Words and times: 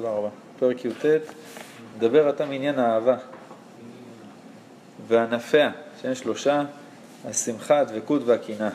תודה 0.00 0.12
רבה. 0.12 0.28
פרק 0.58 0.84
י"ט, 0.84 1.04
מדבר 1.96 2.30
אתה 2.30 2.46
מעניין 2.46 2.78
האהבה 2.78 3.16
וענפיה, 5.08 5.70
שהם 6.02 6.14
שלושה, 6.14 6.62
השמחה, 7.24 7.78
הדבקות 7.78 8.22
והקנאה. 8.24 8.68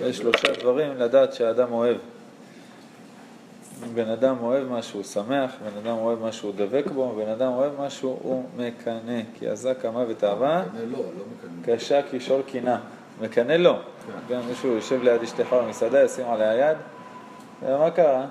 יש 0.00 0.16
שלושה 0.16 0.52
דברים 0.60 0.96
לדעת 0.96 1.32
שהאדם 1.32 1.72
אוהב. 1.72 1.96
בן 3.94 4.08
אדם 4.08 4.36
אוהב 4.40 4.68
משהו, 4.68 4.98
הוא 4.98 5.04
שמח, 5.04 5.50
בן 5.64 5.78
אדם 5.82 5.96
אוהב 5.96 6.22
משהו, 6.22 6.48
הוא 6.48 6.56
דבק 6.56 6.86
בו, 6.94 7.16
בן 7.24 7.30
אדם 7.30 7.52
אוהב 7.52 7.72
משהו, 7.80 8.18
הוא 8.22 8.44
מקנא. 8.56 9.20
כי 9.38 9.48
עזק 9.48 9.84
המוות 9.84 10.24
אהבה, 10.24 10.62
מקנא 10.62 10.80
לא, 10.80 10.98
לא 10.98 11.04
מקנא. 11.04 11.76
קשה 11.76 12.00
כשאול 12.10 12.42
קנאה. 12.52 12.78
מקנא 13.20 13.52
לא. 13.52 13.78
גם 14.30 14.40
מישהו 14.48 14.68
יושב 14.68 15.02
ליד 15.02 15.22
אשתך 15.22 15.52
במסעדה, 15.52 16.02
ישים 16.02 16.26
עליה 16.26 16.54
יד, 16.54 16.76
ומה 17.62 17.90
קרה? 17.90 18.26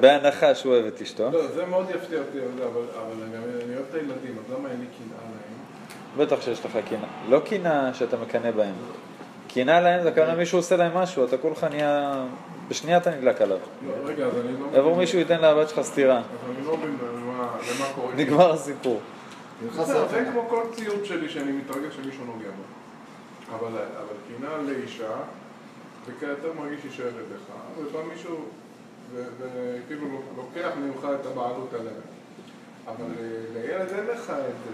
בהנחה 0.00 0.54
שהוא 0.54 0.72
אוהב 0.72 0.86
את 0.86 1.00
אשתו. 1.02 1.30
לא, 1.30 1.46
זה 1.46 1.66
מאוד 1.66 1.90
יפתיע 1.90 2.18
אותי, 2.18 2.38
אבל 2.64 2.82
אני 3.66 3.74
אוהב 3.74 3.84
את 3.90 3.94
הילדים, 3.94 4.36
אז 4.38 4.54
למה 4.58 4.70
אין 4.70 4.80
לי 4.80 4.86
קנאה 4.86 5.20
להם? 5.22 6.26
בטח 6.26 6.40
שיש 6.40 6.64
לך 6.64 6.78
קנאה. 6.88 7.08
לא 7.28 7.40
קנאה 7.44 7.94
שאתה 7.94 8.16
מקנא 8.16 8.50
בהם. 8.50 8.74
קנאה 9.48 9.80
להם 9.80 10.02
זה 10.02 10.08
הכוונה 10.08 10.34
מישהו 10.34 10.58
עושה 10.58 10.76
להם 10.76 10.94
משהו, 10.94 11.24
אתה 11.24 11.38
כולך 11.38 11.64
נהיה... 11.64 12.24
בשנייה 12.68 12.98
אתה 12.98 13.10
נדלק 13.10 13.42
עליו. 13.42 13.58
לא, 13.86 13.92
רגע, 14.04 14.26
אז 14.26 14.32
אני 14.36 14.52
לא... 14.60 14.78
יבוא 14.78 14.96
מישהו 14.96 15.18
ייתן 15.18 15.40
לבת 15.40 15.68
שלך 15.68 15.80
סטירה. 15.80 16.18
אז 16.18 16.24
אני 16.56 16.66
לא 16.66 16.76
מבין 16.76 16.96
למה 17.76 17.86
קורה. 17.94 18.14
נגמר 18.14 18.52
הסיפור. 18.52 19.00
זה 20.10 20.26
כמו 20.32 20.48
כל 20.48 20.62
ציוד 20.72 21.04
שלי 21.04 21.28
שאני 21.28 21.52
מתרגש 21.52 21.96
שמישהו 21.96 22.24
נוגע 22.24 22.48
בו. 22.48 22.62
אבל 23.58 23.78
קנאה 24.28 24.62
לאישה, 24.62 25.10
זה 26.06 26.26
יותר 26.26 26.52
מרגיש 26.58 26.80
שהיא 26.80 26.92
שייכת 26.92 27.14
לך, 27.34 27.52
ובא 27.78 27.98
מישהו 28.12 28.36
וכאילו 29.14 30.06
לוקח 30.36 30.70
ממך 30.76 31.06
את 31.20 31.26
הבעלות 31.26 31.74
עליה. 31.74 31.92
אבל 32.86 33.04
אה, 33.20 33.60
לילד 33.60 33.88
אין 33.92 34.06
לך 34.06 34.30
את 34.30 34.54
זה. 34.64 34.70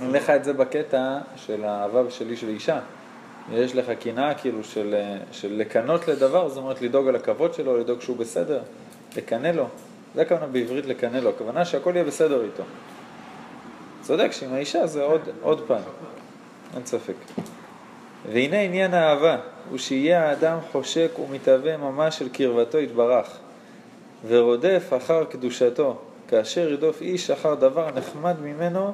אומרת, 0.00 0.14
אין 0.14 0.22
לך 0.22 0.30
את 0.30 0.44
זה 0.44 0.52
בקטע 0.52 1.18
של 1.36 1.64
האהבה 1.64 2.10
שלי 2.10 2.36
של 2.36 2.48
אישה. 2.48 2.80
יש 3.52 3.76
לך 3.76 3.90
קנאה 4.00 4.34
כאילו 4.34 4.64
של, 4.64 4.94
של 5.32 5.52
לקנות 5.56 6.08
לדבר, 6.08 6.48
זאת 6.48 6.58
אומרת 6.58 6.82
לדאוג 6.82 7.08
על 7.08 7.16
הכבוד 7.16 7.54
שלו, 7.54 7.78
לדאוג 7.78 8.00
שהוא 8.00 8.16
בסדר, 8.16 8.62
לקנא 9.16 9.48
לו. 9.48 9.68
זה 10.14 10.22
הכוונה 10.22 10.46
בעברית 10.46 10.86
לקנא 10.86 11.16
לו, 11.16 11.30
הכוונה 11.30 11.64
שהכל 11.64 11.92
יהיה 11.94 12.04
בסדר 12.04 12.44
איתו. 12.44 12.62
צודק 14.02 14.32
שעם 14.32 14.54
האישה 14.54 14.86
זה 14.86 15.02
עוד, 15.02 15.20
עוד 15.42 15.64
פעם, 15.66 15.82
אין 16.74 16.86
ספק. 16.86 17.14
והנה 18.32 18.60
עניין 18.60 18.94
האהבה, 18.94 19.36
הוא 19.70 19.78
שיהיה 19.78 20.28
האדם 20.28 20.58
חושק 20.72 21.10
ומתהווה 21.18 21.76
ממש 21.76 22.18
של 22.18 22.28
קרבתו 22.28 22.78
יתברך, 22.78 23.38
ורודף 24.26 24.92
אחר 24.96 25.24
קדושתו, 25.24 25.96
כאשר 26.28 26.60
ירדוף 26.60 27.00
איש 27.00 27.30
אחר 27.30 27.54
דבר 27.54 27.90
נחמד 27.94 28.36
ממנו 28.42 28.92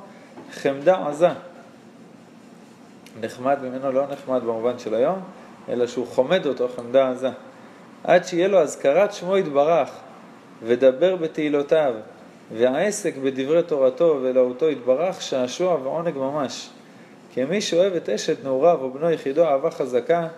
חמדה 0.53 1.07
עזה. 1.09 1.29
נחמד 3.21 3.59
ממנו 3.63 3.93
לא 3.93 4.05
נחמד 4.13 4.43
במובן 4.43 4.79
של 4.79 4.95
היום, 4.95 5.21
אלא 5.69 5.87
שהוא 5.87 6.07
חומד 6.07 6.47
אותו 6.47 6.69
חמדה 6.77 7.11
עזה. 7.11 7.31
עד 8.05 8.25
שיהיה 8.25 8.49
לו 8.49 8.61
אזכרת 8.61 9.13
שמו 9.13 9.37
יתברך, 9.37 9.91
ודבר 10.63 11.17
בתהילותיו, 11.17 11.95
והעסק 12.53 13.17
בדברי 13.17 13.63
תורתו 13.63 14.19
ואלוהותו 14.23 14.71
יתברך, 14.71 15.23
שעשוע 15.23 15.75
ועונג 15.83 16.17
ממש. 16.17 16.71
כמי 17.35 17.61
שאוהב 17.61 17.93
את 17.93 18.09
אשת 18.09 18.45
נעוריו 18.45 18.79
או 18.81 18.91
בנו 18.91 19.11
יחידו 19.11 19.45
אהבה 19.45 19.71
חזקה, 19.71 20.29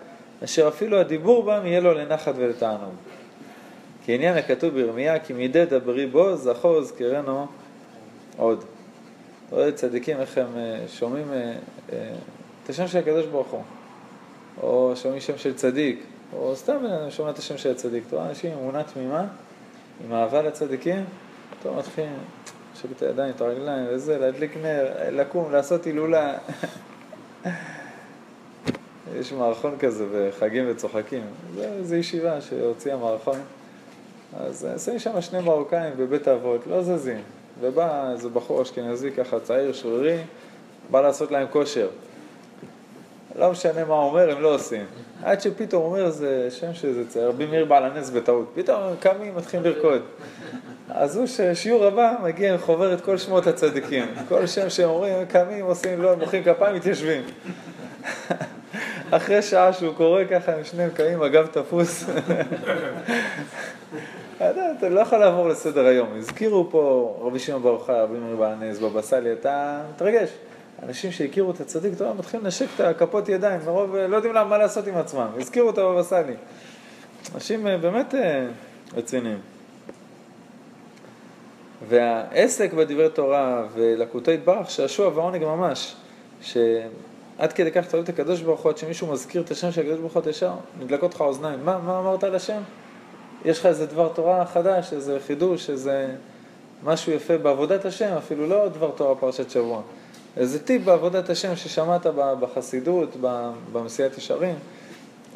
אשר 0.43 0.67
אפילו 0.67 0.99
הדיבור 0.99 1.43
בם 1.43 1.65
יהיה 1.65 1.79
לו 1.79 1.93
לנחת 1.93 2.33
ולתענוג. 2.37 2.93
כעניין 4.05 4.37
הכתוב 4.37 4.73
בירמיה, 4.73 5.19
כי 5.19 5.33
מדי 5.33 5.65
דברי 5.65 6.05
בו, 6.05 6.35
זכור 6.35 6.77
יזכרנו 6.81 7.47
עוד. 8.37 8.63
אתה 9.47 9.55
רואה 9.55 9.71
צדיקים 9.71 10.19
איך 10.19 10.37
הם 10.37 10.57
אה, 10.57 10.79
שומעים 10.87 11.33
אה, 11.33 11.53
אה, 11.93 12.13
את 12.63 12.69
השם 12.69 12.87
של 12.87 12.97
הקדוש 12.97 13.25
ברוך 13.25 13.47
הוא, 13.47 13.61
או 14.61 14.93
שומעים 14.95 15.21
שם 15.21 15.37
של 15.37 15.53
צדיק, 15.53 16.03
או 16.33 16.55
סתם 16.55 16.85
אדם 16.85 17.11
שומע 17.11 17.29
את 17.29 17.37
השם 17.37 17.57
של 17.57 17.71
הצדיק. 17.71 18.03
אתה 18.07 18.15
רואה 18.15 18.29
אנשים 18.29 18.51
עם 18.51 18.57
אמונה 18.57 18.83
תמימה, 18.83 19.25
עם 20.05 20.13
אהבה 20.13 20.41
לצדיקים, 20.41 21.05
אתה 21.59 21.71
מתחיל 21.71 22.05
לשוק 22.73 22.91
את 22.97 23.01
הידיים, 23.01 23.33
את 23.35 23.41
הרגליים, 23.41 23.85
וזה, 23.89 24.17
להדליק 24.17 24.57
נר, 24.57 24.87
לקום, 25.11 25.51
לעשות 25.51 25.85
הילולה. 25.85 26.37
יש 29.19 29.33
מערכון 29.33 29.75
כזה 29.79 30.05
בחגים 30.15 30.65
וצוחקים. 30.67 31.23
זה, 31.55 31.83
זה 31.83 31.97
ישיבה 31.97 32.41
שהוציאה 32.41 32.97
מערכון. 32.97 33.39
אז 34.39 34.67
שמים 34.85 34.99
שם 34.99 35.21
שני 35.21 35.41
מרוקאים 35.41 35.93
בבית 35.97 36.27
האבות, 36.27 36.67
לא 36.67 36.81
זזים. 36.81 37.21
ובא 37.61 38.11
איזה 38.11 38.29
בחור 38.29 38.61
אשכנזי 38.61 39.11
ככה, 39.11 39.39
צעיר, 39.39 39.73
שרירי, 39.73 40.17
בא 40.91 41.01
לעשות 41.01 41.31
להם 41.31 41.47
כושר. 41.51 41.87
לא 43.35 43.51
משנה 43.51 43.85
מה 43.85 43.93
אומר, 43.93 44.31
הם 44.31 44.41
לא 44.41 44.55
עושים. 44.55 44.85
עד 45.23 45.41
שפתאום 45.41 45.83
אומר 45.83 46.05
איזה 46.05 46.47
שם 46.49 46.73
של 46.73 46.87
איזה 46.87 47.07
צעיר, 47.07 47.27
רבי 47.27 47.45
מאיר 47.45 47.65
בעל 47.65 47.83
הנס 47.83 48.09
בטעות. 48.09 48.51
פתאום 48.55 48.83
הם 48.83 48.95
קמים, 48.99 49.35
מתחילים 49.35 49.65
לרקוד. 49.65 50.01
אז 50.89 51.17
הוא 51.17 51.25
ששיעור 51.27 51.85
הבא 51.85 52.15
מגיע 52.23 52.53
עם 52.53 52.57
חוברת 52.59 53.01
כל 53.01 53.17
שמות 53.17 53.47
הצדיקים. 53.47 54.05
כל 54.27 54.47
שם 54.47 54.69
שהם 54.69 54.89
אומרים, 54.89 55.13
הם 55.13 55.25
קמים, 55.25 55.65
עושים, 55.65 56.01
לא, 56.01 56.15
מוחאים 56.15 56.43
כפיים, 56.43 56.75
מתיישבים. 56.75 57.21
אחרי 59.11 59.41
שעה 59.41 59.73
שהוא 59.73 59.93
קורא 59.93 60.23
ככה, 60.29 60.53
הם 60.53 60.63
שניהם 60.63 60.89
קמים, 60.89 61.21
הגב 61.21 61.47
תפוס. 61.47 62.03
אתה 64.37 64.89
לא 64.89 64.99
יכול 64.99 65.17
לעבור 65.17 65.49
לסדר 65.49 65.85
היום. 65.85 66.09
הזכירו 66.17 66.67
פה 66.71 67.15
רבי 67.21 67.39
שמעון 67.39 67.63
בר 67.63 67.69
יוחאי, 67.69 67.95
רבי 67.95 68.19
מאיר 68.19 68.35
בעל 68.35 68.53
הנס, 68.53 68.79
בבא 68.79 69.01
סאלי, 69.01 69.33
אתה 69.33 69.81
מתרגש. 69.95 70.29
אנשים 70.83 71.11
שהכירו 71.11 71.51
את 71.51 71.61
הצדיק, 71.61 71.93
אתה 71.93 72.13
מתחילים 72.13 72.45
לנשק 72.45 72.65
את 72.75 72.79
הכפות 72.79 73.29
ידיים, 73.29 73.59
מרוב 73.65 73.95
לא 73.95 74.15
יודעים 74.15 74.33
מה 74.33 74.57
לעשות 74.57 74.87
עם 74.87 74.97
עצמם. 74.97 75.27
הזכירו 75.37 75.69
את 75.69 75.77
הבבא 75.77 76.03
סאלי. 76.03 76.33
אנשים 77.35 77.67
אה, 77.67 77.77
באמת 77.77 78.15
אה, 78.15 78.47
רציניים. 78.93 79.37
והעסק 81.89 82.73
בדברי 82.73 83.09
תורה 83.09 83.67
ולקוטי 83.73 84.33
יתברך, 84.33 84.69
שעשוע 84.69 85.07
ועונג 85.07 85.43
ממש, 85.43 85.95
שעד 87.41 87.53
כדי 87.53 87.71
כך 87.71 87.87
אתה 87.87 87.97
אוהב 87.97 88.03
את 88.03 88.09
הקדוש 88.09 88.41
ברוך 88.41 88.61
הוא, 88.61 88.69
עד 88.69 88.77
שמישהו 88.77 89.07
מזכיר 89.07 89.41
את 89.41 89.51
השם 89.51 89.71
של 89.71 89.81
הקדוש 89.81 89.99
ברוך 89.99 90.13
הוא, 90.13 90.29
ישר 90.29 90.53
נדלקות 90.79 91.13
לך 91.13 91.21
האוזניים. 91.21 91.65
מה, 91.65 91.77
מה 91.77 91.99
אמרת 91.99 92.23
על 92.23 92.35
השם? 92.35 92.61
יש 93.45 93.59
לך 93.59 93.65
איזה 93.65 93.85
דבר 93.85 94.09
תורה 94.13 94.45
חדש, 94.45 94.93
איזה 94.93 95.17
חידוש, 95.27 95.69
איזה 95.69 96.15
משהו 96.83 97.11
יפה 97.11 97.37
בעבודת 97.37 97.85
השם, 97.85 98.13
אפילו 98.17 98.47
לא 98.47 98.67
דבר 98.67 98.91
תורה 98.91 99.15
פרשת 99.15 99.49
שבוע. 99.49 99.81
איזה 100.37 100.63
טיפ 100.63 100.83
בעבודת 100.83 101.29
השם 101.29 101.55
ששמעת 101.55 102.05
בחסידות, 102.39 103.15
במסיעת 103.71 104.17
ישרים, 104.17 104.55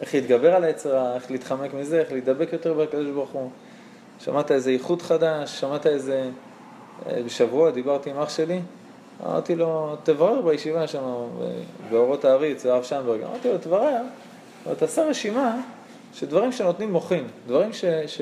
איך 0.01 0.13
להתגבר 0.13 0.55
על 0.55 0.63
היצר 0.63 0.95
הרע, 0.95 1.15
איך 1.15 1.31
להתחמק 1.31 1.73
מזה, 1.73 1.99
איך 1.99 2.11
להידבק 2.11 2.53
יותר 2.53 2.73
בקדוש 2.73 3.07
ברוך 3.07 3.31
הוא. 3.31 3.49
שמעת 4.19 4.51
איזה 4.51 4.69
איחוד 4.69 5.01
חדש, 5.01 5.59
שמעת 5.59 5.87
איזה... 5.87 6.29
אה, 7.09 7.21
בשבוע 7.25 7.71
דיברתי 7.71 8.09
עם 8.09 8.19
אח 8.19 8.29
שלי, 8.29 8.59
אמרתי 9.23 9.55
לו, 9.55 9.95
תברר 10.03 10.41
בישיבה 10.41 10.87
שם, 10.87 11.03
באורות 11.89 12.25
העריץ, 12.25 12.65
הרב 12.65 12.83
שיינברג, 12.83 13.21
אמרתי 13.23 13.51
לו, 13.51 13.57
תברר, 13.57 14.01
אבל 14.65 14.75
תעשה 14.75 15.03
רשימה 15.03 15.61
של 16.13 16.25
דברים 16.25 16.51
שנותנים 16.51 16.91
מוחין, 16.91 17.27
דברים 17.47 17.73
ש... 17.73 17.85
ש... 18.07 18.21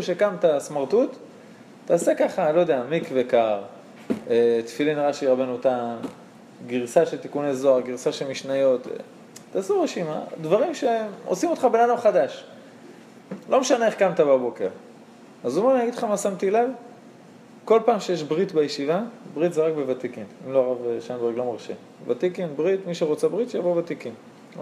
שקמת 0.00 0.44
סמרטוט, 0.58 1.16
תעשה 1.84 2.14
ככה, 2.14 2.52
לא 2.52 2.60
יודע, 2.60 2.82
מקווה 2.90 3.24
קר, 3.24 3.60
אה, 4.30 4.60
תפילין 4.66 4.98
רש"י 4.98 5.26
רבנו 5.26 5.58
תם, 5.58 5.96
גרסה 6.66 7.06
של 7.06 7.18
תיקוני 7.18 7.54
זוהר, 7.54 7.80
גרסה 7.80 8.12
של 8.12 8.28
משניות, 8.28 8.86
אה, 8.86 8.92
תעשו 9.52 9.82
רשימה, 9.82 10.20
דברים 10.40 10.74
שעושים 10.74 11.50
אותך 11.50 11.64
בן 11.72 11.80
אדם 11.80 11.96
חדש. 11.96 12.44
לא 13.48 13.60
משנה 13.60 13.86
איך 13.86 13.94
קמת 13.94 14.20
בבוקר. 14.20 14.68
אז 15.44 15.56
הוא 15.56 15.64
אומר, 15.64 15.74
אני 15.74 15.82
אגיד 15.82 15.94
לך 15.94 16.04
מה 16.04 16.16
שמתי 16.16 16.50
לב, 16.50 16.70
כל 17.68 17.80
פעם 17.84 18.00
שיש 18.00 18.22
ברית 18.22 18.52
בישיבה, 18.52 19.00
ברית 19.34 19.52
זה 19.52 19.66
רק 19.66 19.72
בוותיקין, 19.74 20.24
אם 20.46 20.52
לא 20.52 20.58
הרב 20.58 21.00
שיינברג 21.00 21.36
לא 21.36 21.44
מרשה. 21.44 21.72
ותיקין, 22.06 22.48
ברית, 22.56 22.86
מי 22.86 22.94
שרוצה 22.94 23.28
ברית, 23.28 23.50
שיבוא 23.50 23.76
ותיקין. 23.76 24.12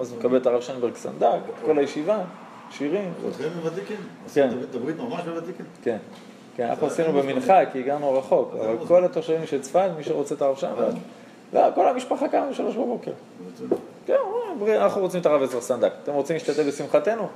אז 0.01 0.15
מקבל 0.15 0.37
את 0.37 0.47
הרב 0.47 0.61
שיינברג 0.61 0.95
סנדק, 0.95 1.39
את 1.49 1.65
כל 1.67 1.79
הישיבה, 1.79 2.19
שירים. 2.71 3.13
אתכם 3.29 3.49
בוותיקין? 3.63 3.97
כן. 4.35 4.51
את 4.71 4.75
הברית 4.75 4.97
ממש 4.97 5.23
בוותיקין? 5.25 5.67
כן. 5.83 5.97
כן, 6.57 6.67
אנחנו 6.67 6.87
עשינו 6.87 7.13
במנחה, 7.13 7.67
כי 7.73 7.79
הגענו 7.79 8.19
רחוק, 8.19 8.55
אבל 8.61 8.87
כל 8.87 9.05
התושבים 9.05 9.47
של 9.47 9.61
צפת, 9.61 9.91
מי 9.97 10.05
שרוצה 10.05 10.35
את 10.35 10.43
הרב 10.43 10.57
שיינברג, 10.57 10.95
לא, 11.53 11.61
כל 11.75 11.89
המשפחה 11.89 12.29
קמה 12.29 12.51
בשלוש 12.51 12.77
בבוקר. 12.77 13.13
כן, 14.07 14.17
אנחנו 14.77 15.01
רוצים 15.01 15.21
את 15.21 15.27
הרב 15.27 15.43
עזרא 15.43 15.61
סנדק. 15.61 15.93
אתם 16.03 16.13
רוצים 16.13 16.35
להשתתף 16.35 16.63
בשמחתנו? 16.69 17.29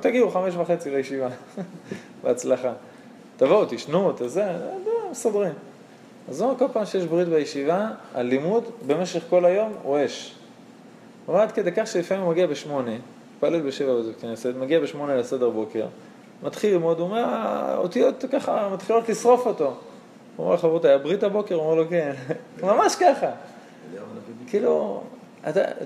תגיעו 0.00 0.30
חמש 0.30 0.54
וחצי 0.56 0.90
לישיבה. 0.90 1.28
בהצלחה. 2.24 2.72
תבואו, 3.38 3.64
תשנו, 3.68 4.12
תזה, 4.16 4.44
מסדרים. 5.10 5.52
אז 6.28 6.40
הוא 6.40 6.48
אומר, 6.48 6.58
כל 6.58 6.68
פעם 6.72 6.84
שיש 6.84 7.04
ברית 7.04 7.28
בישיבה, 7.28 7.90
הלימוד 8.14 8.64
במשך 8.86 9.22
כל 9.30 9.44
היום 9.44 9.72
הוא 9.82 9.98
אש. 10.04 10.34
אומר 11.28 11.40
עד 11.40 11.52
כדי 11.52 11.72
כך 11.72 11.86
שלפעמים 11.86 12.22
הוא 12.22 12.32
מגיע 12.32 12.46
בשמונה, 12.46 12.90
מתפלל 13.34 13.60
בשבע 13.60 13.94
בבית 13.94 14.20
כנסת, 14.20 14.52
מגיע 14.58 14.80
בשמונה 14.80 15.16
לסדר 15.16 15.50
בוקר, 15.50 15.86
מתחיל 16.42 16.72
ללמוד, 16.72 16.98
הוא 16.98 17.06
אומר, 17.06 17.24
האותיות 17.24 18.24
ככה 18.32 18.68
מתחילות 18.72 19.08
לשרוף 19.08 19.46
אותו. 19.46 19.64
הוא 19.64 20.44
אומר 20.44 20.54
לחברותיי, 20.54 20.92
הברית 20.92 21.22
הבוקר? 21.22 21.54
הוא 21.54 21.64
אומר 21.64 21.74
לו, 21.74 21.88
כן. 21.88 22.12
ממש 22.62 22.96
ככה. 22.96 23.30
כאילו, 24.46 25.02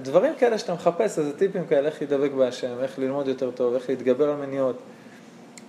דברים 0.02 0.32
כאלה 0.38 0.58
שאתה 0.58 0.74
מחפש, 0.74 1.18
איזה 1.18 1.38
טיפים 1.38 1.66
כאלה, 1.66 1.88
איך 1.88 2.00
להידבק 2.00 2.30
בהשם, 2.32 2.80
איך 2.82 2.98
ללמוד 2.98 3.28
יותר 3.28 3.50
טוב, 3.50 3.74
איך 3.74 3.88
להתגבר 3.88 4.30
על 4.30 4.36
מניעות. 4.36 4.76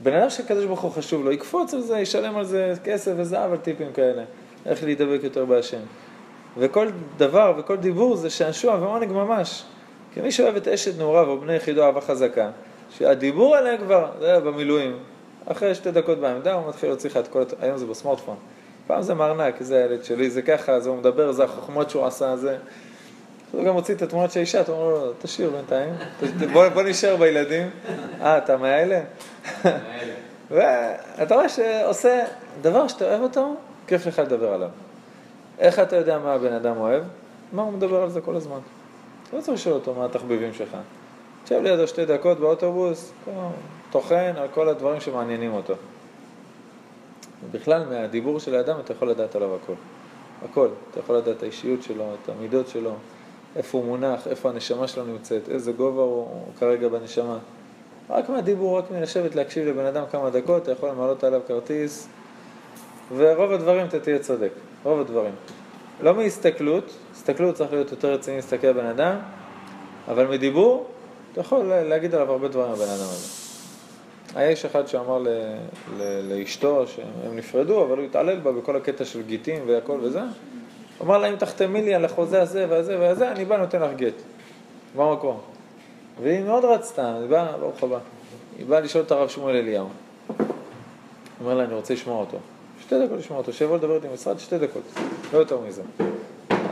בן 0.01 0.13
אדם 0.13 0.30
שקדוש 0.30 0.66
ברוך 0.66 0.81
הוא 0.81 0.92
חשוב 0.92 1.25
לו, 1.25 1.31
יקפוץ 1.31 1.74
על 1.74 1.81
זה, 1.81 2.00
ישלם 2.00 2.38
על 2.38 2.45
זה 2.45 2.74
כסף 2.84 3.12
וזהב 3.18 3.51
על 3.51 3.57
טיפים 3.57 3.94
כאלה, 3.94 4.24
איך 4.66 4.84
להידבק 4.84 5.19
יותר 5.24 5.45
בהשם. 5.45 5.81
וכל 6.57 6.88
דבר 7.18 7.54
וכל 7.57 7.78
דיבור 7.78 8.16
זה 8.16 8.30
שעשוע 8.30 8.78
ועונג 8.81 9.12
ממש. 9.12 9.63
כי 10.13 10.22
מי 10.22 10.31
שאוהב 10.31 10.56
את 10.56 10.68
אשת 10.68 10.98
נעוריו 10.98 11.30
או 11.30 11.40
בני 11.40 11.56
יחידו 11.56 11.84
אהבה 11.84 12.01
חזקה, 12.01 12.50
שהדיבור 12.90 13.56
עליהם 13.56 13.78
כבר, 13.78 14.12
זה 14.19 14.40
במילואים, 14.40 14.98
אחרי 15.45 15.75
שתי 15.75 15.92
דקות 15.92 16.18
בעמדה 16.18 16.54
הוא 16.54 16.69
מתחיל 16.69 16.89
להוציא 16.89 17.10
לך 17.10 17.18
את 17.18 17.28
כל, 17.28 17.44
היום 17.62 17.78
זה 17.78 17.86
בסמארטפון. 17.86 18.36
פעם 18.88 19.01
זה 19.01 19.13
מארנק, 19.13 19.56
זה 19.60 19.84
הילד 19.84 20.04
שלי, 20.04 20.30
זה 20.30 20.42
ככה, 20.42 20.80
זה 20.80 20.89
הוא 20.89 20.98
מדבר, 20.98 21.31
זה 21.31 21.44
החוכמות 21.44 21.89
שהוא 21.89 22.06
עשה, 22.06 22.38
זה... 22.38 22.57
הוא 23.51 23.63
גם 23.63 23.74
מוציא 23.74 23.96
את 23.96 24.01
התמונות 24.01 24.31
של 24.31 24.39
האישה, 24.39 24.62
אתה 24.62 24.72
אומר 24.72 24.89
לו, 24.89 25.13
תשאיר 25.22 25.50
בינתיים, 25.50 25.94
בוא, 26.54 26.69
בוא 26.69 26.84
נשאר 26.84 27.16
בילדים. 27.16 27.69
אה, 28.22 28.38
אתה 28.38 28.57
מהאלה? 28.57 29.01
ואתה 30.51 31.36
רואה 31.36 31.50
שעושה 31.50 32.25
דבר 32.62 32.88
שאתה 32.88 33.06
אוהב 33.06 33.22
אותו, 33.22 33.56
כיף 33.88 34.06
לך 34.06 34.19
לדבר 34.19 34.54
עליו. 34.54 34.69
איך 35.60 35.80
אתה 35.80 35.95
יודע 35.95 36.19
מה 36.19 36.34
הבן 36.34 36.54
אדם 36.54 36.78
אוהב? 36.78 37.04
מה 37.54 37.62
הוא 37.62 37.74
מדבר 37.74 38.04
על 38.04 38.10
זה 38.10 38.22
כל 38.22 38.36
הזמן? 38.36 38.60
אתה 39.28 39.38
לא 39.38 39.42
צריך 39.42 39.57
לשאול 39.57 39.75
אותו 39.75 39.94
מה 39.94 40.06
התחביבים 40.06 40.54
שלך. 40.54 40.78
תשב 41.44 41.60
לידו 41.63 41.88
שתי 41.88 42.06
דקות 42.06 42.40
באוטובוס, 42.40 43.12
טוחן 43.92 44.34
על 44.38 44.48
כל 44.54 44.69
הדברים 44.69 45.01
שמעניינים 45.01 45.54
אותו. 45.54 45.74
בכלל, 47.51 47.86
מהדיבור 47.89 48.39
של 48.39 48.56
האדם 48.56 48.80
אתה 48.80 48.94
יכול 48.94 49.10
לדעת 49.10 49.36
עליו 49.36 49.56
הכל. 49.56 49.74
הכל. 50.46 50.68
אתה 50.92 51.00
יכול 51.00 51.18
לדעת 51.18 51.38
את 51.38 51.44
האישיות 51.44 51.84
שלו, 51.84 52.06
את 52.24 52.30
המידות 52.30 52.68
שלו, 52.68 52.94
איפה 53.56 53.78
הוא 53.78 53.86
מונח, 53.86 54.28
איפה 54.28 54.50
הנשמה 54.50 54.88
שלו 54.88 55.06
נמצאת, 55.06 55.50
איזה 55.50 55.72
גובה 55.72 56.01
הוא, 56.01 56.46
כרגע 56.60 56.88
בנשמה. 56.88 57.38
רק 58.09 58.29
מהדיבור, 58.29 58.77
רק 58.77 58.91
מלשבת 58.91 59.35
להקשיב 59.35 59.67
לבן 59.67 59.85
אדם 59.85 60.03
כמה 60.11 60.29
דקות, 60.29 60.63
אתה 60.63 60.71
יכול 60.71 60.89
למלות 60.89 61.23
עליו 61.23 61.41
כרטיס, 61.47 62.07
ורוב 63.15 63.51
הדברים 63.51 63.85
אתה 63.85 64.00
תהיה 64.00 64.19
צודק, 64.19 64.51
רוב 64.83 65.00
הדברים. 65.00 65.33
לא 66.01 66.13
מהסתכלות, 66.13 66.94
הסתכלות 67.11 67.55
צריך 67.55 67.73
להיות 67.73 67.91
יותר 67.91 68.13
רציני 68.13 68.35
להסתכל 68.35 68.67
על 68.67 68.73
בן 68.73 68.85
אדם, 68.85 69.15
אבל 70.07 70.27
מדיבור, 70.27 70.88
אתה 71.31 71.41
יכול 71.41 71.63
להגיד 71.63 72.15
עליו 72.15 72.31
הרבה 72.31 72.47
דברים 72.47 72.71
על 72.71 72.75
בן 72.75 72.83
אדם 72.83 72.91
הזה. 72.91 73.44
היה 74.35 74.50
איש 74.50 74.65
אחד 74.65 74.88
שאמר 74.88 75.19
ל, 75.19 75.27
ל, 75.97 76.33
לאשתו 76.33 76.88
שהם 76.88 77.35
נפרדו, 77.35 77.83
אבל 77.83 77.97
הוא 77.97 78.05
התעלל 78.05 78.39
בה 78.39 78.51
בכל 78.51 78.75
הקטע 78.75 79.05
של 79.05 79.21
גיטים 79.21 79.63
והכל 79.67 80.00
וזה. 80.01 80.19
הוא 80.19 80.27
אמר 81.07 81.17
לה, 81.17 81.29
אם 81.29 81.35
תחתמי 81.35 81.81
לי 81.81 81.95
על 81.95 82.05
החוזה 82.05 82.41
הזה 82.41 82.65
והזה 82.69 83.00
והזה, 83.00 83.31
אני 83.31 83.45
בא 83.45 83.57
נותן 83.57 83.81
לך 83.81 83.91
גט. 83.95 84.13
במקום. 84.95 85.52
והיא 86.21 86.44
מאוד 86.44 86.65
רצתה, 86.65 87.15
היא 87.15 87.30
באה, 87.30 87.57
ברוך 87.57 87.83
הבא. 87.83 88.00
היא 88.57 88.65
באה 88.65 88.80
לשאול 88.80 89.04
את 89.04 89.12
הרב 89.12 89.30
שמואל 89.30 89.56
אליהו. 89.56 89.88
אומר 91.39 91.54
לה, 91.54 91.63
אני 91.63 91.74
רוצה 91.74 91.94
לשמוע 91.94 92.19
אותו. 92.19 92.38
שתי 92.81 93.06
דקות 93.06 93.19
לשמוע 93.19 93.39
אותו, 93.39 93.54
שיבוא 93.54 93.77
לדבר 93.77 93.95
איתי 93.95 94.07
במשרד, 94.07 94.39
שתי 94.39 94.57
דקות, 94.57 94.83
לא 95.33 95.38
יותר 95.38 95.60
מזה. 95.60 95.81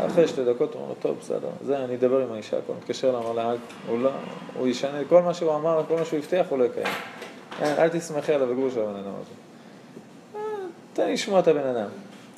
אחרי 0.05 0.27
שתי 0.27 0.45
דקות 0.45 0.73
הוא 0.73 0.81
אומר, 0.81 0.93
טוב, 1.01 1.17
בסדר, 1.19 1.49
זה, 1.65 1.83
אני 1.83 1.95
אדבר 1.95 2.21
עם 2.21 2.31
האישה, 2.31 2.57
הכל 2.57 2.73
מתקשר 2.73 3.09
אליו, 3.09 3.19
אמר 3.19 3.33
לה, 3.33 3.53
הוא 3.87 3.99
לא, 3.99 4.09
הוא 4.57 4.67
ישנה, 4.67 4.97
כל 5.09 5.21
מה 5.21 5.33
שהוא 5.33 5.55
אמר, 5.55 5.83
כל 5.87 5.95
מה 5.95 6.05
שהוא 6.05 6.19
הבטיח, 6.19 6.45
הוא 6.49 6.59
לא 6.59 6.63
יקיים. 6.63 6.87
אין, 7.61 7.77
אל 7.77 7.89
תסמכי 7.89 8.33
על 8.33 8.43
הבגור 8.43 8.69
של 8.69 8.81
הבן 8.81 8.95
אדם 8.95 9.13
הזה. 9.21 9.31
אה, 10.35 10.41
תן 10.93 11.05
לי 11.05 11.13
לשמוע 11.13 11.39
את 11.39 11.47
הבן 11.47 11.67
אדם, 11.67 11.89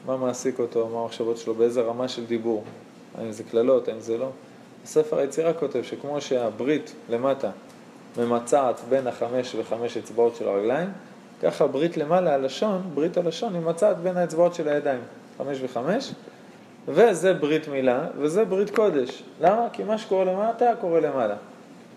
מה 0.05 0.17
מעסיק 0.17 0.59
אותו, 0.59 0.89
מה 0.93 0.99
המחשבות 0.99 1.37
שלו, 1.37 1.53
באיזה 1.53 1.81
רמה 1.81 2.07
של 2.07 2.25
דיבור, 2.25 2.63
האם 3.17 3.31
זה 3.31 3.43
קללות, 3.43 3.87
האם 3.87 3.99
זה 3.99 4.17
לא. 4.17 4.29
הספר 4.83 5.17
היצירה 5.17 5.53
כותב 5.53 5.81
שכמו 5.83 6.21
שהברית 6.21 6.95
למטה 7.09 7.49
ממצעת 8.17 8.81
בין 8.89 9.07
החמש 9.07 9.55
וחמש 9.55 9.97
אצבעות 9.97 10.35
של 10.35 10.47
הרגליים, 10.47 10.89
ככה 11.41 11.67
ברית 11.67 11.97
למעלה, 11.97 12.33
הלשון, 12.33 12.81
ברית 12.93 13.17
הלשון, 13.17 13.69
מצאת 13.69 13.97
בין 13.97 14.17
האצבעות 14.17 14.53
של 14.53 14.67
הידיים, 14.67 15.01
חמש 15.37 15.57
וחמש, 15.61 16.11
וזה 16.87 17.33
ברית 17.33 17.67
מילה, 17.67 18.07
וזה 18.17 18.45
ברית 18.45 18.75
קודש. 18.75 19.23
למה? 19.41 19.67
כי 19.73 19.83
מה 19.83 19.97
שקורה 19.97 20.25
למטה, 20.25 20.71
קורה 20.81 20.99
למעלה. 20.99 21.35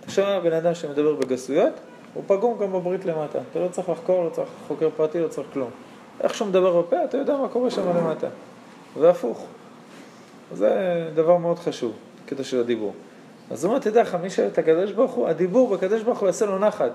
עכשיו 0.05 0.41
בן 0.45 0.53
אדם 0.53 0.75
שמדבר 0.75 1.15
בגסויות, 1.15 1.73
הוא 2.15 2.23
פגום 2.27 2.59
גם 2.59 2.73
בברית 2.73 3.05
למטה. 3.05 3.39
אתה 3.51 3.59
לא 3.61 3.69
צריך 3.69 3.89
לחקור, 3.89 4.25
לא 4.25 4.31
צריך 4.31 4.49
חוקר 4.69 4.89
פרטי, 4.97 5.21
לא 5.21 5.29
צריך 5.29 5.49
כלום. 5.53 5.71
איך 6.21 6.35
שהוא 6.35 6.49
מדבר 6.49 6.83
בפה, 6.83 7.05
אתה 7.05 7.17
יודע 7.17 7.37
מה 7.37 7.49
קורה 7.49 7.71
שם 7.71 7.97
למטה. 7.97 8.27
והפוך. 8.99 9.47
זה 10.53 11.09
דבר 11.15 11.37
מאוד 11.37 11.59
חשוב, 11.59 11.93
קטע 12.27 12.45
של 12.45 12.61
הדיבור. 12.61 12.93
אז 13.51 13.65
הוא 13.65 13.71
אומר, 13.71 13.83
תדע 13.83 14.03
לך, 14.03 14.15
מי 14.15 14.31
שאוהב 14.31 14.53
את 14.53 14.59
הקדוש 14.59 14.93
ברוך 14.93 15.13
הוא, 15.13 15.29
הדיבור 15.29 15.77
בקדוש 15.77 16.03
ברוך 16.03 16.19
הוא 16.19 16.27
יעשה 16.27 16.47
לו 16.47 16.59
נחת. 16.59 16.91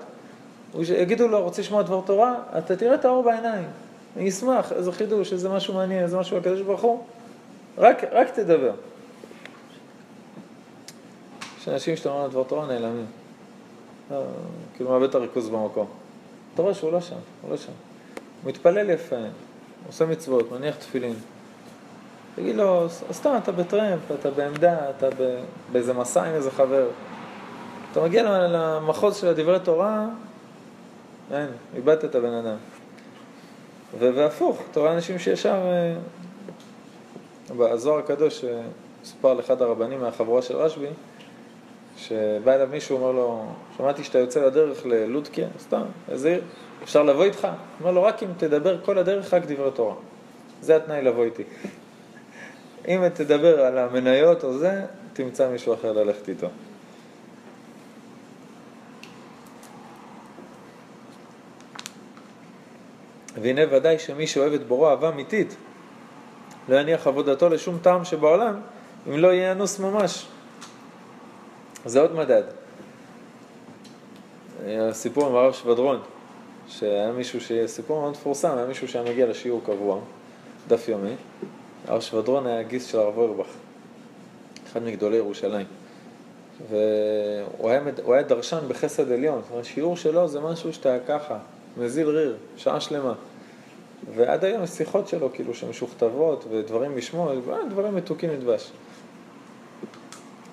יגידו 0.80 1.28
לו, 1.28 1.44
רוצה 1.44 1.62
לשמוע 1.62 1.82
דבר 1.82 2.02
תורה? 2.06 2.36
אתה 2.58 2.76
תראה 2.76 2.96
את 2.96 3.06
האור 3.06 3.24
בעיניים. 3.24 3.68
אני 4.18 4.30
אשמח, 4.30 4.72
איזה 4.72 4.92
חידוש, 4.92 5.34
איזה 5.34 5.50
משהו 5.50 5.74
מעניין, 5.74 6.04
איזה 6.04 6.18
משהו 6.18 6.38
הקדוש 6.38 6.62
ברוך 6.62 6.82
הוא. 6.82 7.04
רק, 7.78 8.04
רק 8.12 8.30
תדבר. 8.30 8.72
יש 11.62 11.68
אנשים 11.68 11.96
שאתה 11.96 12.10
אומר 12.10 12.28
דבר 12.28 12.44
תורה 12.44 12.68
נעלמים. 12.68 13.06
לא, 14.12 14.24
כאילו 14.76 14.90
מאבד 14.90 15.10
את 15.10 15.16
הריכוז 15.16 15.50
במקום. 15.50 15.88
אתה 16.54 16.62
רואה 16.62 16.74
שהוא 16.74 16.92
לא 16.92 17.02
שם, 17.02 17.16
הוא 17.42 17.52
לא 17.52 17.58
שם. 17.58 17.72
הוא 18.44 18.50
מתפלל 18.50 18.90
יפה, 18.90 19.16
עושה 19.88 20.06
מצוות, 20.06 20.52
מניח 20.52 20.76
תפילין. 20.76 21.14
תגיד 22.36 22.56
לו, 22.56 22.90
"ס- 22.90 23.04
סתם 23.12 23.34
אתה 23.44 23.52
בטרמפ, 23.52 24.00
אתה 24.20 24.32
בעמדה, 24.32 24.90
אתה 24.90 25.08
באיזה 25.72 25.94
מסע 25.94 26.24
עם 26.24 26.34
איזה 26.34 26.52
חבר. 26.52 26.88
אתה 27.92 28.02
מגיע 28.02 28.24
למחוז 28.48 29.16
של 29.16 29.28
הדברי 29.28 29.60
תורה, 29.60 30.06
אין, 31.32 31.48
איבדת 31.76 32.06
את 32.06 32.16
הבן 32.16 32.34
אדם. 32.34 32.56
והפוך, 34.00 34.62
אתה 34.72 34.80
רואה 34.80 34.94
אנשים 34.94 35.20
שישר, 35.20 35.56
אה, 35.72 35.94
בזוהר 37.58 38.00
הקדוש, 38.00 38.44
אה, 38.46 38.62
סופר 39.04 39.34
לאחד 39.34 39.62
הרבנים 39.62 40.02
מהחבורה 40.02 40.42
של 40.42 40.56
רשב"י, 40.56 40.88
שבא 41.98 42.56
אליו 42.56 42.68
מישהו, 42.72 42.98
אומר 42.98 43.12
לו, 43.12 43.46
שמעתי 43.78 44.04
שאתה 44.04 44.20
יוצא 44.20 44.46
לדרך 44.46 44.86
ללודקיה, 44.86 45.48
סתם, 45.60 45.82
איזה 46.10 46.30
עיר, 46.30 46.42
אפשר 46.84 47.04
לבוא 47.04 47.24
איתך? 47.24 47.48
אומר 47.80 47.92
לו, 47.92 48.04
רק 48.04 48.24
אם 48.24 48.28
תדבר 48.38 48.78
כל 48.86 48.98
הדרך, 48.98 49.34
רק 49.34 49.44
דברי 49.46 49.72
תורה. 49.72 49.96
זה 50.62 50.76
התנאי 50.76 51.02
לבוא 51.02 51.24
איתי. 51.24 51.44
אם 52.88 53.10
תדבר 53.10 53.62
על 53.62 53.78
המניות 53.78 54.44
או 54.44 54.58
זה, 54.58 54.86
תמצא 55.14 55.50
מישהו 55.50 55.74
אחר 55.74 55.92
ללכת 55.92 56.30
איתו. 56.30 56.48
והנה 63.42 63.62
ודאי 63.72 64.00
שמי 64.00 64.28
שאוהב 64.28 64.54
את 64.54 64.68
בוראו 64.68 64.90
אהבה 64.90 65.10
אמיתית, 65.10 65.56
לא 66.70 66.76
יניח 66.76 67.08
עבודתו 67.08 67.50
לשום 67.50 67.78
טעם 67.82 68.06
שבעולם, 68.06 68.60
אם 69.08 69.18
לא 69.18 69.28
יהיה 69.28 69.52
אנוס 69.52 69.80
ממש. 69.80 70.28
זה 71.86 72.02
עוד 72.02 72.16
מדד. 72.16 72.44
היה 74.66 74.94
סיפור 74.94 75.28
עם 75.28 75.36
הרב 75.36 75.54
שבדרון, 75.54 76.00
שהיה 76.68 77.12
מישהו, 77.12 77.40
סיפור 77.66 78.02
מאוד 78.02 78.12
מפורסם, 78.12 78.58
היה 78.58 78.66
מישהו 78.66 78.88
שהיה 78.88 79.12
מגיע 79.12 79.28
לשיעור 79.28 79.62
קבוע, 79.66 80.00
דף 80.68 80.88
יומי. 80.88 81.16
הרב 81.92 82.02
שבדרון 82.02 82.48
היה 82.48 82.64
גיס 82.64 82.86
של 82.86 83.00
הרב 83.00 83.18
אורבך, 83.18 83.48
אחד 84.68 84.84
מגדולי 84.84 85.18
ירושלים. 85.18 85.66
והוא 86.70 87.70
היה, 87.70 87.82
הוא 88.04 88.14
היה 88.14 88.24
דרשן 88.24 88.60
בחסד 88.68 89.12
עליון, 89.12 89.42
זאת 89.42 89.52
אומרת, 89.52 89.66
שיעור 89.66 89.98
שלו 89.98 90.28
זה 90.28 90.40
משהו 90.40 90.74
שאתה 90.74 90.98
ככה, 91.08 91.38
מזיל 91.78 92.08
ריר, 92.08 92.36
שעה 92.58 92.82
שלמה. 92.82 93.14
ועד 94.16 94.46
היום 94.46 94.64
יש 94.64 94.70
שיחות 94.70 95.08
שלו, 95.08 95.30
כאילו, 95.34 95.54
שמשוכתבות 95.54 96.46
ודברים 96.52 96.98
לשמוע, 96.98 97.34
דברים 97.70 97.96
מתוקים 97.96 98.30
לדבש. 98.30 98.72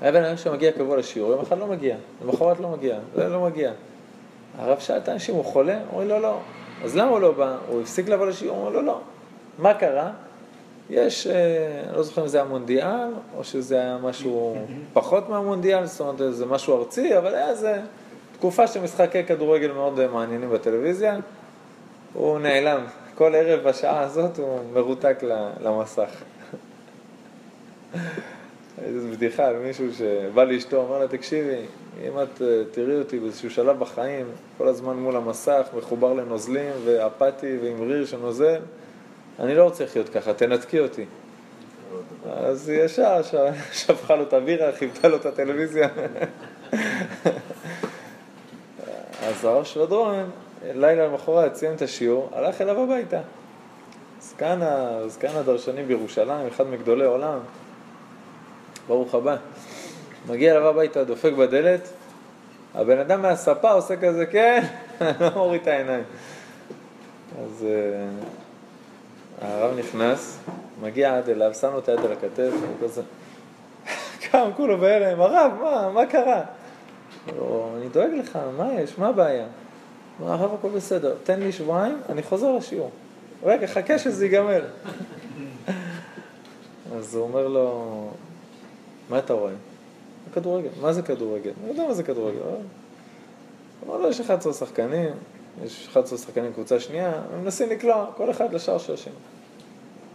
היה 0.01 0.13
בן 0.13 0.25
אדם 0.25 0.37
שמגיע 0.37 0.73
קבוע 0.73 0.97
לשיעור, 0.97 1.31
יום 1.31 1.41
אחד 1.41 1.59
לא 1.59 1.67
מגיע, 1.67 1.97
למחרת 2.25 2.61
לא 2.61 2.69
מגיע, 2.69 2.99
זה 3.15 3.29
לא 3.29 3.41
מגיע. 3.41 3.73
הרב 4.59 4.79
שאל 4.79 4.97
את 4.97 5.09
האנשים, 5.09 5.35
הוא 5.35 5.45
חולה? 5.45 5.81
אומרים 5.91 6.09
לו, 6.09 6.19
לא. 6.19 6.39
אז 6.85 6.97
למה 6.97 7.11
הוא 7.11 7.21
לא 7.21 7.33
בא? 7.33 7.57
הוא 7.69 7.81
הפסיק 7.81 8.09
לבוא 8.09 8.27
לשיעור? 8.27 8.57
הוא 8.57 8.67
אומר 8.67 8.77
לו, 8.77 8.83
לא. 8.83 9.01
מה 9.59 9.75
קרה? 9.75 10.13
יש, 10.91 11.27
אה, 11.27 11.83
אני 11.89 11.97
לא 11.97 12.03
זוכר 12.03 12.23
אם 12.23 12.29
זה 12.29 12.39
היה 12.39 12.47
מונדיאל, 12.47 13.09
או 13.37 13.45
שזה 13.45 13.75
היה 13.75 13.99
משהו 14.03 14.57
פחות 14.93 15.29
מהמונדיאל, 15.29 15.87
זאת 15.87 16.01
אומרת, 16.01 16.35
זה 16.35 16.47
משהו 16.47 16.79
ארצי, 16.79 17.19
אבל 17.19 17.35
היה 17.35 17.51
איזה 17.51 17.81
תקופה 18.33 18.67
של 18.67 18.83
משחקי 18.83 19.25
כדורגל 19.25 19.73
מאוד 19.73 20.01
אה, 20.01 20.09
מעניינים 20.09 20.51
בטלוויזיה. 20.51 21.17
הוא 22.15 22.39
נעלם. 22.39 22.81
כל 23.15 23.35
ערב 23.35 23.69
בשעה 23.69 24.01
הזאת 24.01 24.39
הוא 24.39 24.59
מרותק 24.73 25.23
למסך. 25.61 26.11
איזו 28.85 29.09
בדיחה 29.09 29.47
על 29.47 29.57
מישהו 29.57 29.87
שבא 29.95 30.45
לאשתו, 30.45 30.87
אמר 30.87 30.99
לה, 30.99 31.09
תקשיבי, 31.09 31.61
אם 32.07 32.23
את 32.23 32.43
אה, 32.43 32.63
תראי 32.71 32.99
אותי 32.99 33.19
באיזשהו 33.19 33.51
שלב 33.51 33.79
בחיים, 33.79 34.27
כל 34.59 34.69
הזמן 34.69 34.97
מול 34.97 35.17
המסך, 35.17 35.67
מחובר 35.79 36.13
לנוזלים 36.13 36.73
ואפאתי 36.85 37.59
ועם 37.63 37.83
ריר 37.91 38.07
שנוזל, 38.07 38.61
אני 39.41 39.55
לא 39.55 39.65
רוצה 39.65 39.85
לחיות 39.85 40.09
ככה, 40.09 40.35
תנתקי 40.35 40.81
אותי. 40.81 41.05
אז 42.31 42.69
היא 42.69 42.83
ישר 42.83 43.21
שפכה 43.73 44.17
לו 44.17 44.23
את 44.23 44.33
הבירה, 44.33 44.73
חיבתה 44.73 45.09
לו 45.09 45.17
את 45.17 45.27
הטלוויזיה. 45.27 45.89
אז 49.23 49.45
הרב 49.45 49.65
שלדרון, 49.65 50.31
לילה 50.65 51.07
למחרת, 51.07 51.55
סיים 51.55 51.75
את 51.75 51.83
השיעור, 51.83 52.31
הלך 52.33 52.61
אליו 52.61 52.83
הביתה. 52.83 53.21
זקן, 54.21 54.61
זקן 55.07 55.37
הדרשנים 55.37 55.89
בירושלים, 55.89 56.47
אחד 56.47 56.67
מגדולי 56.67 57.05
עולם, 57.05 57.39
ברוך 58.89 59.15
הבא. 59.15 59.37
מגיע 60.29 60.53
אליו 60.53 60.69
הביתה, 60.69 61.05
דופק 61.05 61.33
בדלת, 61.33 61.89
הבן 62.75 62.99
אדם 62.99 63.23
מהספה 63.23 63.71
עושה 63.71 63.97
כזה, 63.97 64.27
כן, 64.27 64.65
לא 65.21 65.31
מוריד 65.35 65.61
את 65.61 65.67
העיניים. 65.67 66.05
אז 67.43 67.67
uh, 67.67 68.25
הרב 69.41 69.79
נכנס, 69.79 70.39
מגיע 70.83 71.19
עד 71.19 71.29
אליו, 71.29 71.55
שם 71.55 71.73
לו 71.73 71.79
את 71.79 71.89
היד 71.89 71.99
על 71.99 72.13
הכתף, 72.13 72.53
וכזה, 72.81 73.03
קם 74.31 74.51
כולו 74.57 74.79
בהלם, 74.79 75.21
הרב, 75.21 75.53
מה, 75.61 75.91
מה 75.93 76.07
קרה? 76.07 76.43
לא, 77.37 77.71
אני 77.77 77.89
דואג 77.89 78.11
לך, 78.11 78.39
מה 78.57 78.73
יש, 78.73 78.99
מה 78.99 79.09
הבעיה? 79.09 79.47
אמר, 80.21 80.33
הרב, 80.33 80.55
הכל 80.55 80.69
בסדר, 80.69 81.15
תן 81.25 81.41
לי 81.41 81.53
שבועיים, 81.53 82.01
אני 82.09 82.23
חוזר 82.23 82.53
לשיעור. 82.53 82.91
רגע, 83.43 83.67
חכה 83.67 83.99
שזה 83.99 84.27
ייגמר. 84.27 84.65
אז 86.97 87.15
הוא 87.15 87.25
אומר 87.25 87.49
לו, 87.49 88.09
מה 89.11 89.19
אתה 89.19 89.33
רואה? 89.33 89.53
כדורגל. 90.35 90.69
מה 90.81 90.93
זה 90.93 91.03
כדורגל? 91.03 91.51
אני 91.63 91.71
יודע 91.71 91.87
מה 91.89 91.95
זה 91.95 92.03
כדורגל. 92.03 92.39
הוא 92.39 92.59
אומר 93.87 93.99
לו, 93.99 94.11
יש 94.11 94.21
11 94.21 94.53
שחקנים, 94.53 95.11
יש 95.65 95.89
11 95.91 96.19
שחקנים 96.19 96.53
קבוצה 96.53 96.81
שנייה, 96.81 97.13
הם 97.33 97.43
מנסים 97.45 97.71
לקלוע, 97.71 98.07
כל 98.17 98.31
אחד 98.31 98.53
לשער 98.53 98.79
של 98.79 98.95
השני. 98.95 99.13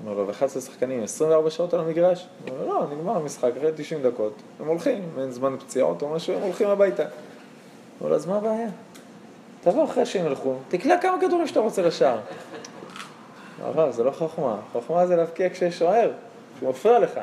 אומר 0.06 0.18
לו, 0.18 0.28
ו-11 0.28 0.48
שחקנים, 0.60 1.04
24 1.04 1.50
שעות 1.50 1.74
על 1.74 1.80
המגרש? 1.80 2.28
הוא 2.50 2.58
לו, 2.58 2.68
לא, 2.68 2.88
נגמר 2.92 3.16
המשחק, 3.16 3.52
אחרי 3.58 3.72
90 3.76 4.02
דקות, 4.04 4.34
הם 4.60 4.68
הולכים, 4.68 5.10
אין 5.18 5.32
זמן 5.32 5.56
פציעות 5.60 6.02
או 6.02 6.10
משהו, 6.10 6.36
הם 6.36 6.42
הולכים 6.42 6.68
הביתה. 6.68 7.04
אומר 8.00 8.12
לו, 8.12 8.16
אז 8.16 8.26
מה 8.26 8.38
הבעיה? 8.38 8.70
תבוא 9.62 9.86
אחרי 9.86 10.06
שהם 10.06 10.26
ילכו, 10.26 10.56
תקלע 10.68 10.98
כמה 10.98 11.22
כדורים 11.22 11.48
שאתה 11.48 11.60
רוצה 11.60 11.82
לשער. 11.82 12.20
הרב, 13.62 13.92
זה 13.92 14.04
לא 14.04 14.12
חוכמה, 14.12 14.60
חוכמה 14.72 15.08
זה 15.08 15.16
להבקיע 15.16 15.50
כשיש 15.50 15.80
שוער, 15.80 16.12
שהוא 16.60 16.70
מפריע 16.70 17.00
לך. 17.00 17.20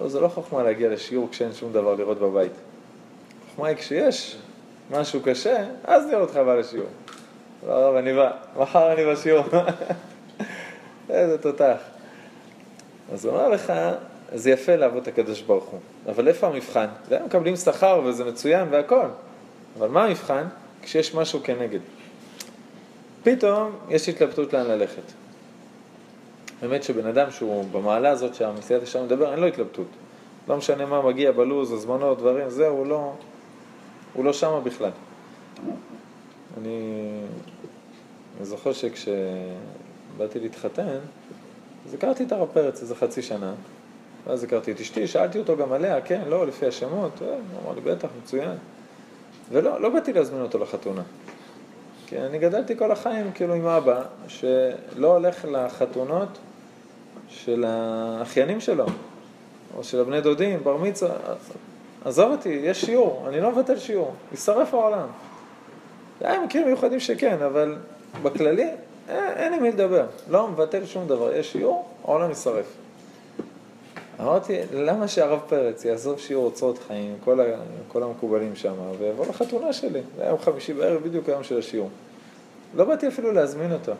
לא, 0.00 0.08
זה 0.08 0.20
לא 0.20 0.28
חוכמה 0.28 0.62
להגיע 0.62 0.88
לשיעור 0.88 1.28
כשאין 1.30 1.52
שום 1.52 1.72
דבר 1.72 1.94
לראות 1.94 2.18
בבית. 2.18 2.52
חוכמה 3.50 3.68
היא 3.68 3.76
כשיש 3.76 4.38
משהו 4.90 5.20
קשה, 5.24 5.64
אז 5.84 6.06
נראה 6.06 6.20
אותך 6.20 6.36
בא 6.36 6.54
לשיעור. 6.54 6.88
לא, 7.66 7.72
הרב, 7.72 7.94
אני 7.96 8.12
בא, 8.12 8.30
מחר 8.56 8.92
אני 8.92 9.06
בשיעור. 9.06 9.44
איזה 11.10 11.38
תותח. 11.38 11.76
אז 13.12 13.24
הוא 13.24 13.34
אומר 13.34 13.48
לך, 13.48 13.72
זה 14.34 14.50
יפה 14.50 14.76
לעבוד 14.76 15.02
את 15.02 15.08
הקדוש 15.08 15.42
ברוך 15.42 15.64
הוא, 15.64 15.80
אבל 16.08 16.28
איפה 16.28 16.46
המבחן? 16.46 16.86
הם 17.10 17.24
מקבלים 17.26 17.56
שכר 17.56 18.00
וזה 18.04 18.24
מצוין 18.24 18.68
והכל, 18.70 19.06
אבל 19.78 19.88
מה 19.88 20.04
המבחן? 20.04 20.44
כשיש 20.82 21.14
משהו 21.14 21.40
כנגד. 21.44 21.80
פתאום 23.22 23.76
יש 23.88 24.08
התלבטות 24.08 24.52
לאן 24.52 24.66
ללכת. 24.66 25.02
באמת 26.62 26.82
שבן 26.82 27.06
אדם 27.06 27.30
שהוא 27.30 27.64
במעלה 27.72 28.10
הזאת 28.10 28.34
שהמסייעת 28.34 28.82
ישר 28.82 29.02
מדבר, 29.02 29.32
אין 29.32 29.40
לו 29.40 29.46
התלבטות. 29.46 29.86
לא 30.48 30.56
משנה 30.56 30.86
מה 30.86 31.02
מגיע 31.02 31.32
בלוז, 31.32 31.72
הזמנות, 31.72 32.18
דברים, 32.18 32.50
זהו, 32.50 32.84
לא, 32.84 33.12
הוא 34.12 34.24
לא 34.24 34.32
שמה 34.32 34.60
בכלל. 34.60 34.90
אני, 36.58 37.20
זוכר 38.42 38.72
שכשבאתי 38.72 40.40
להתחתן, 40.40 40.98
אז 41.86 41.94
הכרתי 41.94 42.24
את 42.24 42.32
הרב 42.32 42.48
פרץ 42.52 42.80
איזה 42.80 42.94
חצי 42.94 43.22
שנה, 43.22 43.52
ואז 44.26 44.44
הכרתי 44.44 44.72
את 44.72 44.80
אשתי, 44.80 45.06
שאלתי 45.06 45.38
אותו 45.38 45.56
גם 45.56 45.72
עליה, 45.72 46.00
כן, 46.00 46.22
לא, 46.28 46.46
לפי 46.46 46.66
השמות, 46.66 47.12
הוא 47.18 47.28
אמר 47.64 47.74
לי, 47.74 47.80
בטח, 47.80 48.08
מצוין. 48.22 48.56
ולא 49.50 49.80
לא 49.80 49.88
באתי 49.88 50.12
להזמין 50.12 50.42
אותו 50.42 50.58
לחתונה. 50.58 51.02
כי 52.06 52.18
אני 52.18 52.38
גדלתי 52.38 52.76
כל 52.76 52.92
החיים 52.92 53.32
כאילו 53.32 53.54
עם 53.54 53.66
אבא, 53.66 54.02
שלא 54.28 55.16
הולך 55.16 55.44
לחתונות 55.44 56.28
של 57.28 57.64
האחיינים 57.68 58.60
שלו, 58.60 58.86
או 59.76 59.84
של 59.84 60.00
הבני 60.00 60.20
דודים, 60.20 60.64
בר 60.64 60.76
מצווה, 60.76 61.14
עזוב 62.04 62.30
אותי, 62.30 62.48
יש 62.48 62.80
שיעור, 62.80 63.24
אני 63.28 63.40
לא 63.40 63.50
מבטל 63.52 63.78
שיעור, 63.78 64.14
יישרף 64.30 64.74
העולם. 64.74 65.08
היה 66.20 66.40
מקרים 66.40 66.66
מיוחדים 66.66 67.00
שכן, 67.00 67.42
אבל 67.42 67.76
בכללי 68.22 68.70
אין, 69.08 69.24
אין 69.36 69.54
עם 69.54 69.62
מי 69.62 69.70
לדבר, 69.70 70.06
לא 70.30 70.48
מבטל 70.48 70.86
שום 70.86 71.06
דבר, 71.06 71.32
יש 71.36 71.52
שיעור, 71.52 71.88
העולם 72.04 72.28
יישרף. 72.28 72.66
אמרתי, 74.20 74.58
למה 74.72 75.08
שהרב 75.08 75.40
פרץ 75.48 75.84
יעזוב 75.84 76.18
שיעור 76.18 76.44
אוצרות 76.44 76.78
חיים, 76.86 77.16
כל, 77.24 77.40
ה, 77.40 77.44
כל 77.88 78.02
המקובלים 78.02 78.56
שם, 78.56 78.74
ויבוא 78.98 79.26
לחתונה 79.26 79.72
שלי? 79.72 80.00
זה 80.16 80.22
היה 80.22 80.38
חמישי 80.38 80.72
בערב, 80.72 81.02
בדיוק 81.02 81.28
היום 81.28 81.44
של 81.44 81.58
השיעור. 81.58 81.90
לא 82.74 82.84
באתי 82.84 83.08
אפילו 83.08 83.32
להזמין 83.32 83.72
אותו. 83.72 83.92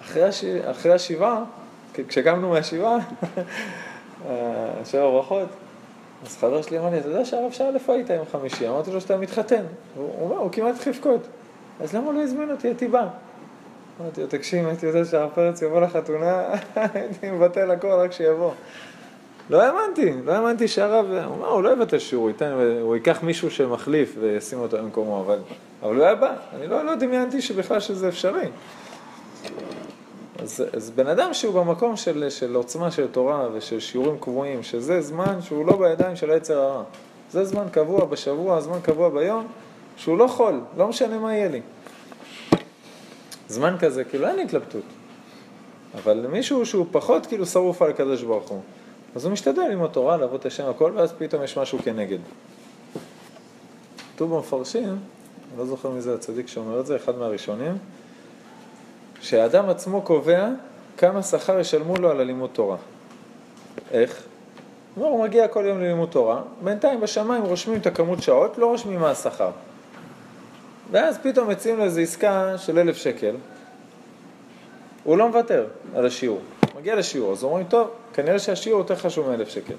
אחרי, 0.00 0.22
הש... 0.22 0.44
אחרי 0.44 0.92
השבעה, 0.92 1.44
כשקמנו 2.08 2.50
מהשבעה, 2.50 2.98
שבע 4.90 5.10
ברכות, 5.10 5.48
אז 6.26 6.36
חבר 6.36 6.62
שלי 6.62 6.78
אמר 6.78 6.90
לי, 6.90 6.98
אתה 6.98 7.08
יודע 7.08 7.24
שהרב 7.24 7.52
שאל 7.52 7.74
איפה 7.74 7.94
היית 7.94 8.10
יום 8.10 8.26
חמישי? 8.32 8.68
אמרתי 8.68 8.90
לו 8.90 9.00
שאתה 9.00 9.16
מתחתן. 9.16 9.64
הוא 9.96 10.10
אומר, 10.20 10.36
הוא 10.36 10.52
כמעט 10.52 10.74
התחיל 10.74 10.92
לבכות. 10.92 11.20
אז 11.80 11.94
למה 11.94 12.12
לא 12.12 12.22
הזמין 12.22 12.50
אותי? 12.50 12.68
הייתי 12.68 12.88
בא. 12.88 13.08
אמרתי 14.00 14.20
לו, 14.20 14.26
תקשיב, 14.26 14.66
הייתי 14.66 14.86
יודע 14.86 15.04
שהרב 15.04 15.30
פרץ 15.34 15.62
יבוא 15.62 15.80
לחתונה, 15.80 16.44
הייתי 16.94 17.30
מבטל 17.30 17.70
הכל 17.70 17.88
רק 17.88 18.12
שיבוא. 18.12 18.52
לא 19.50 19.62
האמנתי, 19.62 20.12
לא 20.24 20.32
האמנתי 20.32 20.68
שהרב, 20.68 21.06
הוא 21.06 21.36
אמר, 21.36 21.48
הוא 21.48 21.62
לא 21.62 21.72
יבטל 21.72 21.98
שיעור, 21.98 22.30
הוא, 22.80 22.96
ייקח 22.96 23.22
מישהו 23.22 23.50
שמחליף 23.50 24.16
וישים 24.20 24.58
אותו 24.58 24.76
במקומו, 24.76 25.20
אבל, 25.20 25.38
אבל 25.82 25.96
הוא 25.96 26.04
היה 26.04 26.14
בא. 26.14 26.34
אני 26.56 26.66
לא, 26.66 26.84
לא 26.84 26.94
דמיינתי 26.94 27.42
שבכלל 27.42 27.80
שזה 27.80 28.08
אפשרי. 28.08 28.48
אז, 30.42 30.64
אז 30.72 30.90
בן 30.90 31.06
אדם 31.06 31.34
שהוא 31.34 31.54
במקום 31.54 31.96
של, 31.96 32.26
של 32.30 32.54
עוצמה 32.54 32.90
של 32.90 33.08
תורה 33.08 33.48
ושל 33.52 33.80
שיעורים 33.80 34.18
קבועים, 34.20 34.62
שזה 34.62 35.00
זמן 35.00 35.42
שהוא 35.42 35.66
לא 35.66 35.76
בידיים 35.76 36.16
של 36.16 36.30
היצר 36.30 36.58
הרע. 36.58 36.82
זה 37.30 37.44
זמן 37.44 37.66
קבוע 37.72 38.04
בשבוע, 38.04 38.60
זמן 38.60 38.78
קבוע 38.82 39.08
ביום, 39.08 39.46
שהוא 39.96 40.18
לא 40.18 40.26
חול, 40.26 40.60
לא 40.76 40.88
משנה 40.88 41.18
מה 41.18 41.34
יהיה 41.34 41.48
לי. 41.48 41.60
זמן 43.48 43.76
כזה, 43.80 44.04
כאילו 44.04 44.26
אין 44.26 44.38
התלבטות. 44.38 44.82
אבל 45.94 46.26
מישהו 46.26 46.66
שהוא 46.66 46.86
פחות 46.90 47.26
כאילו 47.26 47.46
שרוף 47.46 47.82
על 47.82 47.90
הקדוש 47.90 48.22
ברוך 48.22 48.48
הוא, 48.48 48.60
אז 49.14 49.24
הוא 49.24 49.32
משתדל 49.32 49.70
עם 49.72 49.82
התורה 49.82 50.16
לעבוד 50.16 50.40
את 50.40 50.46
השם 50.46 50.68
הכל, 50.68 50.92
ואז 50.94 51.12
פתאום 51.18 51.42
יש 51.42 51.58
משהו 51.58 51.78
כנגד. 51.84 52.18
כתוב 54.14 54.34
במפרשים, 54.34 54.88
אני 54.88 55.58
לא 55.58 55.66
זוכר 55.66 55.90
מי 55.90 56.00
זה 56.00 56.14
הצדיק 56.14 56.48
שאומר 56.48 56.80
את 56.80 56.86
זה, 56.86 56.96
אחד 56.96 57.18
מהראשונים, 57.18 57.78
שהאדם 59.20 59.68
עצמו 59.68 60.02
קובע 60.02 60.48
כמה 60.96 61.22
שכר 61.22 61.60
ישלמו 61.60 61.96
לו 61.96 62.10
על 62.10 62.20
הלימוד 62.20 62.50
תורה. 62.52 62.76
איך? 63.90 64.22
אומר, 64.96 65.08
הוא 65.08 65.24
מגיע 65.24 65.48
כל 65.48 65.64
יום 65.68 65.80
ללימוד 65.80 66.08
תורה, 66.08 66.42
בינתיים 66.64 67.00
בשמיים 67.00 67.42
רושמים 67.42 67.80
את 67.80 67.86
הכמות 67.86 68.22
שעות, 68.22 68.58
לא 68.58 68.66
רושמים 68.66 69.00
מה 69.00 69.10
השכר. 69.10 69.50
ואז 70.90 71.18
פתאום 71.22 71.48
מציעים 71.48 71.78
לו 71.78 71.84
איזו 71.84 72.00
עסקה 72.00 72.58
של 72.58 72.78
אלף 72.78 72.96
שקל, 72.96 73.34
הוא 75.04 75.18
לא 75.18 75.28
מוותר 75.28 75.66
על 75.94 76.06
השיעור. 76.06 76.40
מגיע 76.76 76.96
לשיעור, 76.96 77.32
אז 77.32 77.44
אומרים, 77.44 77.66
טוב, 77.66 77.88
כנראה 78.12 78.38
שהשיעור 78.38 78.78
יותר 78.80 78.96
חשוב 78.96 79.28
מאלף 79.28 79.48
שקל. 79.48 79.74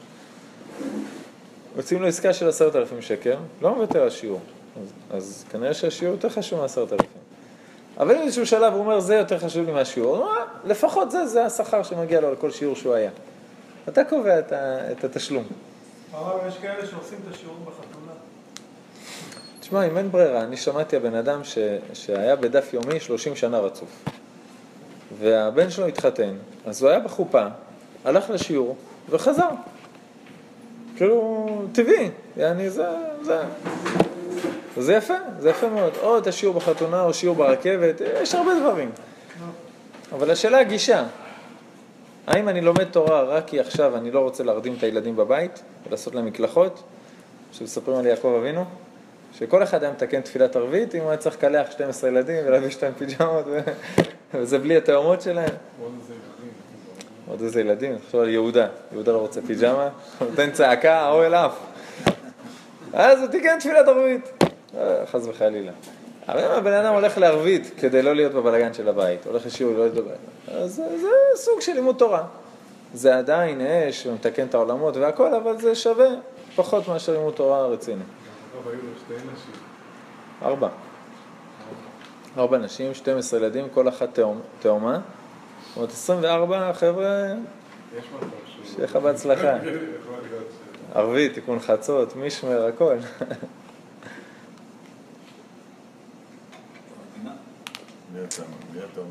מציעים 1.78 2.02
לו 2.02 2.08
עסקה 2.08 2.34
של 2.34 2.50
עשרת 2.50 2.76
אלפים 2.76 3.02
שקל, 3.02 3.36
לא 3.62 3.76
מוותר 3.76 4.04
על 4.04 4.10
שיעור. 4.10 4.40
אז, 4.82 4.94
אז 5.18 5.46
כנראה 5.52 5.74
שהשיעור 5.74 6.16
יותר 6.16 6.30
חשוב 6.30 6.62
מעשרת 6.62 6.94
אלפים. 6.94 7.21
אבל 8.02 8.16
אם 8.16 8.22
איזשהו 8.22 8.46
שלב 8.46 8.74
הוא 8.74 8.82
אומר, 8.82 9.00
זה 9.00 9.16
יותר 9.16 9.40
חשוב 9.40 9.66
לי 9.66 9.72
מהשיעור, 9.72 10.18
הוא 10.18 10.26
אומר, 10.26 10.44
לפחות 10.66 11.12
זה, 11.12 11.26
זה 11.26 11.46
השכר 11.46 11.84
שמגיע 11.84 12.22
לו 12.22 12.28
על 12.28 12.36
כל 12.36 12.52
שיעור 12.52 12.76
שהוא 12.76 12.94
היה. 12.94 13.12
אתה 13.90 14.04
קובע 14.04 14.40
את, 14.40 14.52
ה, 14.52 14.92
את 14.92 15.04
התשלום. 15.04 15.44
הרב, 16.14 16.48
יש 16.48 16.58
כאלה 16.58 16.86
שעושים 16.88 17.18
את 17.28 17.36
השיעורים 17.36 17.62
בחתונה. 17.66 18.12
תשמע, 19.60 19.88
אם 19.88 19.98
אין 19.98 20.12
ברירה, 20.12 20.44
אני 20.44 20.58
שמעתי 20.58 20.96
הבן 20.96 21.16
אדם 21.16 21.44
ש, 21.44 21.58
שהיה 21.94 22.36
בדף 22.36 22.74
יומי 22.74 23.00
30 23.00 23.36
שנה 23.36 23.60
רצוף. 23.60 24.04
והבן 25.20 25.70
שלו 25.70 25.86
התחתן, 25.86 26.34
אז 26.66 26.82
הוא 26.82 26.90
היה 26.90 27.00
בחופה, 27.00 27.46
הלך 28.06 28.30
לשיעור 28.30 28.76
וחזר. 29.10 29.50
כאילו, 30.96 31.48
טבעי, 31.72 32.10
יעני, 32.38 32.70
זה, 32.70 32.90
זה. 33.22 33.42
זה 34.78 34.94
יפה, 34.94 35.14
זה 35.40 35.50
יפה 35.50 35.70
מאוד. 35.70 35.94
או 36.02 36.18
את 36.18 36.28
השיעור 36.28 36.56
בחתונה 36.56 37.04
או 37.04 37.14
שיעור 37.14 37.36
ברכבת, 37.36 38.02
יש 38.22 38.36
הרבה 38.36 38.52
דברים. 38.60 38.92
אבל 40.12 40.32
השאלה 40.32 40.60
הגישה. 40.60 41.04
האם 42.28 42.50
אני 42.50 42.62
לומד 42.62 42.84
תורה 42.84 43.24
רק 43.24 43.48
כי 43.48 43.60
עכשיו 43.60 43.98
אני 43.98 44.12
לא 44.12 44.20
רוצה 44.20 44.44
להרדים 44.44 44.76
את 44.78 44.84
הילדים 44.84 45.16
בבית 45.16 45.62
ולעשות 45.88 46.16
להם 46.16 46.26
מקלחות? 46.26 46.84
שמספרים 47.52 47.98
על 47.98 48.06
יעקב 48.06 48.36
אבינו, 48.40 48.66
שכל 49.34 49.64
אחד 49.64 49.84
היה 49.84 49.92
מתקן 49.92 50.22
תפילת 50.22 50.56
ערבית 50.56 50.96
אם 50.96 51.02
הוא 51.02 51.10
היה 51.10 51.18
צריך 51.18 51.36
לקלח 51.36 51.72
12 51.72 52.10
ילדים 52.10 52.36
ולהביש 52.46 52.84
להם 52.84 52.94
פיג'מות 52.98 53.46
ו... 53.48 53.60
וזה 54.34 54.60
בלי 54.60 54.78
התאומות 54.78 55.22
שלהם. 55.22 55.54
עוד 57.28 57.42
איזה 57.42 57.62
ילדים. 57.62 57.98
תחשוב 57.98 58.22
על 58.22 58.30
יהודה, 58.30 58.68
יהודה 58.92 59.12
לא 59.12 59.18
רוצה 59.18 59.42
פיג'מה, 59.48 59.90
נותן 60.30 60.52
צעקה, 60.52 61.00
האוהל 61.00 61.34
עף. 61.34 61.60
אז 62.94 63.20
הוא 63.20 63.28
תיקן 63.28 63.60
תפילת 63.60 63.88
ערבית. 63.88 64.41
אה, 64.78 65.06
חס 65.06 65.28
וחלילה. 65.28 65.72
אבל 66.28 66.46
אם 66.46 66.52
הבן 66.52 66.74
אדם 66.74 66.94
הולך 66.94 67.18
לערבית 67.18 67.72
כדי 67.78 68.02
לא 68.02 68.16
להיות 68.16 68.34
בבלגן 68.34 68.74
של 68.74 68.90
הבית, 68.90 69.26
הולך 69.26 69.46
לשיעור, 69.46 69.74
לא 69.74 69.80
להיות 69.80 69.96
בבית, 69.96 70.18
אז 70.48 70.76
זה, 70.76 70.98
זה 71.02 71.08
סוג 71.36 71.62
של 71.62 71.74
לימוד 71.74 71.96
תורה. 71.96 72.24
זה 72.94 73.18
עדיין 73.18 73.62
אש 73.62 74.06
ומתקן 74.08 74.48
את 74.48 74.54
העולמות 74.54 74.98
והכל, 74.98 75.34
אבל 75.34 75.62
זה 75.62 75.76
שווה 75.76 76.08
פחות 76.56 76.88
מאשר 76.88 77.14
לימוד 77.14 77.34
תורה 77.34 77.68
רציני. 77.68 78.04
ארבע. 80.42 80.70
ארבע 82.38 82.58
נשים, 82.58 82.94
12 82.94 83.40
ילדים, 83.40 83.70
כל 83.74 83.90
אחת 83.90 84.20
תאומה. 84.60 85.00
זאת 85.68 85.78
אומרת, 85.78 85.90
24 85.90 86.74
חבר'ה. 86.74 87.34
שיהיה 88.66 88.84
לך 88.84 88.96
בהצלחה. 88.96 89.54
ערבית, 90.96 91.34
תיקון 91.34 91.60
חצות, 91.60 92.16
מישמר, 92.16 92.66
הכל. 92.66 92.96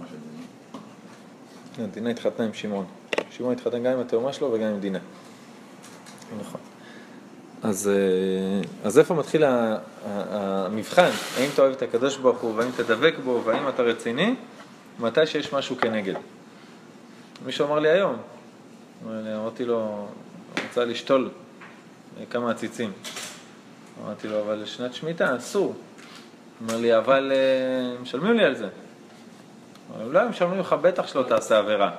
שדינה? 0.07 1.89
דינה 1.89 2.11
התחתנה 2.11 2.47
עם 2.47 2.53
שמעון. 2.53 2.87
שמעון 3.31 3.53
התחתן 3.53 3.83
גם 3.83 3.93
עם 3.93 4.01
התאומה 4.01 4.33
שלו 4.33 4.53
וגם 4.53 4.67
עם 4.67 4.81
דינה. 4.81 4.99
נכון. 6.41 6.61
אז, 7.63 7.89
אה, 7.89 8.61
אז 8.85 8.99
איפה 8.99 9.15
מתחיל 9.15 9.45
המבחן? 10.05 11.11
האם 11.37 11.49
אתה 11.55 11.63
אוהב 11.63 11.73
את 11.73 11.83
הקדוש 11.83 12.17
ברוך 12.17 12.39
הוא, 12.39 12.55
והאם 12.57 12.71
אתה 12.75 12.83
דבק 12.83 13.15
בו, 13.25 13.43
והאם 13.45 13.69
אתה 13.69 13.83
רציני? 13.83 14.35
מתי 14.99 15.27
שיש 15.27 15.53
משהו 15.53 15.77
כנגד. 15.77 16.15
מישהו 17.45 17.67
אמר 17.67 17.79
לי 17.79 17.89
היום, 17.89 18.17
אמר 19.05 19.37
אמרתי 19.37 19.65
לו, 19.65 19.77
הוא 19.77 20.65
רצה 20.71 20.85
לשתול 20.85 21.31
אה, 22.21 22.25
כמה 22.31 22.51
עציצים. 22.51 22.93
אמרתי 24.05 24.29
לו, 24.29 24.41
אבל 24.41 24.65
שנת 24.65 24.95
שמיטה, 24.95 25.37
אסור. 25.37 25.75
אומר 26.61 26.77
לי, 26.77 26.97
אבל 26.97 27.33
אה, 27.35 28.03
משלמים 28.03 28.37
לי 28.37 28.45
על 28.45 28.55
זה. 28.55 28.69
לא, 30.11 30.21
הם 30.21 30.31
משלמים 30.31 30.61
לך, 30.61 30.73
בטח 30.73 31.07
שלא 31.07 31.23
תעשה 31.23 31.59
עבירה. 31.59 31.91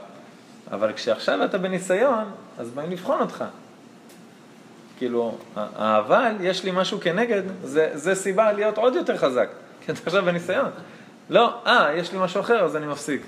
אבל 0.71 0.93
כשעכשיו 0.93 1.45
אתה 1.45 1.57
בניסיון, 1.57 2.31
אז 2.59 2.69
באים 2.69 2.91
לבחון 2.91 3.19
אותך. 3.19 3.43
כאילו, 4.97 5.37
האבל, 5.55 6.31
יש 6.41 6.63
לי 6.63 6.71
משהו 6.73 6.99
כנגד, 6.99 7.41
זה, 7.63 7.89
זה 7.93 8.15
סיבה 8.15 8.51
להיות 8.51 8.77
עוד 8.77 8.95
יותר 8.95 9.17
חזק. 9.17 9.49
כי 9.85 9.91
אתה 9.91 9.99
עכשיו 10.05 10.25
בניסיון. 10.25 10.69
לא, 11.29 11.61
אה, 11.67 11.93
יש 11.95 12.11
לי 12.11 12.19
משהו 12.21 12.41
אחר, 12.41 12.63
אז 12.63 12.75
אני 12.75 12.87
מפסיק. 12.87 13.21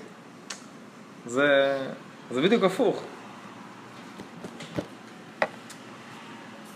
זה, 1.26 1.78
זה 2.30 2.42
בדיוק 2.42 2.64
הפוך. 2.64 3.02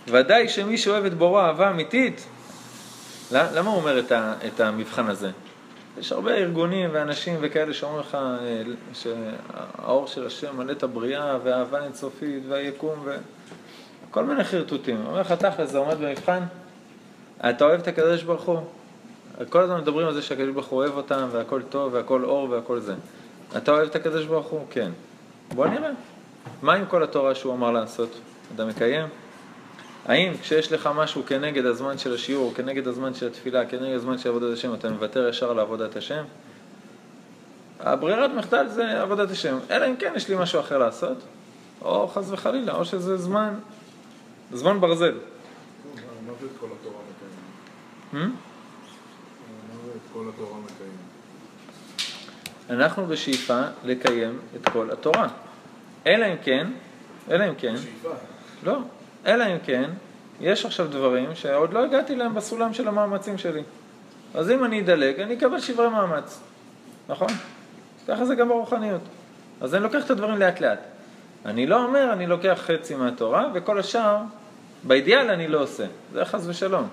ודאי 0.09 0.49
שמי 0.49 0.79
שאוהב 0.79 1.05
את 1.05 1.15
בורו 1.15 1.41
אהבה 1.41 1.71
אמיתית, 1.71 2.27
למה 3.33 3.71
הוא 3.71 3.77
אומר 3.77 3.99
את, 3.99 4.13
ה, 4.13 4.35
את 4.47 4.61
המבחן 4.61 5.09
הזה? 5.09 5.31
יש 6.01 6.13
הרבה 6.13 6.35
ארגונים 6.35 6.91
ואנשים 6.93 7.39
וכאלה 7.41 7.75
שאומרים 7.75 8.01
לך 8.01 8.15
אה, 8.15 8.63
שהאור 8.93 10.07
של 10.07 10.27
השם 10.27 10.57
מלא 10.57 10.73
את 10.73 10.83
הבריאה 10.83 11.39
והאהבה 11.45 11.85
אינסופית 11.85 12.43
והיקום 12.49 13.07
וכל 14.11 14.25
מיני 14.25 14.45
חרטוטים. 14.45 15.07
אומר 15.07 15.21
לך 15.21 15.33
תכל'ס, 15.33 15.71
זה 15.71 15.79
עומד 15.79 15.99
במבחן? 15.99 16.43
אתה 17.51 17.65
אוהב 17.65 17.81
את 17.81 17.89
הקדוש 17.89 18.23
ברוך 18.23 18.43
הוא? 18.43 18.61
כל 19.49 19.63
הזמן 19.63 19.81
מדברים 19.81 20.07
על 20.07 20.15
זה 20.15 20.23
שהקדוש 20.23 20.51
ברוך 20.51 20.67
הוא 20.67 20.79
אוהב 20.79 20.97
אותם 20.97 21.29
והכל 21.33 21.63
טוב 21.63 21.95
והכל 21.95 22.25
אור 22.25 22.51
והכל 22.51 22.81
זה. 22.81 22.95
אתה 23.57 23.71
אוהב 23.71 23.89
את 23.89 23.97
הקדוש 23.97 24.27
ברוך 24.27 24.47
הוא? 24.47 24.61
כן. 24.71 24.91
בוא 25.55 25.67
נראה. 25.67 25.91
מה 26.63 26.75
עם 26.75 26.87
כל 26.87 27.03
התורה 27.03 27.35
שהוא 27.35 27.55
אמר 27.55 27.71
לעשות? 27.71 28.21
אתה 28.55 28.65
מקיים? 28.65 29.07
האם 30.07 30.33
כשיש 30.41 30.73
לך 30.73 30.91
משהו 30.95 31.23
כנגד 31.27 31.67
הזמן 31.67 31.99
של 31.99 32.15
השיעור, 32.15 32.55
כנגד 32.55 32.87
הזמן 32.87 33.15
של 33.15 33.27
התפילה, 33.27 33.67
כנגד 33.67 33.95
הזמן 33.95 34.19
של 34.19 34.29
עבודת 34.29 34.53
השם, 34.53 34.75
אתה 34.75 34.91
מוותר 34.91 35.29
ישר 35.29 35.51
על 35.51 35.59
עבודת 35.59 35.97
השם? 35.97 36.25
הברירת 37.81 38.31
מחדל 38.31 38.69
זה 38.69 39.03
עבודת 39.03 39.31
השם, 39.31 39.59
אלא 39.71 39.87
אם 39.87 39.97
כן 39.97 40.13
יש 40.17 40.29
לי 40.29 40.37
משהו 40.39 40.61
אחר 40.61 40.79
לעשות, 40.79 41.17
או 41.83 42.09
חס 42.09 42.31
וחלילה, 42.31 42.75
או 42.75 42.85
שזה 42.85 43.17
זמן, 43.17 43.55
זמן 44.53 44.81
ברזל. 44.81 45.13
טוב, 45.13 46.01
מה 46.27 46.33
זה 46.41 46.47
את 46.47 46.61
כל 46.61 46.67
התורה 46.81 47.01
מקיים? 47.11 47.33
Hmm? 48.13 48.37
מה 49.69 49.85
זה 49.85 49.91
את 49.91 50.13
כל 50.13 50.25
התורה 50.35 50.59
מקיים? 50.61 50.97
אנחנו 52.71 53.07
בשאיפה 53.07 53.61
לקיים 53.85 54.39
את 54.57 54.69
כל 54.69 54.91
התורה. 54.91 55.29
אלא 56.07 56.27
אם 56.27 56.37
כן, 56.43 56.67
אלא 57.31 57.49
אם 57.49 57.55
כן, 57.59 57.77
שאיפה. 57.77 58.09
לא, 58.63 58.79
אלא 59.29 59.45
אם 59.45 59.59
כן, 59.65 59.91
יש 60.41 60.67
עכשיו 60.67 60.87
דברים 60.89 61.35
שעוד 61.35 61.73
לא 61.73 61.85
הגעתי 61.85 62.17
להם 62.17 62.35
בסולם 62.35 62.75
של 62.75 62.89
המאמצים 62.89 63.39
שלי. 63.39 63.63
אז 64.35 64.51
אם 64.51 64.65
אני 64.65 64.81
אדלג, 64.81 65.21
אני 65.21 65.35
אקבל 65.35 65.61
שברי 65.61 65.89
מאמץ, 65.89 66.41
נכון? 67.09 67.29
ככה 68.09 68.25
זה 68.25 68.35
גם 68.35 68.49
ברוחניות. 68.49 69.01
אז 69.61 69.75
אני 69.75 69.83
לוקח 69.83 70.05
את 70.05 70.11
הדברים 70.11 70.39
לאט 70.39 70.61
לאט. 70.61 70.79
אני 71.47 71.67
לא 71.67 71.85
אומר, 71.85 72.13
אני 72.13 72.27
לוקח 72.27 72.59
חצי 72.67 72.95
מהתורה, 72.95 73.51
וכל 73.55 73.79
השאר, 73.79 74.17
באידיאל 74.83 75.31
אני 75.31 75.49
לא 75.49 75.63
עושה. 75.63 75.85
זה 76.13 76.25
חס 76.25 76.47
ושלום. 76.47 76.89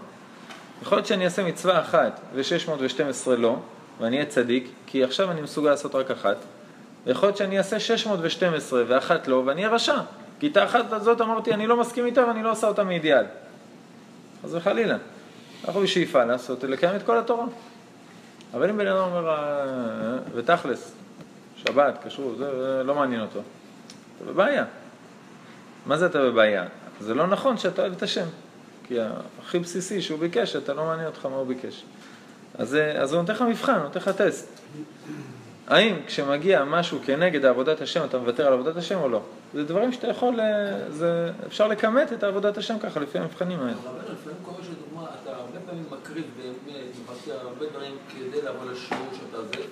יכול 0.82 0.98
להיות 0.98 1.08
שאני 1.08 1.26
אעשה 1.26 1.43
מצווה 1.43 1.80
אחת 1.80 2.19
ו-612 2.34 3.30
לא, 3.38 3.58
ואני 4.00 4.15
אהיה 4.15 4.26
צדיק, 4.26 4.69
כי 4.88 5.04
עכשיו 5.04 5.32
אני 5.32 5.41
מסוגל 5.41 5.69
לעשות 5.69 5.95
רק 5.95 6.12
אחת. 6.12 6.38
ויכול 7.06 7.28
להיות 7.28 7.38
שאני 7.38 7.58
אעשה 7.58 7.80
612 7.80 8.84
ואחת 8.88 9.28
לא, 9.28 9.43
ואני 9.45 9.65
אהיה 9.65 9.76
רשע. 9.76 9.98
כי 10.39 10.48
את 10.48 10.58
האחת 10.58 10.91
הזאת 10.91 11.21
אמרתי, 11.21 11.54
אני 11.54 11.67
לא 11.67 11.78
מסכים 11.78 12.06
איתה 12.06 12.26
ואני 12.28 12.43
לא 12.43 12.52
עושה 12.52 12.67
אותה 12.67 12.84
מאידיאל. 12.84 13.26
חס 14.43 14.50
וחלילה. 14.54 14.98
אנחנו 15.65 15.82
בשאיפה 15.82 16.24
לעשות, 16.24 16.63
לקיים 16.63 16.95
את 16.95 17.04
כל 17.04 17.17
התורה. 17.17 17.45
אבל 18.54 18.69
אם 18.69 18.78
בן 18.78 18.88
אדם 18.88 18.98
אומר, 18.98 19.30
"אה, 19.30 19.36
ותכלס, 20.34 20.95
שבת, 21.56 22.06
כשרות, 22.06 22.38
זה, 22.38 22.82
לא 22.86 22.95
מעניין 22.95 23.21
אותו. 23.21 23.39
אתה 24.17 24.32
בבעיה. 24.32 24.65
מה 25.86 25.98
זה 25.98 26.06
אתה 26.06 26.19
בבעיה? 26.19 26.65
זה 27.00 27.13
לא 27.13 27.28
נכון 27.28 27.58
שאתה 27.58 27.82
אוהב 27.82 27.93
את 27.93 28.04
השם. 28.04 28.26
כי 28.88 28.98
הכי 29.41 29.60
בסיסי 29.60 30.02
שהוא 30.02 30.19
ביקש, 30.19 30.56
אתה 30.56 30.74
לא 30.74 30.86
מעניין 30.86 31.08
אותך 31.08 31.26
מה 31.26 31.36
הוא 31.36 31.48
ביקש. 31.48 31.84
אז, 32.58 32.78
אז 33.00 33.13
הוא 33.13 33.21
נותן 33.21 33.34
לך 33.34 33.41
מבחן, 33.41 33.80
נותן 33.80 34.00
לך 34.00 34.10
טסט. 34.10 34.60
האם 35.67 35.95
כשמגיע 36.08 36.63
משהו 36.63 37.00
כנגד 37.06 37.45
עבודת 37.45 37.82
השם, 37.82 38.06
אתה 38.06 38.17
מוותר 38.17 38.48
על 38.48 38.54
עבודת 38.54 38.78
השם 38.78 39.00
או 39.00 39.10
לא? 39.10 39.21
זה 39.56 39.63
דברים 39.63 39.91
שאתה 39.91 40.08
יכול, 40.08 40.39
אה, 40.39 40.91
זה, 40.91 41.32
אפשר 41.48 41.68
לכמת 41.68 42.13
את 42.13 42.24
עבודת 42.24 42.58
השם 42.58 42.80
ככה, 42.80 43.00
לפי 43.00 43.20
המבחנים 43.20 43.60
האלה. 43.60 43.72
אבל 43.72 44.00
לפעמים 44.13 44.38
קורה 44.41 44.58
שלדוגמה, 44.63 45.08
אתה 45.22 45.36
הרבה 45.36 45.60
פעמים 45.65 45.86
מקריב 45.91 46.26
באמת, 46.38 46.76
מוותר 47.00 47.39
הרבה 47.39 47.65
דברים 47.65 47.98
כדי 48.10 48.41
לבוא 48.41 48.72
לשיעור 48.72 49.08
שאתה 49.13 49.44
זה. 49.44 49.63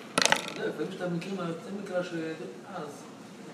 לפעמים 0.68 0.92
שאתה 0.92 1.08
במקרים 1.08 1.40
היוצאים 1.40 1.76
מכלל 1.84 2.04
ש... 2.04 2.14
אז 2.76 3.04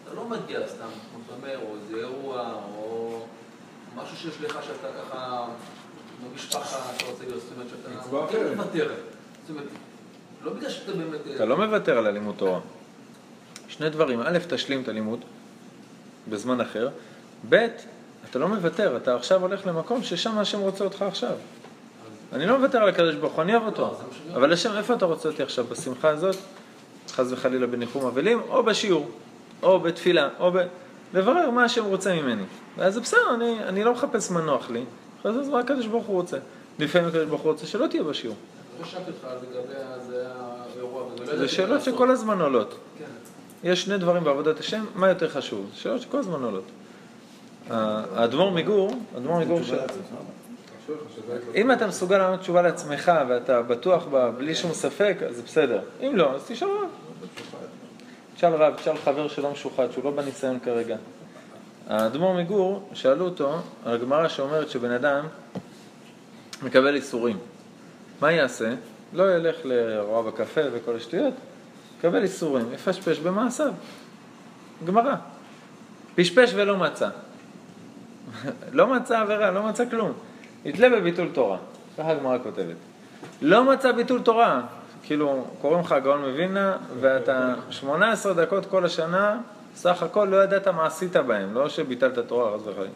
אתה 0.03 0.13
לא 0.15 0.25
מגיע 0.25 0.67
סתם, 0.67 0.85
כמו 1.11 1.19
שאתה 1.23 1.35
אומר, 1.35 1.59
או 1.61 1.75
איזה 1.75 1.97
אירוע, 1.97 2.53
או 2.77 3.19
משהו 3.95 4.17
שיש 4.17 4.41
לך 4.41 4.59
שאתה 4.63 4.87
ככה, 5.01 5.47
במשפחה, 6.23 6.91
אתה 6.95 7.05
רוצה 7.05 7.23
להיות, 7.23 7.41
זאת 7.41 7.51
אומרת 7.55 7.69
שאתה... 7.69 7.99
מצווה 7.99 8.27
כן. 8.31 8.53
מוותר. 8.55 8.91
זאת 9.41 9.49
אומרת, 9.49 9.67
לא 10.43 10.53
בגלל 10.53 10.69
שאתה 10.69 10.91
באמת... 10.91 11.19
אתה 11.35 11.45
לא 11.45 11.57
מוותר 11.57 11.97
על 11.97 12.07
הלימוד 12.07 12.35
תורה. 12.37 12.59
שני 13.67 13.89
דברים, 13.89 14.21
א', 14.21 14.37
תשלים 14.49 14.81
את 14.81 14.87
הלימוד 14.87 15.25
בזמן 16.29 16.61
אחר, 16.61 16.89
ב', 17.49 17.67
אתה 18.29 18.39
לא 18.39 18.47
מוותר, 18.47 18.97
אתה 18.97 19.15
עכשיו 19.15 19.41
הולך 19.41 19.67
למקום 19.67 20.03
ששם 20.03 20.37
השם 20.37 20.59
רוצה 20.59 20.83
אותך 20.83 21.01
עכשיו. 21.01 21.33
אני 22.33 22.45
לא 22.45 22.57
מוותר 22.57 22.77
על 22.77 22.89
הקדוש 22.89 23.15
ברוך 23.15 23.33
הוא, 23.33 23.41
אני 23.41 23.55
אוהב 23.55 23.65
אותו. 23.65 23.81
לא. 23.81 24.35
אבל 24.35 24.53
השם, 24.53 24.77
איפה 24.77 24.93
אתה 24.93 25.05
רוצה 25.05 25.29
אותי 25.29 25.43
עכשיו? 25.43 25.65
בשמחה 25.65 26.09
הזאת? 26.09 26.35
חס 27.11 27.31
וחלילה 27.31 27.67
בניחום 27.67 28.05
אבלים, 28.05 28.41
או 28.49 28.63
בשיעור, 28.63 29.09
או 29.63 29.79
בתפילה, 29.79 30.29
או 30.39 30.51
ב... 30.51 30.57
לברר 31.13 31.49
מה 31.49 31.63
השם 31.63 31.85
רוצה 31.85 32.21
ממני. 32.21 32.43
ואז 32.77 32.93
זה 32.93 33.01
בסדר, 33.01 33.33
אני, 33.35 33.63
אני 33.63 33.83
לא 33.83 33.93
מחפש 33.93 34.31
מה 34.31 34.41
נוח 34.41 34.69
לי, 34.69 34.83
אחרי 35.21 35.43
זה 35.43 35.51
מה 35.51 35.59
הקדוש 35.59 35.85
ברוך 35.85 36.05
הוא 36.05 36.15
רוצה. 36.15 36.37
לפעמים 36.79 37.07
הקדוש 37.07 37.25
ברוך 37.25 37.41
הוא 37.41 37.51
רוצה 37.51 37.67
שלא 37.67 37.87
תהיה 37.87 38.03
בשיעור. 38.03 38.35
לא 38.79 38.85
זה 41.35 41.41
מה 41.41 41.47
שאלות. 41.47 41.81
שכל 41.81 42.11
הזמן 42.11 42.41
עולות. 42.41 42.77
יש 43.63 43.81
שני 43.81 43.97
דברים 43.97 44.23
בעבודת 44.23 44.59
השם, 44.59 44.85
מה 44.95 45.09
יותר 45.09 45.29
חשוב? 45.29 45.69
שאלות 45.73 46.01
שכל 46.01 46.17
הזמן 46.17 46.43
עולות. 46.43 46.63
האדמו"ר 47.69 48.51
מגור, 48.51 48.91
האדמו"ר 49.15 49.39
מגור, 49.39 49.63
ש... 49.63 49.71
אם 51.55 51.71
אתה 51.71 51.87
מסוגל 51.87 52.17
לענות 52.17 52.39
תשובה 52.39 52.61
לעצמך 52.61 53.11
ואתה 53.29 53.61
בטוח 53.61 54.05
בה 54.05 54.31
בלי 54.31 54.55
שום 54.55 54.73
ספק, 54.73 55.17
אז 55.29 55.35
זה 55.35 55.41
בסדר. 55.43 55.81
אם 56.01 56.15
לא, 56.15 56.35
אז 56.35 56.43
תשאל 56.47 56.67
רב. 56.67 56.89
תשאל 58.35 58.53
רב, 58.53 58.75
תשאל 58.75 58.97
חבר 58.97 59.27
שלא 59.27 59.51
משוחד, 59.51 59.91
שהוא 59.91 60.03
לא 60.03 60.11
בניסיון 60.11 60.59
כרגע. 60.59 60.97
האדמו"ר 61.87 62.33
מגור, 62.33 62.89
שאלו 62.93 63.25
אותו 63.25 63.57
על 63.85 63.93
הגמרא 63.93 64.27
שאומרת 64.27 64.69
שבן 64.69 64.91
אדם 64.91 65.25
מקבל 66.61 66.95
איסורים. 66.95 67.37
מה 68.21 68.31
יעשה? 68.31 68.73
לא 69.13 69.35
ילך 69.35 69.55
לרוע 69.63 70.21
בקפה 70.21 70.61
וכל 70.73 70.95
השטויות, 70.95 71.33
יקבל 71.99 72.23
איסורים, 72.23 72.73
יפשפש 72.73 73.19
במעשיו. 73.19 73.71
גמרא. 74.85 75.15
פשפש 76.15 76.51
ולא 76.55 76.77
מצא. 76.77 77.09
לא 78.71 78.87
מצא 78.87 79.19
עבירה, 79.19 79.51
לא 79.51 79.63
מצא 79.63 79.89
כלום. 79.89 80.13
יתלה 80.65 80.89
בביטול 80.89 81.29
תורה. 81.33 81.57
ככה 81.97 82.11
הגמרא 82.11 82.37
כותבת. 82.43 82.75
לא 83.41 83.63
מצא 83.63 83.91
ביטול 83.91 84.21
תורה. 84.21 84.61
כאילו, 85.03 85.45
קוראים 85.61 85.79
לך 85.79 85.91
הגאון 85.91 86.19
מווילנה, 86.19 86.77
ואתה 86.99 87.53
18 87.69 88.33
דקות 88.33 88.65
כל 88.65 88.85
השנה, 88.85 89.37
סך 89.75 90.03
הכל 90.03 90.25
לא 90.25 90.43
ידעת 90.43 90.67
מה 90.67 90.85
עשית 90.85 91.15
בהם, 91.15 91.53
לא 91.53 91.69
שביטלת 91.69 92.19
תורה, 92.19 92.57
חס 92.57 92.67
וחלילה. 92.67 92.89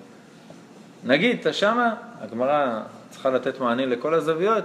נגיד, 1.03 1.39
אתה 1.39 1.53
שמה, 1.53 1.95
הגמרא 2.21 2.79
צריכה 3.09 3.29
לתת 3.29 3.59
מענה 3.59 3.85
לכל 3.85 4.13
הזוויות, 4.13 4.63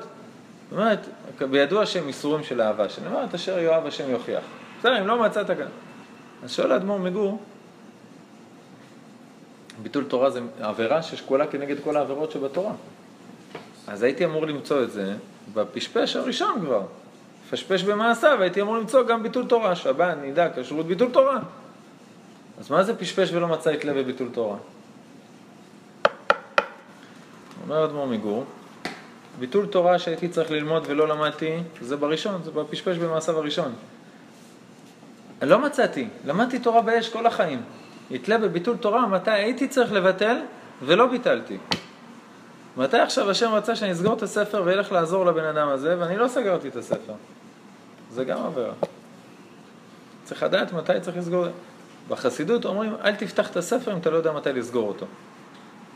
זאת 0.71 0.79
אומרת, 0.79 1.09
בידוע 1.51 1.87
שהם 1.87 2.09
איסורים 2.09 2.45
של 2.45 2.61
אהבה, 2.61 2.89
שאני 2.89 3.07
אומר, 3.07 3.25
את 3.25 3.35
אשר 3.35 3.59
יאהב 3.59 3.87
השם 3.87 4.11
יוכיח. 4.11 4.43
בסדר, 4.79 5.01
אם 5.01 5.07
לא 5.07 5.23
מצאת 5.23 5.47
כאן. 5.47 5.67
אז 6.45 6.53
שואל 6.53 6.73
האדמו"ר 6.73 6.99
מגור, 6.99 7.43
ביטול 9.83 10.05
תורה 10.05 10.31
זה 10.31 10.41
עבירה 10.61 11.03
ששקולה 11.03 11.47
כנגד 11.47 11.77
כל 11.85 11.97
העבירות 11.97 12.31
שבתורה. 12.31 12.73
אז 13.87 14.03
הייתי 14.03 14.25
אמור 14.25 14.47
למצוא 14.47 14.83
את 14.83 14.91
זה 14.91 15.15
בפשפש 15.55 16.17
הראשון 16.17 16.61
כבר. 16.61 16.83
פשפש 17.51 17.83
במעשיו, 17.83 18.43
הייתי 18.43 18.61
אמור 18.61 18.79
למצוא 18.79 19.03
גם 19.03 19.23
ביטול 19.23 19.47
תורה, 19.47 19.77
שבת, 19.77 20.17
נידה, 20.23 20.49
כשרות, 20.57 20.87
ביטול 20.87 21.11
תורה. 21.13 21.39
אז 22.61 22.71
מה 22.71 22.85
זה 22.85 22.97
פשפש 22.97 23.33
ולא 23.33 23.49
מצא 23.49 23.75
את 23.75 23.85
לב 23.85 23.99
בביטול 23.99 24.29
תורה? 24.33 24.57
אומר 27.63 27.85
אדמו"ר 27.85 28.07
מגור, 28.07 28.45
ביטול 29.39 29.67
תורה 29.67 29.99
שהייתי 29.99 30.29
צריך 30.29 30.51
ללמוד 30.51 30.85
ולא 30.87 31.09
למדתי, 31.09 31.63
זה 31.81 31.97
בראשון, 31.97 32.43
זה 32.43 32.51
בפשפש 32.51 32.97
במעשיו 32.97 33.39
הראשון. 33.39 33.73
לא 35.43 35.59
מצאתי, 35.59 36.09
למדתי 36.27 36.59
תורה 36.59 36.83
באש 36.83 37.09
כל 37.09 37.27
החיים. 37.27 37.63
יתלה 38.11 38.39
בביטול 38.39 38.77
תורה, 38.77 39.07
מתי 39.07 39.31
הייתי 39.31 39.69
צריך 39.69 39.93
לבטל 39.93 40.37
ולא 40.83 41.07
ביטלתי. 41.07 41.59
מתי 42.77 42.99
עכשיו 42.99 43.31
השם 43.31 43.51
רצה 43.51 43.77
שאני 43.77 43.93
אסגור 43.93 44.15
את 44.15 44.23
הספר 44.23 44.63
ואלך 44.65 44.93
לעזור 44.93 45.27
לבן 45.27 45.45
אדם 45.45 45.69
הזה, 45.69 45.97
ואני 45.99 46.17
לא 46.17 46.29
סגרתי 46.29 46.69
את 46.69 46.77
הספר. 46.77 47.13
זה 48.11 48.25
גם 48.25 48.39
עבירה. 48.47 48.73
צריך 50.25 50.43
לדעת 50.43 50.73
מתי 50.73 51.01
צריך 51.01 51.17
לסגור. 51.17 51.47
בחסידות 52.09 52.65
אומרים, 52.65 52.95
אל 53.05 53.15
תפתח 53.15 53.51
את 53.51 53.57
הספר 53.57 53.93
אם 53.93 53.99
אתה 53.99 54.11
לא 54.11 54.17
יודע 54.17 54.33
מתי 54.33 54.53
לסגור 54.53 54.89
אותו. 54.89 55.07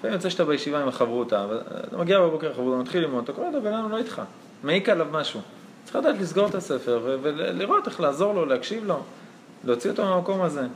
לפעמים 0.03 0.17
יוצא 0.17 0.31
שאתה 0.31 0.45
בישיבה 0.45 0.83
עם 0.83 0.89
החברותה, 0.89 1.47
אתה 1.89 1.97
מגיע 1.97 2.21
בבוקר 2.21 2.51
לחברותה, 2.51 2.83
מתחיל 2.83 3.03
ללמוד, 3.03 3.25
אתה 3.25 3.33
קורא 3.33 3.51
לו, 3.51 3.63
בן 3.63 3.73
אדם 3.73 3.91
לא 3.91 3.97
איתך, 3.97 4.23
מעיק 4.63 4.89
עליו 4.89 5.07
משהו. 5.11 5.41
צריך 5.85 5.97
לדעת 5.97 6.15
לסגור 6.21 6.47
את 6.47 6.55
הספר 6.55 7.19
ולראות 7.23 7.87
איך 7.87 8.01
לעזור 8.01 8.35
לו, 8.35 8.47
להקשיב 8.47 8.85
לו, 8.85 8.99
להוציא 9.65 9.91
אותו 9.91 10.05
מהמקום 10.05 10.43
הזה. 10.43 10.67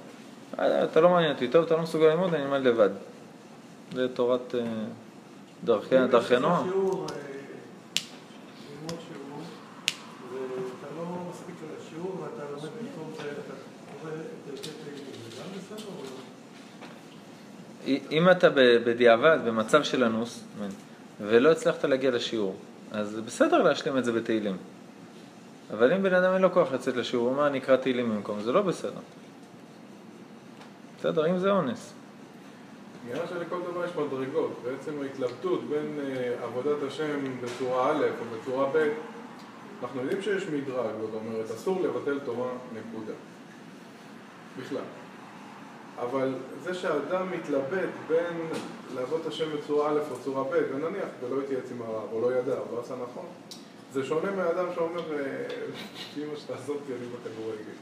אתה 0.54 1.00
לא 1.00 1.08
מעניין 1.08 1.32
אותי, 1.32 1.48
טוב, 1.48 1.64
אתה 1.64 1.76
לא 1.76 1.82
מסוגל 1.82 2.06
ללמוד, 2.06 2.34
אני 2.34 2.44
אלמד 2.44 2.66
לבד. 2.66 2.90
זה 3.92 4.08
תורת 4.14 4.54
אה, 4.54 4.60
דרכי 5.64 5.96
נועם. 5.96 6.02
אה, 6.02 6.08
ללמוד 6.40 6.60
שיעור, 9.08 9.42
ואתה 10.32 10.86
לא 10.96 11.04
מספיק 11.30 11.54
על 11.62 11.68
השיעור, 11.80 12.16
ואתה 12.22 12.42
לומד 12.50 12.62
במקום 12.62 13.12
זה, 13.16 13.22
אתה 13.22 13.54
קורא 14.02 14.12
את 14.12 14.16
פרקי 14.50 14.70
תהילים, 14.84 15.04
זה 15.30 15.42
גם 15.42 15.48
בסדר 15.58 15.88
או 15.98 16.02
לא? 16.04 16.10
אם 17.86 18.30
אתה 18.30 18.48
בדיעבד, 18.84 19.38
במצב 19.46 19.82
של 19.82 20.04
אנוס, 20.04 20.44
ולא 21.20 21.50
הצלחת 21.52 21.84
להגיע 21.84 22.10
לשיעור, 22.10 22.56
אז 22.92 23.10
זה 23.10 23.22
בסדר 23.22 23.62
להשלים 23.62 23.98
את 23.98 24.04
זה 24.04 24.12
בתהילים. 24.12 24.56
אבל 25.70 25.92
אם 25.92 26.02
בן 26.02 26.14
אדם 26.14 26.32
אין 26.32 26.42
לו 26.42 26.52
כוח 26.52 26.72
לצאת 26.72 26.96
לשיעור, 26.96 27.26
הוא 27.26 27.34
אומר, 27.34 27.46
אני 27.46 27.58
אקרא 27.58 27.76
תהילים 27.76 28.10
במקום, 28.10 28.40
זה 28.40 28.52
לא 28.52 28.62
בסדר. 28.62 29.00
בסדר, 30.98 31.30
אם 31.30 31.38
זה 31.38 31.50
אונס. 31.50 31.92
נראה 33.08 33.26
שלכל 33.28 33.56
דבר 33.70 33.84
יש 33.84 33.90
מדרגות, 33.90 34.62
בעצם 34.64 34.92
ההתלבטות 35.02 35.64
בין 35.68 35.98
אה, 36.00 36.44
עבודת 36.44 36.82
השם 36.86 37.40
בצורה 37.42 37.90
א' 37.90 38.04
או 38.20 38.38
בצורה 38.38 38.70
ב', 38.74 38.88
אנחנו 39.82 40.00
יודעים 40.00 40.22
שיש 40.22 40.42
מדרג, 40.46 40.90
זאת 41.00 41.10
אומרת, 41.14 41.50
אסור 41.50 41.80
לבטל 41.82 42.18
תורה, 42.24 42.48
נקודה. 42.72 43.12
בכלל. 44.60 44.82
אבל 46.00 46.34
זה 46.62 46.74
שאדם 46.74 47.30
מתלבט 47.30 47.88
בין 48.08 48.48
לעבוד 48.94 49.20
את 49.20 49.26
השם 49.26 49.44
בצורה 49.56 49.90
א' 49.90 49.98
או 50.10 50.16
צורה 50.24 50.44
ב', 50.44 50.74
ונניח, 50.74 51.08
ולא 51.20 51.42
התייעץ 51.42 51.70
עם 51.70 51.82
הרב, 51.82 52.12
או 52.12 52.20
לא 52.20 52.34
ידע, 52.36 52.52
או 52.52 52.76
לא 52.76 52.80
עשה 52.80 52.94
נכון, 52.94 53.24
זה 53.92 54.04
שונה 54.04 54.30
מאדם 54.30 54.66
שאומר, 54.74 55.00
אה, 55.12 55.24
אמא 56.16 56.36
שתעזוב 56.36 56.76
אותי, 56.76 56.92
אני 56.92 57.06
בכדורגל. 57.06 57.76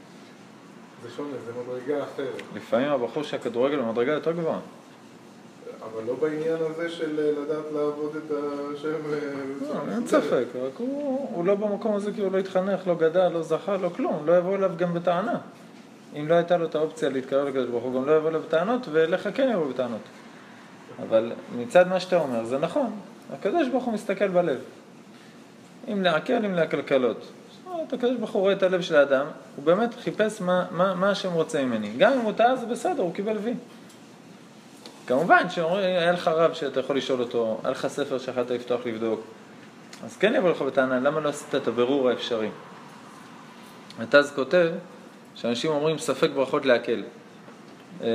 זה 1.03 1.09
שונה, 1.15 1.35
זה 1.45 1.51
מדרגה 1.63 2.03
אחרת. 2.03 2.41
לפעמים 2.55 2.87
הבחור 2.87 3.23
של 3.23 3.35
הכדורגל 3.35 3.77
הוא 3.77 3.87
מדרגה 3.87 4.11
יותר 4.11 4.31
גבוהה. 4.31 4.59
אבל 5.85 6.03
לא 6.07 6.13
בעניין 6.13 6.57
הזה 6.59 6.89
של 6.89 7.19
אה, 7.19 7.41
לדעת 7.41 7.65
לעבוד 7.73 8.15
את 8.15 8.31
השם 8.31 9.13
אה, 9.13 9.19
בצורה 9.61 9.85
לא, 9.85 9.91
אין. 9.91 10.07
ספק, 10.07 10.45
רק 10.55 10.73
הוא 10.77 11.45
לא 11.45 11.55
במקום 11.55 11.95
הזה 11.95 12.11
כי 12.11 12.21
הוא 12.21 12.31
לא 12.31 12.37
התחנך, 12.37 12.87
לא 12.87 12.95
גדל, 12.95 13.27
לא 13.27 13.43
זכה, 13.43 13.77
לא 13.77 13.89
כלום, 13.89 14.23
לא 14.25 14.37
יבוא 14.37 14.55
אליו 14.55 14.71
גם 14.77 14.93
בטענה. 14.93 15.37
אם 16.19 16.27
לא 16.27 16.35
הייתה 16.35 16.57
לו 16.57 16.65
את 16.65 16.75
האופציה 16.75 17.09
להתקרב 17.09 17.47
לקדוש 17.47 17.69
ברוך 17.69 17.83
הוא, 17.83 17.93
גם 17.93 18.05
לא 18.05 18.17
יבוא 18.17 18.29
אליו 18.29 18.41
בטענות, 18.41 18.87
ואליך 18.91 19.29
כן 19.33 19.49
יבוא 19.53 19.69
בטענות. 19.69 20.01
אבל 21.01 21.31
מצד 21.57 21.87
מה 21.87 21.99
שאתה 21.99 22.17
אומר, 22.17 22.45
זה 22.45 22.57
נכון, 22.57 22.95
הקדוש 23.33 23.69
ברוך 23.69 23.83
הוא 23.83 23.93
מסתכל 23.93 24.27
בלב. 24.27 24.59
אם 25.91 26.03
להקל, 26.03 26.45
אם 26.45 26.55
אומרת, 27.67 27.93
הקדוש 27.93 28.17
ברוך 28.17 28.31
הוא 28.31 28.41
רואה 28.41 28.53
את 28.53 28.63
הלב 28.63 28.81
של 28.81 28.95
האדם, 28.95 29.25
הוא 29.55 29.65
באמת 29.65 29.93
חיפש 29.93 30.41
מה, 30.41 30.65
מה, 30.71 30.93
מה 30.93 31.09
השם 31.09 31.33
רוצה 31.33 31.65
ממני. 31.65 31.93
גם 31.97 32.13
אם 32.13 32.19
הוא 32.19 32.31
טעה 32.31 32.55
זה 32.55 32.65
בסדר, 32.65 33.01
הוא 33.01 33.13
קיבל 33.13 33.37
וי. 33.37 33.53
כמובן 35.07 35.49
שאומרים, 35.49 35.83
היה 35.83 36.11
לך 36.11 36.27
רב 36.27 36.53
שאתה 36.53 36.79
יכול 36.79 36.97
לשאול 36.97 37.21
אותו, 37.21 37.59
היה 37.63 37.71
לך 37.71 37.87
ספר 37.87 38.19
שיכולת 38.19 38.51
לפתוח 38.51 38.81
לבדוק, 38.85 39.21
אז 40.03 40.17
כן 40.17 40.33
יבוא 40.35 40.49
לך 40.49 40.61
בטענה, 40.61 40.99
למה 40.99 41.19
לא 41.19 41.29
עשית 41.29 41.55
את 41.55 41.67
הבירור 41.67 42.09
האפשרי? 42.09 42.49
התז 43.99 44.31
כותב 44.35 44.71
שאנשים 45.35 45.71
אומרים 45.71 45.97
ספק 45.97 46.29
ברכות 46.35 46.65
להקל. 46.65 47.03
אה, 48.01 48.07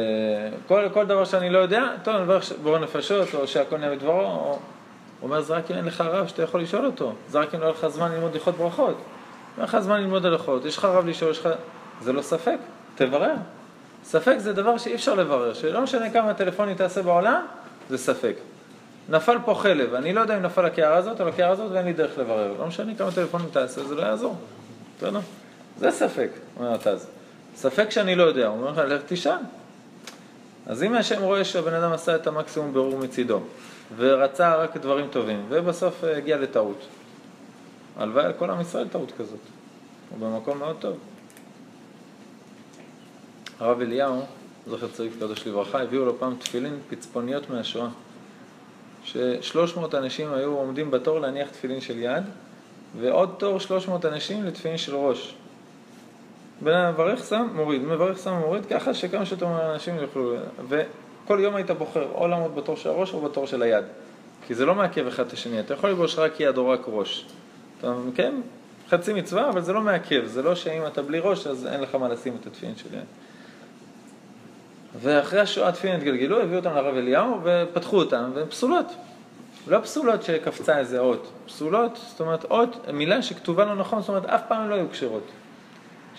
כל, 0.68 0.88
כל 0.92 1.06
דבר 1.06 1.24
שאני 1.24 1.50
לא 1.50 1.58
יודע, 1.58 1.84
טוב, 2.02 2.14
אני 2.14 2.24
מברך 2.24 2.52
בורא 2.62 2.78
נפשות, 2.78 3.34
או 3.34 3.46
שהכל 3.46 3.78
נהיה 3.78 3.90
בדברו, 3.90 4.20
או... 4.20 4.58
הוא 5.20 5.28
אומר, 5.28 5.40
זה 5.40 5.54
רק 5.54 5.70
אם 5.70 5.76
אין 5.76 5.84
לך 5.84 6.00
רב 6.00 6.26
שאתה 6.26 6.42
יכול 6.42 6.60
לשאול 6.60 6.86
אותו, 6.86 7.12
זה 7.28 7.38
רק 7.40 7.54
אם 7.54 7.60
לא 7.60 7.64
יהיה 7.64 7.74
לך 7.74 7.88
זמן 7.88 8.12
ללמוד 8.12 8.34
הלכות 8.34 8.56
ברכות. 8.56 8.96
אין 9.56 9.64
לך 9.64 9.78
זמן 9.80 10.00
ללמוד 10.00 10.26
הלכות, 10.26 10.64
יש 10.64 10.76
לך 10.76 10.84
רב 10.84 11.06
לשאול, 11.06 11.30
יש 11.30 11.38
לך... 11.38 11.48
זה 12.02 12.12
לא 12.12 12.22
ספק, 12.22 12.56
תברר. 12.94 13.34
ספק 14.04 14.34
זה 14.38 14.52
דבר 14.52 14.78
שאי 14.78 14.94
אפשר 14.94 15.14
לברר, 15.14 15.54
שלא 15.54 15.80
משנה 15.80 16.10
כמה 16.10 16.34
טלפונים 16.34 16.74
תעשה 16.74 17.02
בעולם, 17.02 17.46
זה 17.90 17.98
ספק. 17.98 18.34
נפל 19.08 19.36
פה 19.44 19.54
חלב, 19.54 19.94
אני 19.94 20.12
לא 20.12 20.20
יודע 20.20 20.36
אם 20.36 20.42
נפל 20.42 20.66
לקערה 20.66 20.96
הזאת 20.96 21.20
או 21.20 21.28
לקערה 21.28 21.52
הזאת 21.52 21.72
ואין 21.72 21.84
לי 21.84 21.92
דרך 21.92 22.18
לברר. 22.18 22.54
לא 22.58 22.66
משנה 22.66 22.94
כמה 22.94 23.10
טלפונים 23.10 23.46
תעשה, 23.52 23.84
זה 23.84 23.94
לא 23.94 24.02
יעזור. 24.02 24.36
בסדר? 24.98 25.20
זה 25.78 25.90
ספק, 25.90 26.30
אומר 26.56 26.74
התז. 26.74 27.06
ספק 27.56 27.90
שאני 27.90 28.14
לא 28.14 28.22
יודע, 28.22 28.46
הוא 28.46 28.58
אומר 28.58 28.70
לך, 28.70 28.78
לך 28.78 29.02
תשאל. 29.06 29.38
אז 30.66 30.82
אם 30.82 30.94
השם 30.94 31.22
רואה 31.22 31.44
שהבן 31.44 31.74
אדם 31.74 31.92
עשה 31.92 32.16
את 32.16 32.26
המקסימום 32.26 32.72
ברור 32.72 32.98
מצידו, 32.98 33.40
ורצה 33.96 34.56
רק 34.56 34.76
דברים 34.76 35.06
טובים, 35.10 35.46
ובסוף 35.48 36.04
אה, 36.04 36.16
הגיע 36.16 36.38
לטעות. 36.38 36.86
הלוואי 37.96 38.24
על 38.24 38.32
כל 38.32 38.50
עם 38.50 38.60
ישראל 38.60 38.88
טעות 38.88 39.12
כזאת. 39.18 39.38
הוא 40.10 40.18
במקום 40.18 40.58
מאוד 40.58 40.76
טוב. 40.78 40.96
הרב 43.60 43.80
אליהו, 43.80 44.22
זכר 44.66 44.88
צדיק 44.88 45.12
קדוש 45.16 45.46
לברכה, 45.46 45.82
הביאו 45.82 46.04
לו 46.04 46.18
פעם 46.18 46.34
תפילין 46.38 46.78
פצפוניות 46.90 47.50
מהשואה. 47.50 47.88
ששלוש 49.04 49.76
מאות 49.76 49.94
אנשים 49.94 50.32
היו 50.32 50.52
עומדים 50.52 50.90
בתור 50.90 51.20
להניח 51.20 51.48
תפילין 51.50 51.80
של 51.80 51.98
יד, 51.98 52.22
ועוד 53.00 53.34
תור 53.38 53.60
שלוש 53.60 53.88
מאות 53.88 54.04
אנשים 54.04 54.44
לתפילין 54.44 54.78
של 54.78 54.94
ראש. 54.94 55.34
בן 56.60 56.74
אדם 56.74 56.92
מברך 56.92 57.24
שם, 57.24 57.48
מוריד, 57.54 57.82
מברך 57.82 58.18
שם, 58.18 58.34
מוריד, 58.34 58.66
ככה 58.66 58.94
שכמה 58.94 59.26
שיותר 59.26 59.72
אנשים 59.74 59.96
יוכלו... 59.96 60.34
וכל 60.68 61.38
יום 61.40 61.54
היית 61.54 61.70
בוחר 61.70 62.08
או 62.14 62.28
לעמוד 62.28 62.54
בתור 62.54 62.76
של 62.76 62.88
הראש 62.88 63.14
או 63.14 63.20
בתור 63.20 63.46
של 63.46 63.62
היד. 63.62 63.84
כי 64.46 64.54
זה 64.54 64.66
לא 64.66 64.74
מעכב 64.74 65.06
אחד 65.06 65.26
את 65.26 65.32
השני, 65.32 65.60
אתה 65.60 65.74
יכול 65.74 65.90
לבוש 65.90 66.18
רק 66.18 66.40
יד 66.40 66.56
או 66.56 66.68
רק 66.68 66.80
ראש. 66.86 67.26
אתה 67.78 67.94
כן, 68.14 68.34
חצי 68.88 69.12
מצווה, 69.12 69.48
אבל 69.48 69.60
זה 69.60 69.72
לא 69.72 69.80
מעכב, 69.80 70.24
זה 70.24 70.42
לא 70.42 70.54
שאם 70.54 70.86
אתה 70.86 71.02
בלי 71.02 71.18
ראש 71.20 71.46
אז 71.46 71.66
אין 71.66 71.80
לך 71.80 71.94
מה 71.94 72.08
לשים 72.08 72.36
את 72.40 72.46
התפילין 72.46 72.76
של 72.76 72.94
יד. 72.94 73.04
ואחרי 75.00 75.40
השואה 75.40 75.68
התפילין 75.68 75.96
התגלגלו, 75.96 76.40
הביאו 76.40 76.58
אותם 76.58 76.74
לרב 76.74 76.96
אליהו 76.96 77.40
ופתחו 77.44 77.96
אותם, 77.96 78.30
והן 78.34 78.46
פסולות. 78.46 78.86
לא 79.66 79.80
פסולות 79.80 80.22
שקפצה 80.22 80.78
איזה 80.78 80.98
אות, 80.98 81.32
פסולות, 81.46 82.00
זאת 82.10 82.20
אומרת 82.20 82.44
אות, 82.44 82.88
מילה 82.92 83.22
שכתובה 83.22 83.64
לא 83.64 83.74
נכון, 83.74 84.00
זאת 84.00 84.08
אומרת 84.08 84.26
אף 84.26 84.42
פעם 84.48 84.70
לא 84.70 84.74
היו 84.74 84.90
כשרות. 84.90 85.22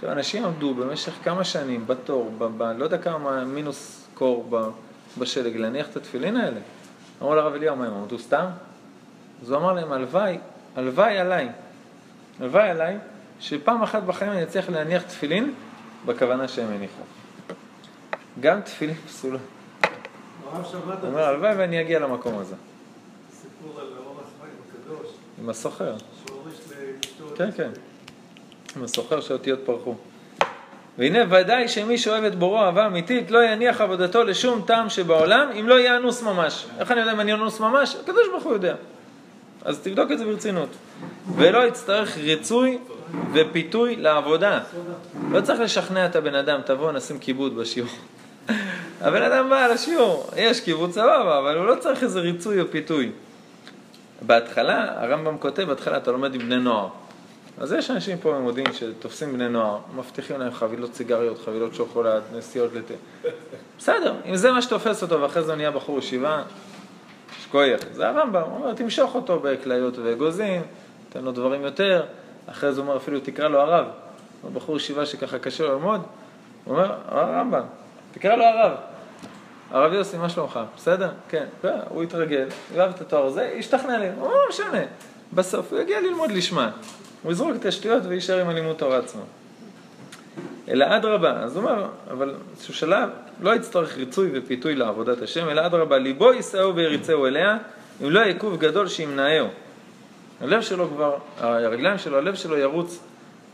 עכשיו, 0.02 0.12
אנשים 0.12 0.46
עמדו 0.46 0.74
במשך 0.74 1.14
כמה 1.24 1.44
שנים 1.44 1.88
בתור, 1.88 2.32
ב, 2.38 2.44
ב, 2.44 2.64
לא 2.64 2.84
יודע 2.84 2.98
כמה 2.98 3.46
מינוס 3.46 4.08
קור 4.14 4.48
ב, 4.50 4.70
בשלג, 5.18 5.58
להניח 5.58 5.90
את 5.90 5.96
התפילין 5.96 6.38
האלה. 6.38 6.60
אמרו 7.22 7.36
לרב 7.36 7.54
אליהו, 7.54 7.76
מה 7.76 7.88
הם 7.88 7.94
עמדו 7.94 8.20
סתם? 8.20 8.46
אז 9.42 9.50
הוא 9.50 9.58
אמר 9.58 9.74
להם, 9.74 9.92
הלוואי, 9.92 10.38
הלוואי 10.76 11.18
עליי, 11.18 11.50
הלוואי 12.40 12.70
עליי, 12.70 12.98
שפעם 13.40 13.84
אחת 13.84 14.04
בחיים 14.04 14.32
אני 14.32 14.44
אצליח 14.44 14.70
להניח 14.70 15.04
תפילין 15.04 15.54
בכוונה 16.06 16.48
שהם 16.48 16.72
הניחו. 16.72 17.04
גם 18.40 18.62
תפילין 18.62 18.96
פסולה. 18.96 19.40
הוא 20.44 20.52
אומר, 21.04 21.24
הלוואי 21.24 21.56
ואני 21.56 21.82
אגיע 21.82 22.00
למקום 22.00 22.38
הזה. 22.38 22.56
הסיפור 23.32 23.82
על 23.82 23.88
אור 24.06 24.20
החיים 24.20 24.54
הקדוש, 24.70 25.12
עם 25.42 25.50
הסוחר. 25.50 25.96
כן, 27.36 27.50
כן. 27.52 27.72
עם 28.75 28.84
הסוחר 28.84 29.21
שהאותיות 29.21 29.60
פרחו. 29.65 29.95
והנה 30.97 31.19
ודאי 31.29 31.67
שמי 31.67 31.97
שאוהב 31.97 32.23
את 32.23 32.36
בוראו 32.36 32.65
אהבה 32.65 32.86
אמיתית 32.86 33.31
לא 33.31 33.43
יניח 33.43 33.81
עבודתו 33.81 34.23
לשום 34.23 34.63
טעם 34.67 34.89
שבעולם 34.89 35.49
אם 35.60 35.67
לא 35.67 35.79
יהיה 35.79 35.97
אנוס 35.97 36.23
ממש. 36.23 36.65
איך 36.79 36.91
אני 36.91 36.99
יודע 36.99 37.12
אם 37.12 37.19
אני 37.19 37.34
אנוס 37.34 37.60
ממש? 37.60 37.95
הקדוש 37.95 38.27
ברוך 38.31 38.43
הוא 38.43 38.53
יודע. 38.53 38.75
אז 39.65 39.79
תבדוק 39.79 40.12
את 40.12 40.17
זה 40.19 40.25
ברצינות. 40.25 40.69
ולא 41.36 41.67
יצטרך 41.67 42.17
ריצוי 42.17 42.77
ופיתוי 43.34 43.95
לעבודה. 43.95 44.60
לא 45.31 45.41
צריך 45.41 45.60
לשכנע 45.60 46.05
את 46.05 46.15
הבן 46.15 46.36
אדם, 46.36 46.60
תבוא 46.65 46.91
נשים 46.91 47.19
כיבוד 47.19 47.55
בשיעור. 47.55 47.89
הבן 49.01 49.21
אדם 49.21 49.49
בא 49.49 49.67
לשיעור, 49.67 50.29
יש 50.36 50.62
כיבוד 50.62 50.91
סבבה, 50.91 51.39
אבל 51.39 51.57
הוא 51.57 51.65
לא 51.65 51.75
צריך 51.75 52.03
איזה 52.03 52.19
ריצוי 52.19 52.62
או 52.62 52.65
פיתוי. 52.71 53.12
בהתחלה, 54.21 55.03
הרמב"ם 55.03 55.38
כותב, 55.38 55.63
בהתחלה 55.63 55.97
אתה 55.97 56.12
לומד 56.12 56.34
עם 56.34 56.41
בני 56.41 56.57
נוער. 56.57 56.88
אז 57.58 57.72
יש 57.72 57.92
אנשים 57.92 58.18
פה 58.18 58.34
במודיעין 58.34 58.74
שתופסים 58.74 59.34
בני 59.34 59.50
נוער, 59.50 59.80
מבטיחים 59.96 60.40
להם 60.40 60.52
חבילות 60.52 60.94
סיגריות, 60.94 61.40
חבילות 61.46 61.76
שוקולד, 61.76 62.24
נסיעות 62.36 62.72
לת... 62.74 62.92
בסדר, 63.78 64.16
אם 64.26 64.36
זה 64.36 64.52
מה 64.52 64.62
שתופס 64.62 65.04
אותו 65.04 65.22
ואחרי 65.22 65.44
זה 65.44 65.52
הוא 65.52 65.58
נהיה 65.58 65.72
בחור 65.72 66.00
ישיבה, 66.00 66.44
שכוייח. 67.44 67.82
זה 67.92 68.10
הרמב"ם, 68.10 68.42
הוא 68.42 68.58
אומר, 68.58 68.74
תמשוך 68.74 69.16
אותו 69.16 69.40
בכליות 69.40 69.98
ואגוזים, 69.98 70.62
תן 71.10 71.24
לו 71.24 71.32
דברים 71.32 71.64
יותר, 71.64 72.06
אחרי 72.48 72.74
זה 72.74 72.82
הוא 72.82 72.88
אומר, 72.88 72.98
אפילו 72.98 73.20
תקרא 73.20 73.48
לו 73.48 73.60
הרב. 73.60 73.86
הוא 74.42 74.52
בחור 74.52 74.78
ישיבה 74.78 75.06
שככה 75.06 75.40
קשה 75.40 75.64
לו 75.64 75.74
ללמוד, 75.74 76.02
הוא 76.64 76.76
אומר, 76.76 76.96
הרמב"ם, 77.08 77.64
תקרא 78.12 78.36
לו 78.36 78.44
הרב. 78.44 78.72
הרב 79.72 79.94
יוסי, 79.94 80.18
מה 80.18 80.30
שלומך? 80.30 80.60
בסדר? 80.78 81.10
כן. 81.30 81.46
הוא 81.90 82.04
התרגל, 82.04 82.48
אהב 82.78 82.90
את 82.90 83.02
התואר 83.02 83.26
הזה, 83.26 83.54
השתכנע 83.60 83.98
לי, 83.98 84.08
הוא 84.20 84.32
לא 84.32 84.38
משנה. 84.50 84.82
בסוף 85.34 85.72
הוא 85.72 85.80
יגיע 85.80 86.02
ללמוד 86.02 86.32
לשמה. 86.32 86.72
הוא 87.23 87.31
יזרוק 87.31 87.55
את 87.55 87.65
השטויות 87.65 88.03
ויישאר 88.05 88.41
עם 88.41 88.49
הלימוד 88.49 88.75
תורה 88.75 88.97
עצמו. 88.97 89.21
אלא 90.69 90.86
אדרבה, 90.89 91.31
אז 91.31 91.55
הוא 91.55 91.63
אומר, 91.63 91.88
אבל 92.12 92.34
באיזשהו 92.47 92.73
שלב 92.73 93.10
לא 93.41 93.55
יצטרך 93.55 93.97
ריצוי 93.97 94.29
ופיתוי 94.34 94.75
לעבודת 94.75 95.21
השם, 95.21 95.49
אלא 95.49 95.65
אדרבה, 95.65 95.97
ליבו 95.97 96.34
יישאו 96.34 96.75
ויריצהו 96.75 97.25
אליה, 97.25 97.57
אם 98.03 98.10
לא 98.10 98.23
עיכוב 98.23 98.57
גדול 98.57 98.88
שימנעהו. 98.88 99.47
הלב 100.41 100.62
שלו 100.62 100.88
כבר, 100.88 101.17
הרגליים 101.38 101.97
שלו, 101.97 102.17
הלב 102.17 102.36
שלו 102.36 102.57
ירוץ 102.57 102.99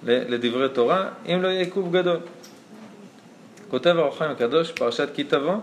לדברי 0.04 0.70
תורה, 0.70 1.10
אם 1.26 1.40
לא 1.42 1.48
יהיה 1.48 1.60
עיכוב 1.60 1.98
גדול. 1.98 2.18
כותב 3.70 3.96
הרוחיים 3.98 4.32
הקדוש, 4.32 4.72
פרשת 4.72 5.10
כי 5.14 5.24
תבוא, 5.24 5.56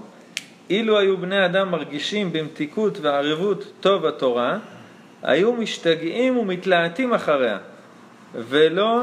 אילו 0.70 0.98
היו 0.98 1.16
בני 1.16 1.46
אדם 1.46 1.70
מרגישים 1.70 2.32
במתיקות 2.32 2.98
וערבות 3.00 3.72
טוב 3.80 4.06
התורה, 4.06 4.58
היו 5.22 5.52
משתגעים 5.52 6.36
ומתלהטים 6.36 7.14
אחריה, 7.14 7.58
ולא 8.35 9.03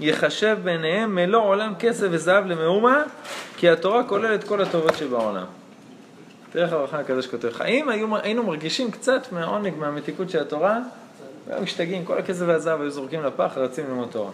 יחשב 0.00 0.58
ביניהם 0.64 1.14
מלוא 1.14 1.42
עולם 1.42 1.72
כסף 1.78 2.06
וזהב 2.10 2.46
למאומה, 2.46 3.02
כי 3.56 3.68
התורה 3.68 4.04
כוללת 4.04 4.44
כל 4.44 4.62
הטובות 4.62 4.94
שבעולם. 4.96 5.44
תראה 6.52 6.64
איך 6.64 6.72
הרוחיים 6.72 7.02
הקדוש 7.02 7.26
כותב 7.26 7.48
לך, 7.48 7.60
אם 7.60 7.88
היו, 7.88 8.16
היינו 8.16 8.42
מרגישים 8.42 8.90
קצת 8.90 9.32
מהעונג, 9.32 9.74
מהמתיקות 9.76 10.30
של 10.30 10.40
התורה, 10.40 10.78
והיו 11.48 11.62
משתגעים, 11.62 12.04
כל 12.04 12.18
הכסף 12.18 12.44
והזהב 12.46 12.80
היו 12.80 12.90
זורקים 12.90 13.22
לפח, 13.22 13.52
רצים 13.56 13.84
ללמוד 13.88 14.08
תורה. 14.12 14.30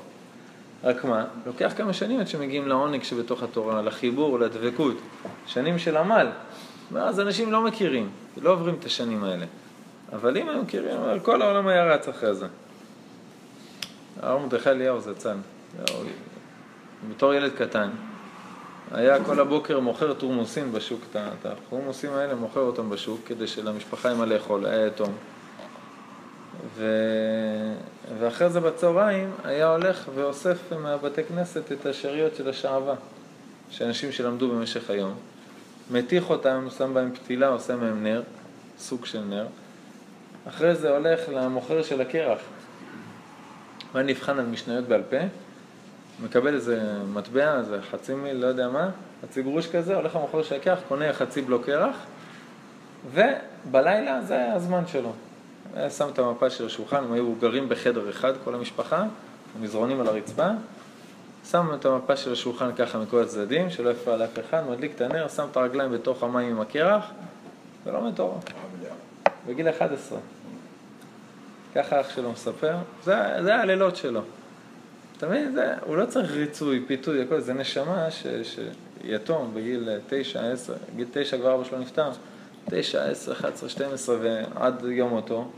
רק 0.84 1.04
מה, 1.04 1.24
לוקח 1.46 1.72
כמה 1.76 1.92
שנים 1.92 2.20
עד 2.20 2.28
שמגיעים 2.28 2.68
לעונג 2.68 3.02
שבתוך 3.02 3.42
התורה, 3.42 3.82
לחיבור, 3.82 4.38
לדבקות. 4.38 4.96
שנים 5.46 5.78
של 5.78 5.96
עמל. 5.96 6.26
ואז 6.92 7.20
אנשים 7.20 7.52
לא 7.52 7.60
מכירים, 7.60 8.10
לא 8.42 8.50
עוברים 8.50 8.74
את 8.80 8.84
השנים 8.84 9.24
האלה. 9.24 9.46
אבל 10.12 10.36
אם 10.36 10.48
הם 10.48 10.62
מכירים, 10.62 10.96
כל 11.22 11.42
העולם 11.42 11.66
היה 11.66 11.84
רץ 11.84 12.08
אחרי 12.08 12.34
זה. 12.34 12.46
הרב 14.22 14.40
מרדכי 14.40 14.70
אליהו 14.70 15.00
זצ"ל, 15.00 15.36
בתור 17.10 17.34
ילד 17.34 17.52
קטן, 17.52 17.90
היה 18.90 19.24
כל 19.24 19.40
הבוקר 19.40 19.80
מוכר 19.80 20.12
תורמוסים 20.12 20.72
בשוק, 20.72 21.00
את 21.10 21.46
התורמוסים 21.46 22.12
האלה 22.12 22.34
מוכר 22.34 22.60
אותם 22.60 22.90
בשוק 22.90 23.20
כדי 23.26 23.46
שלמשפחה 23.46 24.08
יהיה 24.08 24.18
מה 24.18 24.26
לאכול, 24.26 24.66
היה 24.66 24.86
יתום. 24.86 25.12
ו... 26.76 26.86
ואחרי 28.18 28.50
זה 28.50 28.60
בצהריים 28.60 29.30
היה 29.44 29.70
הולך 29.70 30.08
ואוסף 30.14 30.72
מהבתי 30.72 31.24
כנסת 31.24 31.72
את 31.72 31.86
השאריות 31.86 32.36
של 32.36 32.48
השעווה, 32.48 32.94
שאנשים 33.70 34.12
שלמדו 34.12 34.48
במשך 34.48 34.90
היום. 34.90 35.14
מתיך 35.90 36.30
אותם, 36.30 36.66
שם 36.78 36.94
בהם 36.94 37.10
פתילה, 37.14 37.48
עושה 37.48 37.76
מהם 37.76 38.02
נר, 38.02 38.22
סוג 38.78 39.06
של 39.06 39.20
נר. 39.20 39.46
אחרי 40.48 40.74
זה 40.74 40.90
הולך 40.96 41.20
למוכר 41.28 41.82
של 41.82 42.00
הקרח. 42.00 42.38
הוא 43.92 43.98
היה 43.98 44.08
נבחן 44.08 44.38
על 44.38 44.46
משניות 44.46 44.84
בעל 44.84 45.02
פה, 45.10 45.16
מקבל 46.24 46.54
איזה 46.54 46.98
מטבע, 47.14 47.58
איזה 47.58 47.82
חצי 47.90 48.14
מיל, 48.14 48.36
לא 48.36 48.46
יודע 48.46 48.68
מה, 48.68 48.90
חצי 49.22 49.42
גרוש 49.42 49.66
כזה, 49.66 49.96
הולך 49.96 50.16
למוכר 50.16 50.42
של 50.42 50.54
הקרח, 50.54 50.78
קונה 50.88 51.12
חצי 51.12 51.42
בלוק 51.42 51.66
קרח, 51.66 51.96
ובלילה 53.12 54.20
זה 54.22 54.52
הזמן 54.52 54.86
שלו. 54.86 55.12
שם 55.88 56.08
את 56.12 56.18
המפה 56.18 56.50
של 56.50 56.66
השולחן, 56.66 57.04
הם 57.04 57.12
היו 57.12 57.34
גרים 57.40 57.68
בחדר 57.68 58.10
אחד, 58.10 58.32
כל 58.44 58.54
המשפחה, 58.54 59.04
מזרונים 59.60 60.00
על 60.00 60.06
הרצפה, 60.06 60.48
שם 61.50 61.66
את 61.74 61.84
המפה 61.84 62.16
של 62.16 62.32
השולחן 62.32 62.74
ככה 62.74 62.98
מכל 62.98 63.22
הצדדים, 63.22 63.70
שלא 63.70 63.90
יפריע 63.90 64.16
לאף 64.16 64.38
אחד, 64.38 64.62
מדליק 64.70 64.92
את 64.94 65.00
הנר, 65.00 65.28
שם 65.28 65.46
את 65.52 65.56
הרגליים 65.56 65.92
בתוך 65.92 66.22
המים 66.22 66.50
עם 66.50 66.60
הקרח, 66.60 67.04
ולומד 67.86 68.14
תורה. 68.14 68.38
בגיל 69.46 69.68
11. 69.68 70.18
ככה 71.78 72.00
אח 72.00 72.10
שלו 72.14 72.32
מספר, 72.32 72.76
זה, 73.04 73.16
זה 73.42 73.56
הלילות 73.56 73.96
שלו. 73.96 74.20
אתה 75.16 75.28
מבין? 75.28 75.58
הוא 75.84 75.96
לא 75.96 76.06
צריך 76.06 76.32
ריצוי, 76.32 76.84
פיתוי, 76.86 77.22
הכל, 77.22 77.40
זה 77.40 77.54
נשמה 77.54 78.10
ש, 78.10 78.26
שיתום 78.42 79.50
בגיל 79.54 79.88
9, 80.08 80.50
10, 80.52 80.74
גיל 80.96 81.06
9 81.12 81.38
כבר 81.38 81.54
אבא 81.54 81.64
שלו 81.64 81.78
נפטר, 81.78 82.10
9, 82.70 83.04
10, 83.04 83.32
11, 83.32 83.68
12 83.68 84.16
ועד 84.20 84.84
יום 84.84 85.10
מותו, 85.10 85.50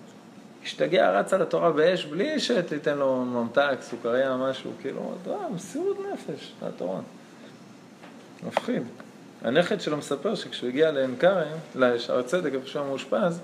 השתגע, 0.64 1.11
רץ 1.11 1.33
על 1.33 1.42
התורה 1.42 1.72
באש 1.72 2.04
בלי 2.04 2.40
שתיתן 2.40 2.98
לו 2.98 3.24
ממתק, 3.24 3.76
סוכריה, 3.80 4.37
משהו, 4.37 4.70
כאילו, 4.80 5.12
אתה 5.22 5.30
יודע, 5.30 5.48
מסירות 5.54 5.96
נפש, 6.12 6.52
לתורה. 6.66 7.00
מפחיד. 8.46 8.83
הנכד 9.42 9.80
שלו 9.80 9.96
מספר 9.96 10.35
שכשהוא 10.35 10.68
הגיע 10.68 10.90
לעין 10.90 11.16
כרם, 11.18 11.59
לשער 11.74 12.22
צדק, 12.22 12.50
איפה 12.54 12.66
שהוא 12.66 12.87
מאושפז, 12.87 13.40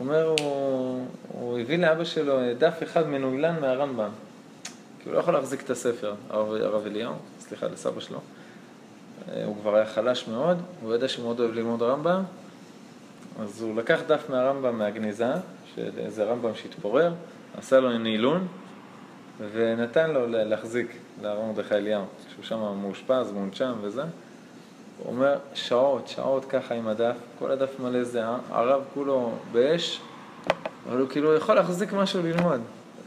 אומר, 0.00 0.34
הוא, 0.40 1.06
הוא 1.28 1.58
הביא 1.58 1.78
לאבא 1.78 2.04
שלו 2.04 2.38
דף 2.58 2.82
אחד 2.82 3.08
מנוילן 3.08 3.60
מהרמב"ם. 3.60 4.10
כי 4.98 5.08
הוא 5.08 5.14
לא 5.14 5.20
יכול 5.20 5.34
להחזיק 5.34 5.62
את 5.62 5.70
הספר, 5.70 6.14
הרב, 6.30 6.52
הרב 6.52 6.86
אליהו, 6.86 7.14
סליחה, 7.40 7.66
לסבא 7.66 8.00
שלו. 8.00 8.20
הוא 9.44 9.56
כבר 9.60 9.74
היה 9.74 9.86
חלש 9.86 10.28
מאוד, 10.28 10.58
הוא 10.82 10.94
ידע 10.94 11.08
שהוא 11.08 11.24
מאוד 11.24 11.40
אוהב 11.40 11.54
ללמוד 11.54 11.82
רמב"ם, 11.82 12.22
אז 13.40 13.62
הוא 13.62 13.76
לקח 13.76 14.00
דף 14.06 14.30
מהרמב"ם 14.30 14.78
מהגניזה, 14.78 15.32
של 15.74 15.90
איזה 15.98 16.24
רמב"ם 16.24 16.54
שהתפורר, 16.54 17.12
עשה 17.58 17.80
לו 17.80 17.98
נעילון, 17.98 18.46
ונתן 19.52 20.10
לו 20.10 20.26
להחזיק 20.28 20.96
לרב 21.22 21.46
מרדכי 21.46 21.74
אליהו, 21.74 22.04
שהוא 22.34 22.44
שם 22.44 22.78
מאושפז, 22.82 23.32
מונשם 23.32 23.72
וזה. 23.80 24.02
הוא 24.98 25.12
אומר, 25.12 25.38
שעות, 25.54 26.08
שעות 26.08 26.44
ככה 26.44 26.74
עם 26.74 26.88
הדף, 26.88 27.16
כל 27.38 27.50
הדף 27.50 27.80
מלא 27.80 28.04
זהה, 28.04 28.38
הרב 28.50 28.82
כולו 28.94 29.32
באש, 29.52 30.00
אבל 30.88 31.00
הוא 31.00 31.08
כאילו 31.08 31.34
יכול 31.34 31.54
להחזיק 31.54 31.92
משהו 31.92 32.22
ללמוד. 32.22 32.60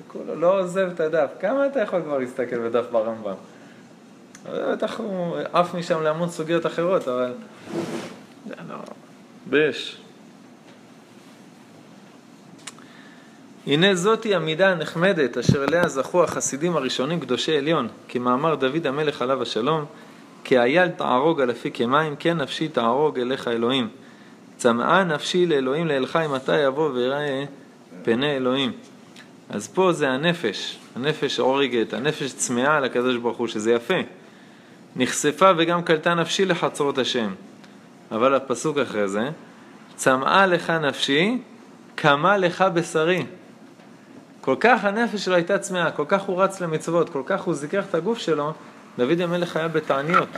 כולו 0.08 0.36
לא 0.36 0.60
עוזב 0.60 0.89
את 0.93 1.00
הדף. 1.00 1.32
כמה 1.39 1.65
אתה 1.67 1.80
יכול 1.80 2.02
כבר 2.02 2.17
להסתכל 2.17 2.69
בדף 2.69 2.86
ברמב"ם? 2.91 3.34
בטח 4.54 5.00
הוא 5.00 5.38
עף 5.54 5.76
משם 5.76 6.04
להמון 6.04 6.30
סוגיות 6.30 6.65
אחרות, 6.65 7.08
אבל... 7.08 7.34
זה 8.47 8.54
לא... 8.69 8.76
באש. 9.45 9.97
הנה 13.67 13.95
זאתי 13.95 14.36
המידה 14.36 14.69
הנחמדת 14.69 15.38
אשר 15.38 15.63
אליה 15.63 15.88
זכו 15.88 16.23
החסידים 16.23 16.78
הראשונים 16.78 17.19
קדושי 17.19 17.58
עליון, 17.58 17.88
כמאמר 18.08 18.56
דוד 18.56 18.88
המלך 18.88 19.21
עליו 19.21 19.41
השלום, 19.41 19.86
כי 20.47 20.60
אייל 20.60 20.89
תערוג 20.89 21.41
על 21.41 21.51
אפי 21.51 21.71
כמים, 21.71 22.15
כן 22.19 22.38
נפשי 22.38 22.67
תערוג 22.67 23.19
אליך 23.19 23.47
אלוהים. 23.47 23.89
צמאה 24.57 25.03
נפשי 25.03 25.45
לאלוהים 25.45 25.88
לאלחי 25.88 26.25
מתי 26.29 26.57
יבוא 26.57 26.89
ויראה 26.89 27.43
פני 28.03 28.36
אלוהים. 28.38 28.71
אז 29.49 29.67
פה 29.67 29.91
זה 29.91 30.10
הנפש, 30.10 30.79
הנפש 30.95 31.39
הורגת, 31.39 31.93
הנפש 31.93 32.33
צמאה 32.33 32.79
לקדוש 32.79 33.17
ברוך 33.17 33.38
הוא, 33.38 33.47
שזה 33.47 33.71
יפה. 33.71 33.93
נחשפה 34.95 35.51
וגם 35.57 35.83
קלטה 35.83 36.13
נפשי 36.13 36.45
לחצרות 36.45 36.97
השם. 36.97 37.33
אבל 38.12 38.36
הפסוק 38.36 38.77
אחרי 38.77 39.07
זה, 39.07 39.29
צמאה 39.95 40.45
לך 40.45 40.69
נפשי, 40.69 41.38
קמה 41.95 42.38
לך 42.38 42.65
בשרי. 42.73 43.25
כל 44.41 44.55
כך 44.60 44.86
הנפש 44.86 45.25
שלו 45.25 45.36
הייתה 45.36 45.57
צמאה, 45.57 45.91
כל 45.91 46.05
כך 46.07 46.21
הוא 46.21 46.43
רץ 46.43 46.62
למצוות, 46.62 47.10
כל 47.10 47.23
כך 47.25 47.41
הוא 47.41 47.53
זיכך 47.53 47.83
את 47.89 47.95
הגוף 47.95 48.17
שלו, 48.17 48.53
דוד 48.97 49.21
המלך 49.21 49.57
היה 49.57 49.67
בתעניות. 49.67 50.29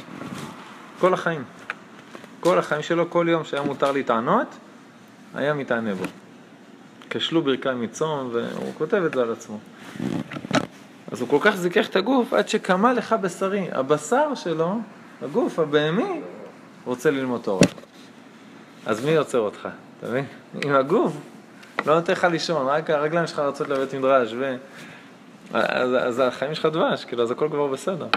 כל 0.99 1.13
החיים. 1.13 1.43
כל 2.39 2.59
החיים 2.59 2.81
שלו, 2.81 3.09
כל 3.09 3.25
יום 3.29 3.43
שהיה 3.43 3.63
מותר 3.63 3.91
להתענות, 3.91 4.47
היה 5.35 5.53
מתענה 5.53 5.95
בו. 5.95 6.03
כשלו 7.09 7.41
ברכי 7.41 7.69
מצום, 7.75 8.29
והוא 8.33 8.73
כותב 8.77 9.03
את 9.05 9.13
זה 9.13 9.21
על 9.21 9.31
עצמו. 9.31 9.59
אז 11.11 11.21
הוא 11.21 11.29
כל 11.29 11.37
כך 11.41 11.55
זיכך 11.55 11.89
את 11.89 11.95
הגוף 11.95 12.33
עד 12.33 12.49
שקמה 12.49 12.93
לך 12.93 13.15
בשרי. 13.21 13.67
הבשר 13.71 14.35
שלו, 14.35 14.79
הגוף 15.21 15.59
הבהמי, 15.59 16.21
רוצה 16.85 17.11
ללמוד 17.11 17.41
תורה. 17.41 17.67
אז 18.85 19.05
מי 19.05 19.11
יוצר 19.11 19.39
אותך? 19.39 19.67
אתה 19.99 20.07
מבין? 20.07 20.25
עם 20.63 20.75
הגוף 20.75 21.13
לא 21.85 21.95
נותן 21.95 22.13
לך 22.13 22.23
לישון, 22.23 22.67
רק 22.67 22.89
הרגליים 22.89 23.27
שלך 23.27 23.39
רצות 23.39 23.69
לבית 23.69 23.93
מדרש, 23.93 24.33
ו... 24.39 24.55
אז, 25.53 25.95
אז 25.95 26.19
החיים 26.19 26.55
שלך 26.55 26.65
דבש, 26.65 27.05
כאילו, 27.05 27.23
אז 27.23 27.31
הכל 27.31 27.47
כבר 27.49 27.67
בסדר. 27.67 28.07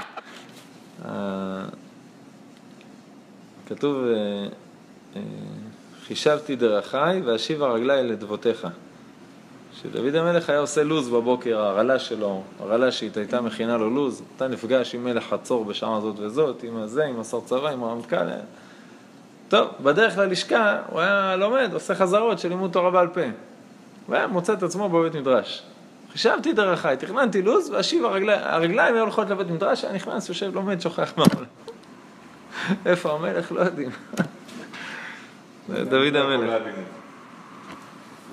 אה, 1.05 1.65
כתוב, 3.69 4.05
אה, 4.05 4.47
אה, 5.17 5.21
חישבתי 6.07 6.57
דרכי 6.57 7.21
ואשיבה 7.25 7.73
רגלי 7.73 8.03
לדבותיך. 8.03 8.67
כשדוד 9.73 10.15
המלך 10.15 10.51
היה 10.51 10.59
עושה 10.59 10.83
לוז 10.83 11.09
בבוקר, 11.09 11.59
הרעלה 11.59 11.99
שלו, 11.99 12.43
הרעלשית 12.61 13.17
הייתה 13.17 13.41
מכינה 13.41 13.77
לו 13.77 13.91
לוז, 13.91 14.23
אתה 14.37 14.49
נפגש 14.49 14.95
עם 14.95 15.05
מלך 15.05 15.25
חצור 15.25 15.65
בשעה 15.65 15.97
הזאת 15.97 16.15
וזאת, 16.19 16.63
עם 16.63 16.77
הזה, 16.77 17.05
עם 17.05 17.21
השר 17.21 17.41
צבא, 17.41 17.69
עם 17.69 17.85
הרמטכ"ל. 17.85 18.27
טוב, 19.49 19.69
בדרך 19.83 20.19
ללשכה 20.19 20.79
הוא 20.91 21.01
היה 21.01 21.37
לומד, 21.37 21.71
עושה 21.73 21.95
חזרות 21.95 22.39
של 22.39 22.49
לימוד 22.49 22.73
תורה 22.73 22.91
בעל 22.91 23.09
פה. 23.09 23.21
והיה 24.09 24.27
מוצא 24.27 24.53
את 24.53 24.63
עצמו 24.63 24.89
בבית 24.89 25.15
מדרש. 25.15 25.63
חישבתי 26.13 26.53
דרכי, 26.53 26.89
תכננתי 26.99 27.43
לוז, 27.43 27.71
ואשיב 27.71 28.05
הרגליים, 28.05 28.41
הרגליים 28.43 28.95
היו 28.95 29.03
הולכות 29.03 29.31
לבית 29.31 29.47
מדרש, 29.51 29.85
היה 29.85 29.93
נכנס, 29.95 30.29
יושב, 30.29 30.55
לומד, 30.55 30.81
שוכח 30.81 31.13
מהעולם. 31.17 31.45
איפה 32.87 33.13
המלך? 33.13 33.53
לא 33.53 33.61
יודעים. 33.61 33.91
זה 35.69 35.85
דוד 35.85 36.17
המלך. 36.17 36.63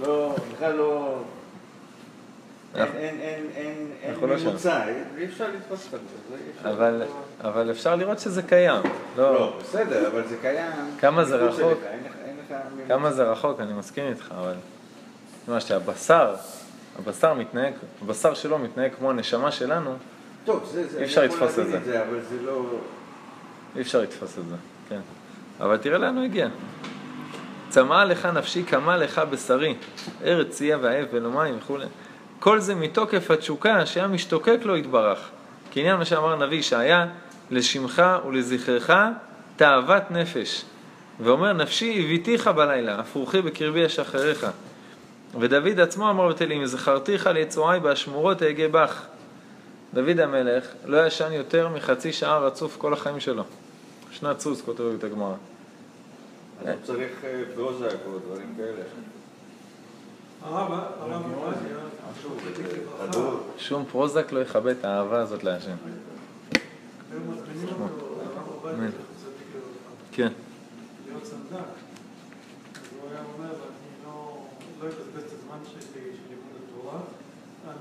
לא, 0.02 0.36
בכלל 0.56 0.74
לא... 0.76 1.20
אין, 2.76 2.82
אנחנו- 2.82 3.00
אין, 3.00 3.16
אין, 3.22 3.46
אין, 3.56 3.88
אין 4.02 4.12
אנחנו 4.14 4.28
לא. 4.28 4.36
ממוצע, 4.36 4.82
אי 5.18 5.26
אפשר 5.26 5.46
לתפוס 5.58 5.88
את 5.94 6.00
זה. 6.64 6.70
אבל, 7.44 7.72
אפשר 7.72 7.96
לראות 7.96 8.20
שזה 8.20 8.42
קיים. 8.42 8.82
לא, 9.18 9.34
לא, 9.34 9.58
בסדר, 9.62 10.08
אבל 10.08 10.28
זה 10.28 10.36
קיים. 10.42 10.72
כמה 11.00 11.26
זה 11.26 11.36
רחוק? 11.36 11.80
כמה 12.88 13.12
זה 13.12 13.24
רחוק, 13.32 13.60
אני 13.60 13.74
מסכים 13.74 14.08
איתך, 14.10 14.34
אבל... 14.40 14.54
מה 15.48 15.60
שהבשר, 15.62 16.36
הבשר 17.00 17.34
מתנהג, 17.34 17.74
הבשר 18.02 18.34
שלו 18.34 18.60
מתנהג 18.60 18.92
כמו 18.98 19.10
הנשמה 19.10 19.52
שלנו, 19.52 19.96
טוב, 20.46 20.70
זה, 20.74 20.88
זה, 20.88 21.00
אי 21.00 21.04
אפשר 21.04 21.24
לתפוס 21.24 21.60
את 21.60 21.66
להבין 21.66 21.84
זה. 21.84 22.04
אבל 22.04 22.20
זה 22.30 22.42
לא... 22.46 22.66
אי 23.76 23.82
אפשר 23.82 24.02
לתפוס 24.02 24.40
את 24.40 24.44
זה, 24.50 24.56
כן. 24.90 25.00
אבל 25.60 25.78
תראה 25.78 25.98
לאן 25.98 26.16
הוא 26.16 26.24
הגיע. 26.24 26.48
צמאה 27.70 28.06
לך 28.06 28.26
נפשי, 28.26 28.64
קמה 28.64 28.98
לך 28.98 29.22
בשרי, 29.30 29.76
ארץ 30.24 30.48
צייה 30.50 30.78
ועב 30.82 31.06
ולא 31.12 31.32
מים 31.32 31.58
וכולי. 31.58 31.86
כל 32.40 32.60
זה 32.60 32.76
מתוקף 32.76 33.32
התשוקה 33.32 33.86
שהיה 33.86 34.08
משתוקק 34.08 34.60
לו 34.64 34.78
יתברך. 34.78 35.30
כעניין 35.72 35.98
מה 35.98 36.06
שאמר 36.06 36.34
הנביא 36.34 36.58
ישעיה, 36.58 37.08
לשמך 37.52 38.04
ולזכרך 38.28 38.90
תאוות 39.56 40.12
נפש. 40.12 40.66
ואומר 41.20 41.54
נפשי 41.54 42.04
הביתיך 42.04 42.48
בלילה, 42.48 43.00
הפרוכי 43.00 43.42
בקרבי 43.42 43.86
אשחריך. 43.86 44.48
ודוד 45.40 45.80
עצמו 45.80 46.10
אמר 46.10 46.28
בתהילים, 46.28 46.66
זכרתיך 46.66 47.28
ליצועי 47.28 47.80
באשמורות 47.80 48.44
אהגה 48.44 48.68
בך. 48.68 49.06
דוד 49.94 50.20
המלך 50.20 50.68
לא 50.86 51.08
ישן 51.08 51.32
יותר 51.32 51.68
מחצי 51.68 52.14
שעה 52.14 52.40
רצוף 52.40 52.78
כל 52.78 52.94
החיים 52.94 53.20
שלו. 53.20 53.44
שנת 54.12 54.40
סוס, 54.40 54.62
כותבת 54.62 55.04
הגמרא. 55.04 55.34
אז 56.62 56.68
הוא 56.68 56.76
צריך 56.84 57.12
אה, 57.24 57.42
פרוזק 57.56 57.96
או 58.06 58.20
דברים 58.20 58.56
כאלה. 58.58 58.84
שום 63.58 63.86
פרוזק 63.92 64.32
לא 64.32 64.40
יכבה 64.40 64.72
את 64.72 64.86
האהבה 64.86 65.20
הזאת 65.22 65.44
להשם. 65.44 65.76
היו 67.12 67.20
מזמינים 67.22 67.82
אותו, 67.82 68.06
הרב 68.06 68.48
עובדיה, 68.48 68.74
אמן. 68.74 68.92
צדיק 68.92 69.48
לברכה, 69.56 69.96
כן. 70.12 70.32
להיות 71.08 71.26
סנדק. 71.26 71.52
אז 71.54 72.82
הוא 73.02 73.10
היה 73.12 73.20
אומר, 73.38 73.50
אני 73.50 74.08
לא 74.82 74.88
אבזבז 74.88 75.24
את 75.28 75.32
הזמן 75.40 75.58
שלי 75.72 75.82
של 75.92 76.22
לימוד 76.30 76.54
התורה. 76.64 77.00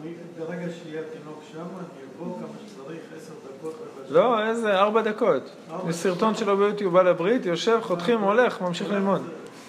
אני, 0.03 0.15
ברגע 0.39 0.73
שיהיה 0.73 1.03
התינוק 1.03 1.43
שם, 1.53 1.59
אני 1.59 2.05
אבוא 2.17 2.39
כמה 2.39 2.49
שצריך, 2.67 3.01
עשר 3.17 3.33
דקות. 3.59 3.75
לא, 4.09 4.49
איזה 4.49 4.79
ארבע 4.79 5.03
דקות. 5.03 5.43
יש 5.89 5.97
סרטון 5.97 6.35
שלו 6.35 6.57
ביוטיוב 6.57 6.97
על 6.97 7.09
הברית, 7.09 7.47
יושב, 7.47 7.79
חותכים, 7.83 8.21
הולך, 8.21 8.61
ממשיך 8.61 8.91
ללמוד. 8.91 9.23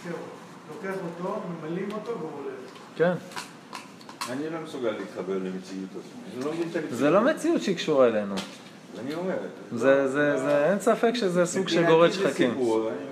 זהו. 0.04 0.14
לוקח 0.76 0.98
אותו, 1.20 1.42
ממלאים 1.62 1.92
אותו 1.92 2.12
והוא 2.20 2.30
הולך. 2.32 2.54
כן. 2.96 3.14
אני 4.30 4.50
לא 4.50 4.60
מסוגל 4.64 4.92
להתחבר 4.92 5.38
למציאות 5.38 5.90
הזאת. 5.92 6.46
לא. 6.76 6.82
זה 6.90 7.10
לא 7.10 7.22
מציאות 7.22 7.62
שהיא 7.62 7.76
קשורה 7.76 8.08
אלינו. 8.08 8.36
אני 9.00 9.16
אומר. 9.16 9.38
זה, 9.72 10.08
זה, 10.08 10.38
זה, 10.38 10.66
אין 10.66 10.80
ספק 10.80 11.12
שזה 11.16 11.46
סוג 11.46 11.68
של 11.68 11.86
גורד 11.86 12.12
שחקים. 12.12 12.52
אני 12.52 12.60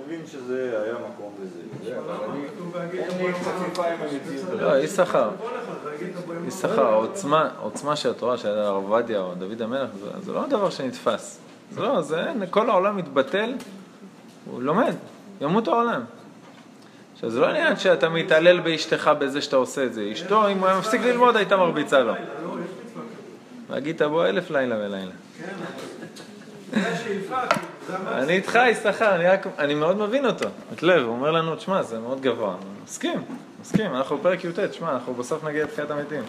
מבין 0.06 0.26
שזה 0.26 0.82
היה 0.84 0.94
מקום 0.94 1.32
לזה, 1.42 1.60
לא, 4.60 4.78
יששכר. 4.78 5.30
להגיד 5.84 6.08
יששכר, 6.48 6.86
העוצמה, 6.86 7.96
של 7.96 8.10
התורה 8.10 8.36
של 8.36 8.48
הרב 8.48 8.74
עובדיה 8.74 9.20
או 9.20 9.34
דוד 9.34 9.62
המלך, 9.62 9.90
זה, 10.20 10.32
לא 10.32 10.46
דבר 10.46 10.70
שנתפס. 10.70 11.40
זה 11.72 11.80
לא, 11.80 12.02
זה, 12.02 12.24
כל 12.50 12.70
העולם 12.70 12.96
מתבטל, 12.96 13.54
הוא 14.44 14.62
לומד, 14.62 14.94
ימות 15.40 15.68
העולם. 15.68 16.02
עכשיו, 17.14 17.30
זה 17.30 17.40
לא 17.40 17.46
עניין 17.46 17.76
שאתה 17.76 18.08
מתעלל 18.08 18.60
באשתך 18.60 19.10
בזה 19.18 19.42
שאתה 19.42 19.56
עושה 19.56 19.84
את 19.84 19.94
זה. 19.94 20.08
אשתו, 20.12 20.48
אם 20.48 20.58
הוא 20.58 20.66
היה 20.66 20.78
מפסיק 20.78 21.00
ללמוד, 21.02 21.36
הייתה 21.36 21.56
מרביצה 21.56 21.98
לו. 21.98 22.14
והגית 23.68 24.02
בו 24.02 24.24
אלף 24.24 24.50
לילה 24.50 24.76
ולילה. 24.76 25.12
כן, 25.38 25.52
זה 26.72 26.88
השאיפה, 26.88 27.46
כאילו. 27.46 27.77
אני 27.90 28.32
איתך, 28.32 28.58
יששכר, 28.66 29.14
אני, 29.14 29.26
רק, 29.26 29.46
אני 29.58 29.74
מאוד 29.74 29.96
מבין 29.96 30.26
אותו. 30.26 30.48
את 30.72 30.82
לב, 30.82 31.02
הוא 31.02 31.12
אומר 31.12 31.30
לנו, 31.30 31.56
תשמע, 31.56 31.82
זה 31.82 31.98
מאוד 31.98 32.20
גבוה. 32.20 32.54
אני 32.54 32.84
מסכים, 32.84 33.24
מסכים, 33.60 33.94
אנחנו 33.94 34.18
בפרק 34.18 34.44
י"ט, 34.44 34.58
תשמע, 34.58 34.92
אנחנו 34.92 35.14
בסוף 35.14 35.44
נגיע 35.44 35.64
לתחיית 35.64 35.90
המתים. 35.90 36.22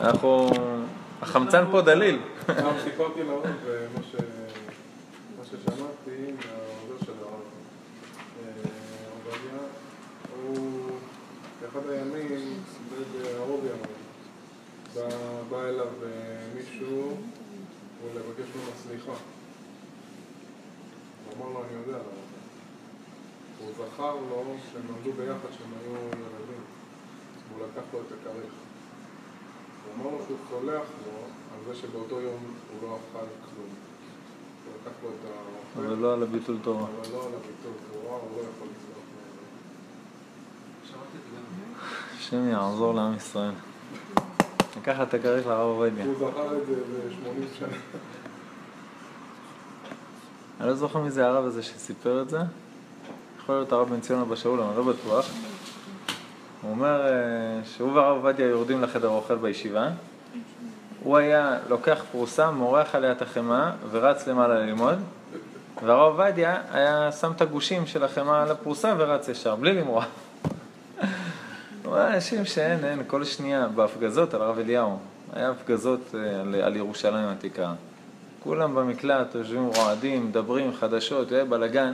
אנחנו... 0.00 0.50
החמצן 1.22 1.64
פה 1.70 1.80
דליל. 1.80 2.18
גם 2.48 2.72
סיפרתי 2.84 3.22
להורים, 3.22 3.54
ומה 3.64 4.02
ששמעתי 5.44 6.32
מהעוזר 6.32 7.04
של 7.04 7.12
הרב 7.22 7.40
אה, 8.38 8.62
הוא 10.36 10.90
באחד 11.62 11.90
הימים, 11.90 12.62
בא 15.50 15.64
אליו 15.68 15.86
אה, 15.86 16.08
מישהו 16.54 17.16
ולבקש 18.04 18.48
ממנו 18.56 18.70
סליחה. 18.82 19.12
אמר 21.36 21.48
לו, 21.52 21.62
אני 21.64 21.72
יודע 21.72 21.98
למה. 21.98 22.20
הוא 23.58 23.70
זכר 23.72 24.14
לו 24.14 24.44
שהם 24.72 24.82
למדו 24.88 25.12
ביחד 25.12 25.50
כשהם 25.50 25.70
היו 25.80 25.96
ילדים, 25.96 26.62
והוא 27.48 27.66
לקח 27.66 27.82
לו 27.92 28.00
את 28.00 28.12
הכריך. 28.12 28.52
הוא 29.84 29.94
אמר 29.94 30.16
לו 30.16 30.24
שהוא 30.26 30.38
סולח 30.50 30.86
לו 31.06 31.12
על 31.54 31.60
זה 31.66 31.80
שבאותו 31.80 32.20
יום 32.20 32.40
הוא 32.70 32.88
לא 32.88 32.96
אכל 32.96 33.18
כלום. 33.18 33.70
הוא 34.64 34.72
לקח 34.80 34.96
לו 35.02 35.08
את 35.08 35.14
האוכל, 35.24 35.92
אבל 35.92 35.98
לא 36.02 36.14
על 36.14 36.22
הביטול 36.22 36.58
תורה. 36.62 36.82
אבל 36.82 37.12
לא 37.12 37.26
על 37.26 37.32
הביטול 37.34 37.72
תורה, 37.92 38.16
הוא 38.16 38.30
לא 38.36 38.40
יכול 38.40 38.68
לסלוח. 38.68 39.00
השם 42.16 42.48
יעזור 42.48 42.94
לעם 42.94 43.16
ישראל. 43.16 43.52
לקחת 44.76 45.08
את 45.08 45.14
הכריך 45.14 45.46
לרב 45.46 45.66
עובדיה. 45.66 46.04
הוא 46.04 46.14
זכר 46.14 46.58
את 46.58 46.66
זה 46.66 46.74
ב-80 46.74 47.58
שנה. 47.58 47.76
אני 50.60 50.68
לא 50.68 50.74
זוכר 50.74 50.98
מי 50.98 51.10
זה 51.10 51.26
הרב 51.26 51.44
הזה 51.44 51.62
שסיפר 51.62 52.22
את 52.22 52.28
זה. 52.28 52.38
יכול 53.38 53.54
להיות 53.54 53.72
הרב 53.72 53.88
בן 53.88 54.00
ציון 54.00 54.20
אבא 54.20 54.36
שאול, 54.36 54.60
אני 54.60 54.76
לא 54.76 54.82
בטוח. 54.82 55.30
הוא 56.62 56.70
אומר 56.70 57.06
אה, 57.06 57.10
שהוא 57.64 57.92
והרב 57.92 58.16
עובדיה 58.16 58.46
יורדים 58.46 58.82
לחדר 58.82 59.08
אוכל 59.08 59.36
בישיבה. 59.36 59.88
הוא 61.02 61.16
היה 61.16 61.58
לוקח 61.68 62.04
פרוסה, 62.10 62.50
מורח 62.50 62.94
עליה 62.94 63.12
את 63.12 63.22
החמאה 63.22 63.70
ורץ 63.90 64.28
למעלה 64.28 64.54
ללמוד. 64.54 64.98
והרב 65.84 66.12
עובדיה 66.12 66.60
היה 66.72 67.12
שם 67.12 67.32
את 67.36 67.40
הגושים 67.40 67.86
של 67.86 68.04
החמאה 68.04 68.42
על 68.42 68.50
הפרוסה 68.50 68.94
ורץ 68.98 69.28
ישר, 69.28 69.56
בלי 69.56 69.72
למרוח. 69.72 70.06
אנשים 71.86 72.44
שאין, 72.44 72.84
אין, 72.84 73.02
כל 73.06 73.24
שנייה, 73.24 73.68
בהפגזות 73.68 74.34
על 74.34 74.42
הרב 74.42 74.58
אליהו, 74.58 74.98
היה 75.32 75.50
הפגזות 75.50 76.14
אה, 76.14 76.40
על, 76.40 76.54
על 76.54 76.76
ירושלים 76.76 77.26
העתיקה. 77.26 77.72
כולם 78.42 78.74
במקלט, 78.74 79.34
יושבים 79.34 79.70
רועדים, 79.76 80.26
מדברים, 80.26 80.74
חדשות, 80.74 81.32
היה 81.32 81.44
בלאגן. 81.44 81.92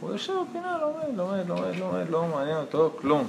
הוא 0.00 0.12
יושב 0.12 0.32
בפינה, 0.50 0.78
לומד, 0.80 1.16
לומד, 1.16 1.48
לומד, 1.48 1.78
לומד, 1.78 2.10
לא 2.10 2.24
מעניין 2.24 2.56
אותו 2.56 2.90
כלום. 3.00 3.28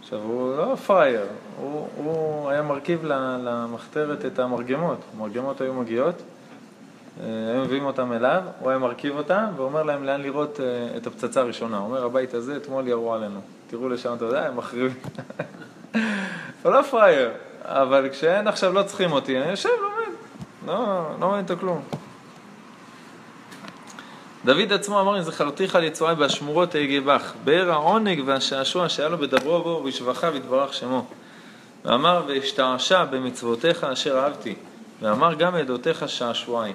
עכשיו, 0.00 0.18
הוא 0.18 0.56
לא 0.56 0.74
פראייר, 0.74 1.26
הוא, 1.60 1.88
הוא 1.96 2.48
היה 2.50 2.62
מרכיב 2.62 3.04
למחתרת 3.44 4.24
את 4.24 4.38
המרגמות. 4.38 4.98
המרגמות 5.16 5.60
היו 5.60 5.74
מגיעות, 5.74 6.14
אה, 7.20 7.26
היו 7.52 7.64
מביאים 7.64 7.84
אותם 7.84 8.12
אליו, 8.12 8.42
הוא 8.60 8.70
היה 8.70 8.78
מרכיב 8.78 9.16
אותם 9.16 9.44
ואומר 9.56 9.82
להם 9.82 10.04
לאן 10.04 10.20
לראות 10.20 10.60
אה, 10.60 10.96
את 10.96 11.06
הפצצה 11.06 11.40
הראשונה. 11.40 11.78
הוא 11.78 11.86
אומר, 11.86 12.04
הבית 12.04 12.34
הזה, 12.34 12.56
אתמול 12.56 12.88
ירו 12.88 13.14
עלינו. 13.14 13.40
תראו 13.70 13.88
לשם, 13.88 14.14
אתה 14.16 14.24
יודע, 14.24 14.46
הם 14.46 14.56
מחריבים. 14.56 14.96
הוא 16.62 16.72
לא 16.72 16.82
פראייר, 16.82 17.30
אבל 17.62 18.08
כשאין 18.12 18.48
עכשיו 18.48 18.72
לא 18.72 18.82
צריכים 18.82 19.12
אותי, 19.12 19.38
אני 19.38 19.50
יושב, 19.50 19.68
לומד. 19.82 20.07
לא, 20.68 20.74
לא 21.20 21.26
מעניין 21.26 21.44
אותו 21.44 21.56
כלום. 21.60 21.82
דוד 24.44 24.72
עצמו 24.72 25.00
אמר, 25.00 25.16
אם 25.16 25.22
זכרתיך 25.22 25.74
על 25.74 25.84
יצואי 25.84 26.14
באשמורות 26.14 26.76
אגבך, 26.76 27.32
באר 27.44 27.70
העונג 27.70 28.22
והשעשוע 28.26 28.88
שהיה 28.88 29.08
לו 29.08 29.18
בדברו 29.18 29.62
בו 29.62 29.68
ובשבחיו 29.68 30.36
יתברך 30.36 30.74
שמו. 30.74 31.06
ואמר, 31.84 32.22
ואשתעשע 32.26 33.04
במצוותיך 33.04 33.84
אשר 33.84 34.18
אהבתי, 34.18 34.54
ואמר 35.02 35.34
גם 35.34 35.54
עדותיך 35.54 36.08
שעשועי. 36.08 36.72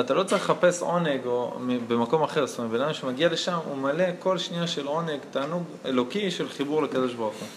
אתה 0.00 0.14
לא 0.14 0.22
צריך 0.22 0.42
לחפש 0.50 0.82
עונג 0.82 1.26
או 1.26 1.58
במקום 1.88 2.22
אחר, 2.22 2.46
זאת 2.46 2.58
אומרת, 2.58 2.72
בן 2.72 2.80
אדם 2.80 2.94
שמגיע 2.94 3.28
לשם, 3.28 3.58
הוא 3.64 3.76
מלא 3.76 4.04
כל 4.18 4.38
שנייה 4.38 4.66
של 4.66 4.86
עונג, 4.86 5.18
תענוג 5.30 5.62
אלוקי 5.84 6.30
של 6.30 6.48
חיבור 6.48 6.82
לקדוש 6.82 7.14
ברוך 7.14 7.34
הוא. 7.34 7.48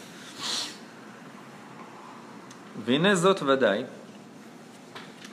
והנה 2.85 3.15
זאת 3.15 3.41
ודאי, 3.43 3.83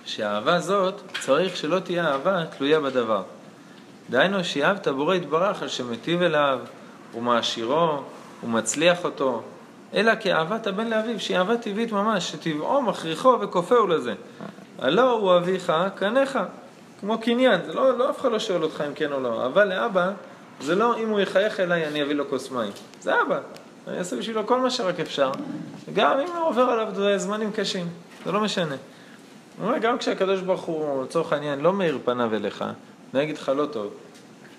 שהאהבה 0.09 0.61
זאת 0.61 1.01
צריך 1.21 1.57
שלא 1.57 1.79
תהיה 1.79 2.09
אהבה 2.09 2.45
תלויה 2.45 2.81
בדבר. 2.81 3.23
דהיינו 4.11 4.45
שאהבת 4.45 4.89
בורא 4.89 5.15
יתברך 5.15 5.63
על 5.63 5.69
שמטיב 5.69 6.23
אליו, 6.23 6.59
ומעשירו, 7.15 8.03
ומצליח 8.45 9.05
אותו, 9.05 9.43
אלא 9.95 10.13
כאהבת 10.21 10.67
הבן 10.67 10.87
לאביו, 10.87 11.21
שהיא 11.21 11.39
אהבה 11.39 11.57
טבעית 11.57 11.93
ממש, 11.93 12.31
שטבעו 12.33 12.83
מכריחו 12.83 13.37
וכופהו 13.41 13.87
לזה. 13.87 14.15
הלא 14.79 15.11
הוא 15.11 15.37
אביך, 15.37 15.73
קניך, 15.95 16.39
כמו 17.01 17.19
קניין, 17.19 17.61
זה 17.67 17.75
לא, 17.75 17.99
לא 17.99 18.11
אף 18.11 18.21
אחד 18.21 18.33
לא 18.33 18.39
שואל 18.39 18.63
אותך 18.63 18.85
אם 18.89 18.95
כן 18.95 19.13
או 19.13 19.21
לא, 19.21 19.47
אבל 19.47 19.69
לאבא, 19.69 20.11
זה 20.61 20.75
לא 20.75 20.99
אם 20.99 21.09
הוא 21.09 21.21
יחייך 21.21 21.61
אליי 21.61 21.87
אני 21.87 22.03
אביא 22.03 22.15
לו 22.15 22.29
כוס 22.29 22.51
מים, 22.51 22.73
זה 23.01 23.13
אבא, 23.23 23.39
אני 23.89 23.99
אעשה 23.99 24.17
בשבילו 24.17 24.47
כל 24.47 24.61
מה 24.61 24.71
שרק 24.71 25.01
אפשר, 25.01 25.31
גם 25.95 26.19
אם 26.21 26.37
עובר 26.43 26.63
עליו 26.63 27.19
זמנים 27.19 27.53
קשים, 27.53 27.87
זה 28.25 28.33
לא 28.33 28.41
משנה. 28.41 28.75
הוא 29.59 29.67
אומר, 29.67 29.79
גם 29.79 29.99
כשהקדוש 29.99 30.41
ברוך 30.41 30.63
הוא, 30.63 31.05
לצורך 31.05 31.33
העניין, 31.33 31.61
לא 31.61 31.73
מאיר 31.73 31.99
פניו 32.05 32.35
אליך, 32.35 32.65
אני 33.15 33.23
אגיד 33.23 33.39
לך 33.39 33.53
לא 33.57 33.67
טוב. 33.67 33.95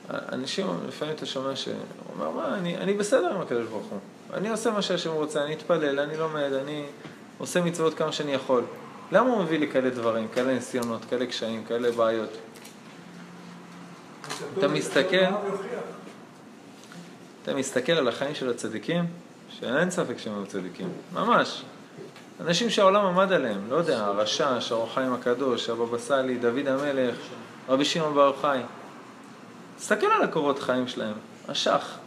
אנשים, 0.09 0.67
לפעמים 0.87 1.15
אתה 1.15 1.25
שומע 1.25 1.55
שהוא 1.55 1.75
אומר, 2.15 2.29
מה, 2.29 2.55
אני, 2.55 2.77
אני 2.77 2.93
בסדר 2.93 3.33
עם 3.33 3.41
הקדוש 3.41 3.67
ברוך 3.67 3.85
הוא. 3.85 3.99
אני 4.33 4.49
עושה 4.49 4.71
מה 4.71 4.81
שהשם 4.81 5.11
רוצה, 5.11 5.43
אני 5.43 5.53
אתפלל, 5.53 5.99
אני 5.99 6.17
לומד, 6.17 6.53
אני 6.53 6.85
עושה 7.37 7.61
מצוות 7.61 7.93
כמה 7.93 8.11
שאני 8.11 8.33
יכול. 8.33 8.63
למה 9.11 9.29
הוא 9.29 9.43
מביא 9.43 9.59
לי 9.59 9.67
כאלה 9.71 9.89
דברים, 9.89 10.27
כאלה 10.27 10.53
ניסיונות, 10.53 11.05
כאלה 11.09 11.25
קשיים, 11.25 11.63
כאלה 11.65 11.91
בעיות? 11.91 12.29
אתה 14.57 14.67
מסתכל, 14.67 15.25
אתה 17.43 17.53
מסתכל 17.53 17.91
על 17.91 18.07
החיים 18.07 18.35
של 18.35 18.49
הצדיקים, 18.49 19.05
שאין 19.49 19.91
ספק 19.91 20.17
שהם 20.17 20.33
היו 20.35 20.45
צדיקים, 20.45 20.89
ממש. 21.13 21.63
אנשים 22.41 22.69
שהעולם 22.69 23.05
עמד 23.05 23.31
עליהם, 23.31 23.61
לא 23.69 23.75
יודע, 23.75 24.05
הרשש, 24.05 24.71
האור 24.71 24.89
חיים 24.93 25.13
הקדוש, 25.13 25.69
הבבא 25.69 25.97
סאלי, 25.97 26.37
דוד 26.37 26.67
המלך, 26.67 27.15
רבי 27.69 27.85
שמעון 27.85 28.13
בר 28.13 28.25
יוחאי. 28.25 28.59
תסתכל 29.77 30.05
על 30.05 30.23
הקורות 30.23 30.59
חיים 30.59 30.87
שלהם, 30.87 31.13
השח, 31.47 31.97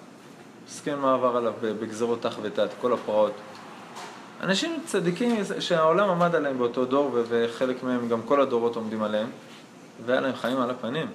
מסכן 0.66 0.98
מה 0.98 1.14
עבר 1.14 1.36
עליו 1.36 1.52
בגזרות 1.62 2.22
תח 2.22 2.38
ותת, 2.42 2.68
כל 2.80 2.92
הפרעות. 2.92 3.32
אנשים 4.40 4.82
צדיקים 4.86 5.36
שהעולם 5.60 6.10
עמד 6.10 6.34
עליהם 6.34 6.58
באותו 6.58 6.84
דור, 6.84 7.18
וחלק 7.28 7.82
מהם, 7.82 8.08
גם 8.08 8.22
כל 8.22 8.40
הדורות 8.40 8.76
עומדים 8.76 9.02
עליהם, 9.02 9.30
והיה 10.06 10.20
להם 10.20 10.34
חיים 10.34 10.60
על 10.60 10.70
הפנים. 10.70 11.06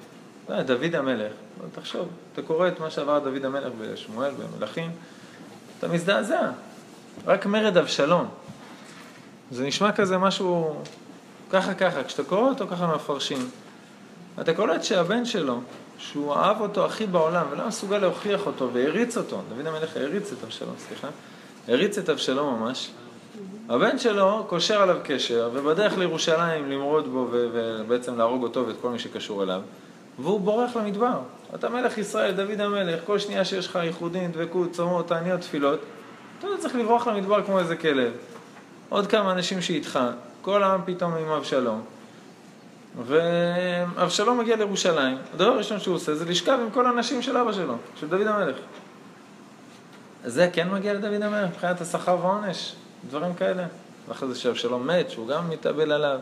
דוד 0.50 0.96
המלך, 0.96 1.32
תחשוב, 1.76 2.08
אתה 2.34 2.42
קורא 2.42 2.68
את 2.68 2.80
מה 2.80 2.90
שעבר 2.90 3.20
דוד 3.20 3.46
המלך 3.46 3.74
בשמואל, 3.82 4.32
במלכים, 4.32 4.92
אתה 5.80 5.88
מזדעזע. 5.88 6.50
רק 7.26 7.46
מרד 7.46 7.78
אבשלום. 7.78 8.28
זה 9.52 9.66
נשמע 9.66 9.92
כזה 9.92 10.18
משהו 10.18 10.76
ככה 11.50 11.74
ככה, 11.74 12.04
כשאתה 12.04 12.24
קורא 12.24 12.50
אותו 12.50 12.68
ככה 12.68 12.96
מפרשים. 12.96 13.50
אתה 14.42 14.54
קולט 14.54 14.84
שהבן 14.84 15.26
שלו, 15.26 15.60
שהוא 15.98 16.34
אהב 16.34 16.62
אותו 16.62 16.86
הכי 16.86 17.06
בעולם 17.06 17.46
ולא 17.52 17.68
מסוגל 17.68 17.98
להוכיח 17.98 18.46
אותו 18.46 18.70
והריץ 18.74 19.18
אותו, 19.18 19.42
דוד 19.50 19.68
המלך 19.68 19.98
הריץ 19.98 20.32
את 20.32 20.44
אבשלום, 20.44 20.74
סליחה, 20.78 21.08
הריץ 21.68 21.98
את 21.98 22.10
אבשלום 22.10 22.60
ממש. 22.60 22.90
הבן 23.70 24.00
שלו 24.00 24.46
קושר 24.48 24.82
עליו 24.82 24.98
קשר 25.04 25.50
ובדרך 25.54 25.98
לירושלים 25.98 26.72
למרוד 26.72 27.08
בו 27.08 27.28
ובעצם 27.32 28.18
להרוג 28.18 28.44
אותו 28.44 28.68
ואת 28.68 28.76
כל 28.82 28.90
מי 28.90 29.00
שקשור 29.00 29.44
אליו 29.44 29.62
והוא 30.20 30.40
בורח 30.40 30.76
למדבר. 30.76 31.20
אתה 31.56 31.70
מלך 31.70 31.98
ישראל, 31.98 32.32
דוד 32.32 32.62
המלך, 32.62 33.00
כל 33.06 33.20
שנייה 33.20 33.46
שיש 33.46 33.68
לך 33.68 33.80
ייחודים, 33.84 34.32
דבקות, 34.32 34.72
צומות, 34.72 35.08
תעניות, 35.08 35.42
תפילות, 35.42 35.80
אתה 36.40 36.48
לא 36.48 36.58
צריך 36.58 36.76
לברוח 36.76 37.08
למדבר 37.08 37.44
כמו 37.44 37.60
איזה 37.60 37.76
כלב. 37.76 38.12
עוד 38.90 39.08
כמה 39.08 39.32
אנשים 39.32 39.62
שאיתך, 39.62 40.00
כל 40.42 40.64
העם 40.64 40.82
פתאום 40.86 41.14
עם 41.14 41.30
אבשלום. 41.30 41.82
ואבשלום 43.06 44.40
מגיע 44.40 44.56
לירושלים, 44.56 45.18
הדבר 45.34 45.48
הראשון 45.48 45.80
שהוא 45.80 45.96
עושה 45.96 46.16
זה 46.16 46.26
לשכב 46.26 46.58
עם 46.62 46.70
כל 46.72 46.86
הנשים 46.86 47.22
של 47.22 47.38
אבא 47.38 47.52
שלו, 47.52 47.76
של 48.00 48.08
דוד 48.08 48.28
המלך. 48.28 48.56
זה 50.26 50.50
כן 50.54 50.70
מגיע 50.70 50.94
לדוד 50.94 51.22
המלך, 51.22 51.50
מבחינת 51.50 51.82
השכר 51.82 52.18
והעונש, 52.22 52.76
דברים 53.10 53.34
כאלה. 53.34 53.64
ואחרי 54.08 54.30
זה 54.30 54.40
שאבשלום 54.40 54.88
מת, 54.88 55.10
שהוא 55.10 55.28
גם 55.28 55.50
מתאבל 55.50 55.92
עליו, 55.92 56.20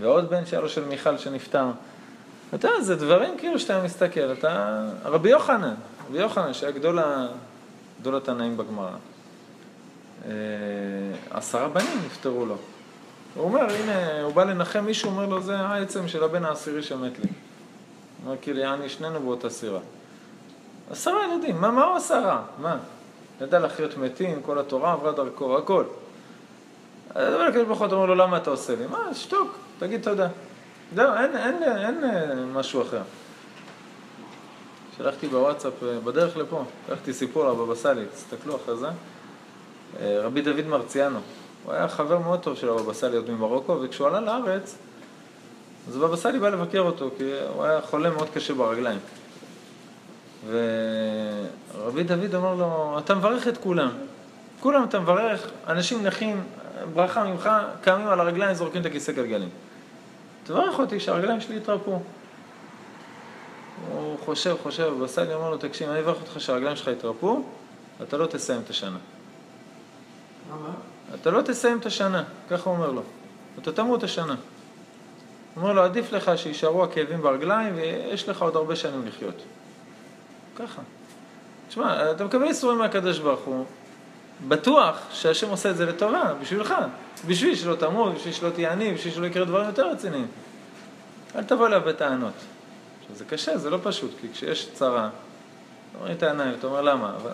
ועוד 0.00 0.30
בן 0.30 0.46
שלו 0.46 0.68
של 0.68 0.84
מיכל 0.84 1.18
שנפטר. 1.18 1.66
אתה 2.54 2.68
יודע, 2.68 2.80
זה 2.80 2.96
דברים 2.96 3.38
כאילו 3.38 3.58
שאתה 3.58 3.82
מסתכל, 3.82 4.32
אתה... 4.38 4.82
רבי 5.04 5.28
יוחנן, 5.28 5.74
רבי 6.08 6.18
יוחנן 6.18 6.54
שהיה 6.54 6.72
גדול, 6.72 6.98
התנאים 8.16 8.56
בגמרא. 8.56 8.90
עשרה 11.30 11.68
בנים 11.68 12.02
נפטרו 12.06 12.46
לו. 12.46 12.56
הוא 13.34 13.44
אומר, 13.44 13.74
הנה, 13.74 14.22
הוא 14.22 14.32
בא 14.32 14.44
לנחם 14.44 14.84
מישהו, 14.84 15.10
אומר 15.10 15.26
לו, 15.26 15.42
זה 15.42 15.58
העצם 15.58 16.08
של 16.08 16.24
הבן 16.24 16.44
העשירי 16.44 16.82
שמת 16.82 17.18
לי. 17.18 17.24
הוא 17.24 18.26
אומר, 18.26 18.36
כאילו, 18.42 18.60
יעני, 18.60 18.88
שנינו 18.88 19.20
באותה 19.20 19.50
סירה. 19.50 19.80
עשרה 20.90 21.14
ילדים, 21.24 21.60
מה, 21.60 21.70
מה 21.70 21.84
הוא 21.84 21.96
עשה 21.96 22.18
רע? 22.18 22.42
מה? 22.58 22.76
ידע 23.40 23.58
לחיות 23.58 23.96
מתים, 23.96 24.42
כל 24.42 24.58
התורה 24.58 24.92
עברה 24.92 25.12
דרכו, 25.12 25.58
הכל. 25.58 25.84
אז 27.14 27.34
הקדוש 27.48 27.64
ברוך 27.66 27.78
הוא 27.78 27.92
אומר 27.92 28.06
לו, 28.06 28.14
למה 28.14 28.36
אתה 28.36 28.50
עושה 28.50 28.76
לי? 28.76 28.86
מה, 28.86 29.14
שתוק, 29.14 29.54
תגיד 29.78 30.02
תודה. 30.02 30.28
זהו, 30.94 31.14
אין, 31.14 31.36
אין, 31.36 31.62
אין, 31.62 32.04
אין 32.04 32.52
משהו 32.52 32.82
אחר. 32.82 33.02
שלחתי 34.96 35.28
בוואטסאפ, 35.28 35.72
בדרך 36.04 36.36
לפה, 36.36 36.64
שלחתי 36.86 37.12
סיפור 37.12 37.48
לבבא 37.48 37.74
סאלי, 37.74 38.04
תסתכלו 38.14 38.56
אחרי 38.56 38.76
זה. 38.76 38.88
רבי 40.02 40.42
דוד 40.42 40.66
מרציאנו, 40.66 41.18
הוא 41.64 41.72
היה 41.72 41.88
חבר 41.88 42.18
מאוד 42.18 42.40
טוב 42.40 42.56
של 42.56 42.68
הבבא 42.68 42.92
סאלי 42.92 43.16
עוד 43.16 43.30
ממרוקו, 43.30 43.78
וכשהוא 43.82 44.08
עלה 44.08 44.20
לארץ, 44.20 44.78
אז 45.88 45.96
הבבא 45.96 46.16
סאלי 46.16 46.38
בא 46.38 46.48
לבקר 46.48 46.80
אותו, 46.80 47.10
כי 47.18 47.24
הוא 47.54 47.64
היה 47.64 47.80
חולה 47.80 48.10
מאוד 48.10 48.28
קשה 48.34 48.54
ברגליים. 48.54 48.98
ורבי 50.48 52.02
דוד 52.02 52.34
אומר 52.34 52.54
לו, 52.54 52.98
אתה 52.98 53.14
מברך 53.14 53.48
את 53.48 53.58
כולם. 53.58 53.90
כולם 54.60 54.84
אתה 54.84 55.00
מברך, 55.00 55.50
אנשים 55.66 56.06
נכים, 56.06 56.44
ברכה 56.94 57.24
ממך, 57.24 57.50
קמים 57.82 58.08
על 58.08 58.20
הרגליים, 58.20 58.54
זורקים 58.54 58.80
את 58.80 58.86
הכיסא 58.86 59.12
גלגלים. 59.12 59.48
תברך 60.44 60.78
אותי 60.78 61.00
שהרגליים 61.00 61.40
שלי 61.40 61.56
יתרפו. 61.56 62.00
הוא 63.92 64.18
חושב, 64.24 64.56
חושב, 64.62 64.82
הבבא 64.82 65.06
סאלי 65.06 65.34
אומר 65.34 65.50
לו, 65.50 65.56
תקשיב, 65.56 65.90
אני 65.90 66.00
אברך 66.00 66.16
אותך 66.20 66.40
שהרגליים 66.40 66.76
שלך 66.76 66.88
יתרפו, 66.88 67.42
אתה 68.02 68.16
לא 68.16 68.26
תסיים 68.26 68.60
את 68.64 68.70
השנה. 68.70 68.98
למה? 70.50 70.68
אתה 71.14 71.30
לא 71.30 71.42
תסיים 71.42 71.78
את 71.78 71.86
השנה, 71.86 72.24
ככה 72.50 72.70
הוא 72.70 72.76
אומר 72.76 72.90
לו. 72.90 73.02
אתה 73.62 73.72
תמות 73.72 74.02
השנה. 74.02 74.34
הוא 74.34 75.62
אומר 75.62 75.72
לו, 75.72 75.82
עדיף 75.82 76.12
לך 76.12 76.30
שישארו 76.36 76.84
הכאבים 76.84 77.22
ברגליים 77.22 77.74
ויש 77.76 78.28
לך 78.28 78.42
עוד 78.42 78.56
הרבה 78.56 78.76
שנים 78.76 79.06
לחיות. 79.06 79.42
ככה. 80.56 80.82
תשמע, 81.68 82.10
אתה 82.10 82.24
מקבל 82.24 82.44
איסורים 82.44 82.78
מהקדוש 82.78 83.18
ברוך 83.18 83.40
הוא, 83.40 83.64
בטוח 84.48 84.98
שהשם 85.12 85.50
עושה 85.50 85.70
את 85.70 85.76
זה 85.76 85.86
לטובה, 85.86 86.34
בשבילך. 86.42 86.74
בשביל 87.26 87.54
שלא 87.54 87.74
תמות, 87.74 88.14
בשביל 88.14 88.32
שלא 88.32 88.50
תהיה 88.50 88.72
עני, 88.72 88.94
בשביל 88.94 89.14
שלא 89.14 89.26
יקרה 89.26 89.44
דברים 89.44 89.66
יותר 89.66 89.90
רציניים. 89.90 90.26
אל 91.36 91.44
תבוא 91.44 91.66
אליו 91.66 91.80
בטענות. 91.86 92.32
עכשיו, 93.00 93.16
זה 93.16 93.24
קשה, 93.24 93.58
זה 93.58 93.70
לא 93.70 93.78
פשוט, 93.82 94.10
כי 94.20 94.28
כשיש 94.32 94.68
צרה, 94.74 95.08
אתה 95.90 95.98
רואה 95.98 96.12
את 96.12 96.22
העיניים, 96.22 96.54
אתה 96.58 96.66
אומר 96.66 96.82
למה, 96.82 97.12
אבל 97.16 97.30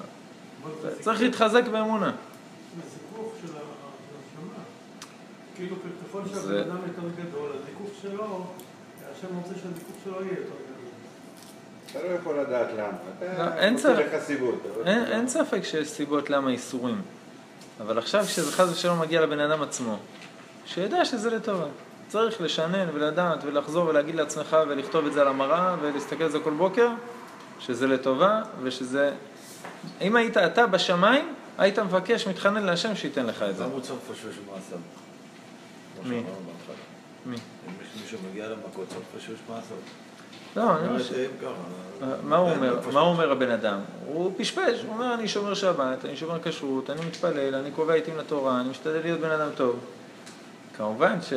צריך 1.01 1.21
להתחזק 1.21 1.65
באמונה. 1.69 2.11
זה 2.11 2.83
זיכוך 2.91 3.33
של 3.41 3.47
ה- 3.47 3.59
של 3.59 3.59
הנשמה. 4.41 4.55
כאילו 5.57 5.77
ככל 6.09 6.21
שהבן 6.35 6.59
אדם 6.61 6.77
יותר 6.87 7.23
גדול, 7.23 7.51
הזיכוך 7.63 7.91
שלו, 8.03 8.47
השם 9.13 9.37
רוצה 9.37 9.55
שהזיכוך 9.55 9.97
שלו 10.05 10.13
יהיה 10.23 10.31
יותר 10.31 10.43
גדול. 10.43 10.73
אתה 11.91 12.09
לא 12.09 12.19
יכול 12.19 12.41
לדעת 12.41 12.69
למה. 12.73 12.99
לא, 13.39 13.69
אתה 13.69 13.83
צורך. 13.83 13.99
לחסידות. 14.15 14.55
אבל- 14.75 14.89
אין, 14.89 15.05
אין 15.05 15.29
ספק 15.29 15.65
שיש 15.65 15.89
סיבות 15.89 16.31
למה 16.31 16.51
איסורים. 16.51 17.03
אבל 17.81 17.99
עכשיו 17.99 18.25
כשזה 18.25 18.53
חס 18.53 18.69
ושלום 18.73 19.01
מגיע 19.01 19.21
לבן 19.21 19.41
אדם 19.41 19.63
עצמו, 19.63 19.97
שידע 20.67 21.05
שזה 21.05 21.31
לטובה. 21.31 21.67
צריך 22.09 22.41
לשנן 22.41 22.87
ולדעת 22.95 23.45
ולחזור 23.45 23.87
ולהגיד 23.89 24.15
לעצמך 24.15 24.57
ולכתוב 24.69 25.07
את 25.07 25.13
זה 25.13 25.21
על 25.21 25.29
המראה 25.29 25.75
ולהסתכל 25.81 26.25
על 26.25 26.31
זה 26.31 26.39
כל 26.41 26.51
בוקר, 26.51 26.89
שזה 27.59 27.87
לטובה 27.87 28.43
ושזה... 28.63 29.13
אם 30.01 30.17
היית 30.17 30.37
אתה 30.37 30.67
בשמיים, 30.67 31.35
היית 31.59 31.79
מבקש, 31.79 32.29
מתחנן 32.29 32.63
להשם 32.63 32.95
שייתן 32.97 33.27
לך 33.27 33.43
את 33.43 33.57
זה. 33.57 33.65
למה 33.65 33.73
הוא 33.73 33.81
צריך 33.81 33.99
לפשפש 34.11 34.25
במעשיו? 34.25 34.79
מי? 36.05 36.23
מי? 37.27 37.37
אם 37.37 37.73
יש 37.83 38.03
מישהו 38.03 38.19
מגיע 38.31 38.49
למכות, 38.49 38.89
צריך 38.89 39.01
לפשפש 39.15 39.39
במעשיו. 39.49 39.77
לא, 40.57 40.77
אני 40.77 41.03
ש... 41.03 41.13
אם 41.13 41.31
ככה, 41.43 42.07
מה 42.23 42.37
הוא 42.37 42.51
אומר? 42.51 42.79
מה 42.93 43.01
הוא 43.01 43.09
אומר 43.09 43.33
הבן 43.33 43.51
אדם? 43.51 43.81
הוא 44.07 44.33
פשפש, 44.37 44.83
הוא 44.83 44.93
אומר 44.93 45.15
אני 45.15 45.29
שומר 45.29 45.55
שבת, 45.55 46.05
אני 46.05 46.17
שומר 46.17 46.39
כשרות, 46.43 46.91
אני 46.91 47.01
מתפלל, 47.07 47.55
אני 47.55 47.71
קובע 47.71 47.95
עיתים 47.95 48.17
לתורה, 48.17 48.61
אני 48.61 48.69
משתדל 48.69 49.01
להיות 49.03 49.21
בן 49.21 49.31
אדם 49.31 49.49
טוב. 49.57 49.79
כמובן 50.77 51.23
ש... 51.23 51.33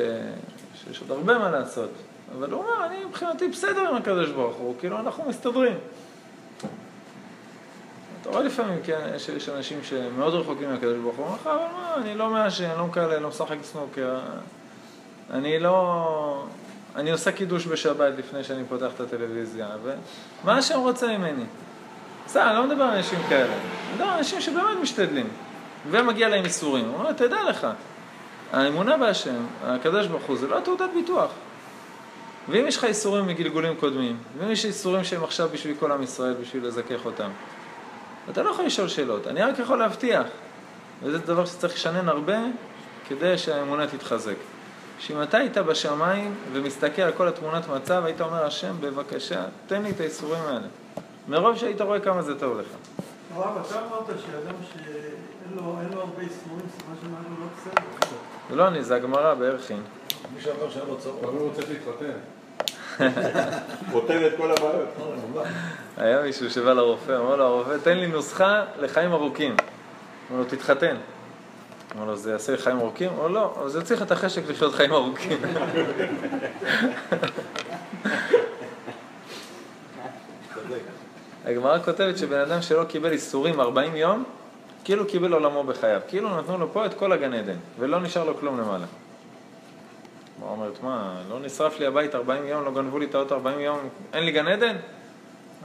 שיש 0.84 1.02
עוד 1.02 1.12
הרבה 1.12 1.40
מה 1.40 1.52
לעשות, 1.52 1.90
אבל 2.38 2.52
הוא 2.52 2.64
אומר 2.64 2.86
אני 2.86 3.06
מבחינתי 3.06 3.48
בסדר 3.48 3.90
עם 3.90 3.96
הקדוש 3.96 4.30
ברוך 4.30 4.56
הוא, 4.56 4.76
כאילו 4.80 5.00
אנחנו 5.00 5.24
מסתדרים. 5.30 5.78
רואה 8.36 8.48
לפעמים, 8.48 8.80
כן, 8.84 9.00
שיש 9.18 9.50
אנשים 9.50 9.80
שמאוד 9.84 10.34
רחוקים 10.34 10.70
מהקדוש 10.70 10.98
ברוך 10.98 11.16
הוא, 11.16 11.26
אבל 11.44 11.52
מה, 11.52 11.96
אני 11.98 12.16
לא 12.16 12.30
מעשן, 12.30 12.70
לא 12.78 12.88
מקלל, 12.88 13.20
לא 13.20 13.30
משחק 13.30 13.58
סנוקר, 13.64 14.20
אני 15.34 15.60
לא... 15.60 16.46
אני 16.96 17.12
עושה 17.12 17.32
קידוש 17.32 17.68
בשבת 17.68 18.14
לפני 18.18 18.44
שאני 18.44 18.64
פותח 18.70 18.92
את 18.96 19.00
הטלוויזיה, 19.00 19.68
ומה 19.84 20.58
השם 20.58 20.80
רוצה 20.80 21.18
ממני? 21.18 21.44
בסדר, 22.26 22.50
אני 22.50 22.56
לא 22.56 22.68
מדבר 22.68 22.84
על 22.84 22.98
אנשים 22.98 23.20
כאלה, 23.30 23.54
אני 23.54 23.94
מדבר 23.94 24.06
על 24.06 24.18
אנשים 24.18 24.42
שבאמת 24.42 24.78
משתדלים, 24.82 25.28
ומגיע 25.92 26.30
להם 26.30 26.46
איסורים. 26.46 26.86
הוא 26.86 26.96
אומר, 27.00 27.12
תדע 27.12 27.44
לך, 27.50 27.68
האמונה 28.54 28.98
בהשם, 28.98 29.46
הקדוש 29.64 30.08
ברוך 30.08 30.24
הוא, 30.24 30.38
זה 30.38 30.48
לא 30.48 30.60
תעודת 30.60 30.90
ביטוח. 30.94 31.30
ואם 32.50 32.68
יש 32.68 32.78
לך 32.78 32.84
איסורים 32.84 33.28
מגלגולים 33.28 33.76
קודמים, 33.76 34.18
ואם 34.38 34.52
יש 34.52 34.66
איסורים 34.66 35.04
שהם 35.04 35.24
עכשיו 35.24 35.50
בשביל 35.54 35.76
כל 35.80 35.92
עם 35.92 36.04
ישראל, 36.04 36.34
בשביל 36.42 36.66
לזכך 36.68 37.06
אותם, 37.06 37.30
אתה 38.30 38.44
לא 38.44 38.50
יכול 38.50 38.66
לשאול 38.66 38.88
שאלות, 38.88 39.28
אני 39.28 39.42
רק 39.42 39.60
יכול 39.60 39.80
להבטיח, 39.80 40.28
וזה 41.04 41.18
דבר 41.18 41.46
שצריך 41.46 41.74
לשנן 41.74 42.10
הרבה 42.10 42.38
כדי 43.08 43.38
שהאמונה 43.38 43.88
תתחזק. 43.88 44.36
שאם 45.00 45.22
אתה 45.22 45.38
היית 45.38 45.58
בשמיים 45.58 46.36
ומסתכל 46.54 47.02
על 47.02 47.12
כל 47.12 47.28
התמונת 47.28 47.68
מצב, 47.68 48.06
היית 48.06 48.22
אומר, 48.22 48.46
השם, 48.46 48.76
בבקשה, 48.80 49.46
תן 49.68 49.82
לי 49.84 49.90
את 49.90 50.00
האיסורים 50.00 50.42
האלה. 50.44 50.68
מרוב 51.28 51.58
שהיית 51.58 51.82
רואה 51.82 52.00
כמה 52.00 52.22
זה 52.22 52.40
טוב 52.40 52.60
לך. 52.60 52.66
הרב, 53.36 53.64
אתה 53.68 53.80
אמרת 53.80 54.08
שאדם 54.08 54.56
שאין 54.74 55.56
לו 55.56 55.76
אין 55.82 55.94
לו 55.94 56.00
הרבה 56.00 56.22
איסורים, 56.22 56.66
סימן 56.78 56.96
שמשהו 57.02 57.36
לא 57.40 57.46
בסדר. 57.58 58.08
זה 58.50 58.56
לא 58.56 58.68
אני, 58.68 58.84
זה 58.84 58.96
הגמרא 58.96 59.34
בערכין. 59.34 59.82
מי 60.36 60.42
שאומר 60.42 60.70
שאין 60.70 60.86
לו 60.88 60.94
אבל 60.94 61.02
צרות. 61.02 61.24
הוא 61.24 61.54
צריך 61.54 61.70
להתחתן. 61.70 62.35
פותר 63.92 64.28
את 64.28 64.34
כל 64.38 64.52
הבעיות. 64.52 64.88
היה 65.98 66.22
מישהו 66.22 66.50
שבא 66.50 66.74
לרופא, 66.74 67.12
אמר 67.12 67.36
לו, 67.36 67.44
הרופא, 67.44 67.78
תן 67.84 67.98
לי 67.98 68.08
נוסחה 68.08 68.64
לחיים 68.80 69.12
ארוכים. 69.12 69.56
אמר 70.32 70.40
לו, 70.40 70.46
תתחתן. 70.46 70.96
אמר 71.96 72.06
לו, 72.06 72.16
זה 72.16 72.32
יעשה 72.32 72.52
לי 72.52 72.58
חיים 72.58 72.78
ארוכים? 72.78 73.12
לו, 73.18 73.30
לא, 73.30 73.64
זה 73.68 73.80
לך 73.96 74.02
את 74.02 74.12
החשק 74.12 74.42
לחיות 74.50 74.74
חיים 74.74 74.92
ארוכים. 74.92 75.38
הגמרא 81.46 81.80
כותבת 81.80 82.18
שבן 82.18 82.40
אדם 82.40 82.62
שלא 82.62 82.84
קיבל 82.84 83.12
איסורים 83.12 83.60
40 83.60 83.96
יום, 83.96 84.24
כאילו 84.84 85.08
קיבל 85.08 85.34
עולמו 85.34 85.64
בחייו. 85.64 86.02
כאילו 86.08 86.38
נתנו 86.38 86.58
לו 86.58 86.74
פה 86.74 86.86
את 86.86 86.94
כל 86.94 87.12
הגן 87.12 87.34
עדן, 87.34 87.58
ולא 87.80 88.00
נשאר 88.00 88.24
לו 88.24 88.38
כלום 88.38 88.60
למעלה. 88.60 88.86
הגמרא 90.36 90.52
אומרת, 90.52 90.84
מה, 90.84 91.22
לא 91.30 91.40
נשרף 91.40 91.80
לי 91.80 91.86
הבית 91.86 92.16
40 92.16 92.48
יום, 92.48 92.66
לא 92.66 92.72
גנבו 92.72 93.00
לי 93.00 93.06
את 93.06 93.16
האוטו 93.16 93.36
40 93.36 93.60
יום, 93.60 93.80
אין 94.14 94.24
לי 94.24 94.32
גן 94.32 94.48
עדן? 94.48 94.76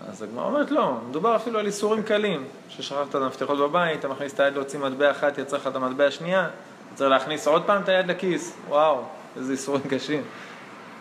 אז 0.08 0.22
הגמרא 0.22 0.44
אומרת, 0.44 0.70
לא, 0.70 0.94
מדובר 1.08 1.36
אפילו 1.36 1.58
על 1.58 1.66
איסורים 1.66 2.02
קלים, 2.02 2.44
ששכחת 2.68 3.10
את 3.10 3.14
המפתחות 3.14 3.58
בבית, 3.58 3.98
אתה 3.98 4.08
מכניס 4.08 4.34
את 4.34 4.40
היד 4.40 4.54
להוציא 4.54 4.78
מטבע 4.78 5.10
אחת, 5.10 5.38
יצא 5.38 5.56
לך 5.56 5.66
את 5.66 5.76
המטבע 5.76 6.06
השנייה, 6.06 6.48
צריך 6.94 7.10
להכניס 7.10 7.48
עוד 7.48 7.62
פעם 7.66 7.82
את 7.82 7.88
היד 7.88 8.06
לכיס, 8.06 8.56
וואו, 8.68 9.02
איזה 9.36 9.52
איסורים 9.52 9.82
קשים. 9.90 10.22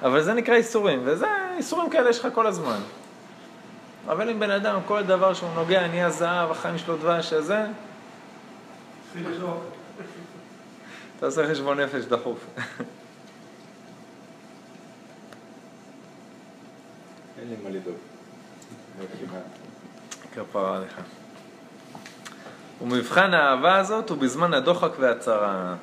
אבל 0.02 0.22
זה 0.22 0.34
נקרא 0.34 0.56
איסורים, 0.56 1.02
וזה, 1.06 1.28
איסורים 1.58 1.90
כאלה 1.90 2.10
יש 2.10 2.20
לך 2.20 2.28
כל 2.34 2.48
הזמן. 2.48 2.80
אבל 4.08 4.30
אם 4.30 4.40
בן 4.40 4.52
אדם, 4.52 4.80
כל 4.86 5.04
דבר 5.04 5.34
שהוא 5.34 5.50
נוגע, 5.56 5.88
נהיה 5.88 6.10
זהב, 6.10 6.52
החיים 6.52 6.78
שלו 6.78 6.98
דבש, 6.98 7.34
לשאול. 7.34 7.66
אתה 11.18 11.26
עושה 11.26 11.50
חשבון 11.50 11.80
נפש 11.80 12.06
דחוף. 12.06 12.38
לי 17.50 17.56
מה 17.64 17.70
לדאוג. 17.70 17.96
כפרה 20.36 20.78
עליך. 20.78 21.00
ומבחן 22.82 23.34
האהבה 23.34 23.78
הזאת 23.78 24.10
הוא 24.10 24.18
בזמן 24.18 24.54
הדוחק 24.54 24.92
והצרה. 25.00 25.76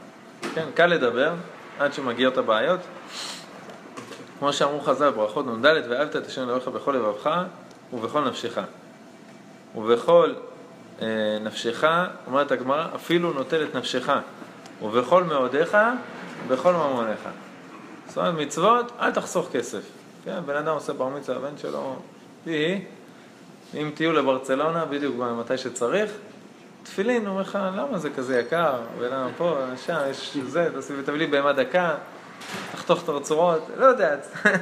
כן, 0.54 0.66
קל 0.74 0.86
לדבר, 0.86 1.34
עד 1.78 1.92
שמגיעות 1.92 2.38
הבעיות. 2.38 2.80
כמו 4.38 4.52
שאמרו 4.52 4.80
חז"ל, 4.80 5.10
ברכות 5.10 5.46
נ"ד, 5.46 5.64
ואהבת 5.88 6.16
את 6.16 6.26
השם 6.26 6.42
אלוהיך 6.42 6.68
בכל 6.68 6.92
לבבך 6.92 7.30
ובכל 7.92 8.24
נפשך. 8.28 8.60
ובכל 9.74 10.34
אה, 11.02 11.06
נפשך, 11.40 11.84
אומרת 12.26 12.52
הגמרא, 12.52 12.86
אפילו 12.94 13.32
נוטל 13.32 13.62
את 13.62 13.74
נפשך. 13.74 14.12
ובכל 14.82 15.24
מאודיך, 15.24 15.76
בכל 16.48 16.72
ממונך. 16.72 17.28
זאת 18.08 18.18
אומרת, 18.18 18.34
מצוות, 18.34 18.92
אל 19.00 19.10
תחסוך 19.10 19.48
כסף. 19.52 19.95
כן, 20.26 20.46
בן 20.46 20.56
אדם 20.56 20.74
עושה 20.74 20.92
בר 20.92 21.08
מצווה, 21.08 21.36
הבן 21.36 21.58
שלו, 21.58 21.96
היא, 22.46 22.80
אם 23.74 23.90
תהיו 23.94 24.12
לברצלונה, 24.12 24.84
בדיוק 24.84 25.16
מתי 25.40 25.58
שצריך, 25.58 26.10
תפילין, 26.82 27.22
הוא 27.22 27.30
אומר 27.30 27.40
לך, 27.40 27.58
למה 27.76 27.98
זה 27.98 28.10
כזה 28.10 28.40
יקר? 28.40 28.74
ולמה 28.98 29.28
פה, 29.36 29.58
שם, 29.86 29.96
יש 30.10 30.36
זה, 30.46 30.68
תביא 31.04 31.18
לי 31.18 31.26
בהמה 31.26 31.52
דקה, 31.52 31.94
תחתוך 32.72 33.04
את 33.04 33.08
הרצועות, 33.08 33.66
לא 33.76 33.84
יודע, 33.84 34.16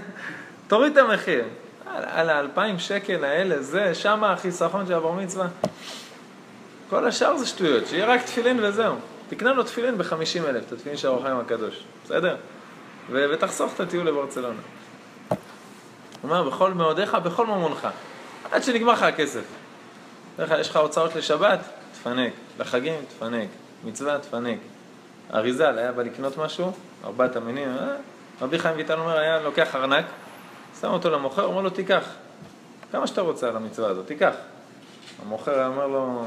תוריד 0.68 0.98
את 0.98 1.04
המחיר. 1.04 1.44
על, 1.86 2.30
האלפיים 2.30 2.78
שקל 2.78 3.24
האלה, 3.24 3.62
זה, 3.62 3.94
שם 3.94 4.24
החיסכון 4.24 4.86
של 4.86 4.94
הבר 4.94 5.12
מצווה. 5.12 5.46
כל 6.90 7.06
השאר 7.06 7.36
זה 7.36 7.46
שטויות, 7.46 7.86
שיהיה 7.86 8.06
רק 8.06 8.22
תפילין 8.22 8.64
וזהו. 8.64 8.94
תקנה 9.28 9.52
לו 9.52 9.62
תפילין 9.62 9.98
ב-50 9.98 10.48
אלף, 10.48 10.64
את 10.66 10.72
התפילין 10.72 10.98
של 10.98 11.08
אור 11.08 11.20
החיים 11.20 11.36
הקדוש, 11.36 11.84
בסדר? 12.04 12.36
ותחסוך 13.10 13.74
את 13.74 13.80
הטיול 13.80 14.06
לברצלונה. 14.06 14.60
אומר, 16.24 16.42
בכל 16.42 16.74
מאודיך, 16.74 17.14
בכל 17.14 17.46
ממונך. 17.46 17.88
עד 18.52 18.62
שנגמר 18.62 18.92
לך 18.92 19.02
הכסף. 19.02 19.44
כלל 20.36 20.60
יש 20.60 20.70
לך 20.70 20.76
הוצאות 20.76 21.16
לשבת, 21.16 21.58
תפנק. 21.92 22.32
לחגים, 22.58 22.94
תפנק. 23.08 23.48
מצווה, 23.84 24.18
תפנק. 24.18 24.58
אריזל 25.34 25.78
היה 25.78 25.92
בא 25.92 26.02
לקנות 26.02 26.38
משהו, 26.38 26.72
ארבעת 27.04 27.36
המינים, 27.36 27.68
אה? 27.68 27.94
רבי 28.42 28.58
חיים 28.58 28.76
ויטל 28.76 28.98
אומר, 28.98 29.18
היה 29.18 29.40
לוקח 29.40 29.74
ארנק, 29.74 30.04
שם 30.80 30.88
אותו 30.88 31.10
למוכר, 31.10 31.44
אומר 31.44 31.60
לו, 31.60 31.70
תיקח. 31.70 32.04
כמה 32.92 33.06
שאתה 33.06 33.20
רוצה 33.20 33.48
על 33.48 33.56
המצווה 33.56 33.88
הזאת, 33.88 34.06
תיקח. 34.06 34.34
המוכר 35.22 35.54
היה 35.54 35.66
אומר 35.66 35.86
לו, 35.86 36.24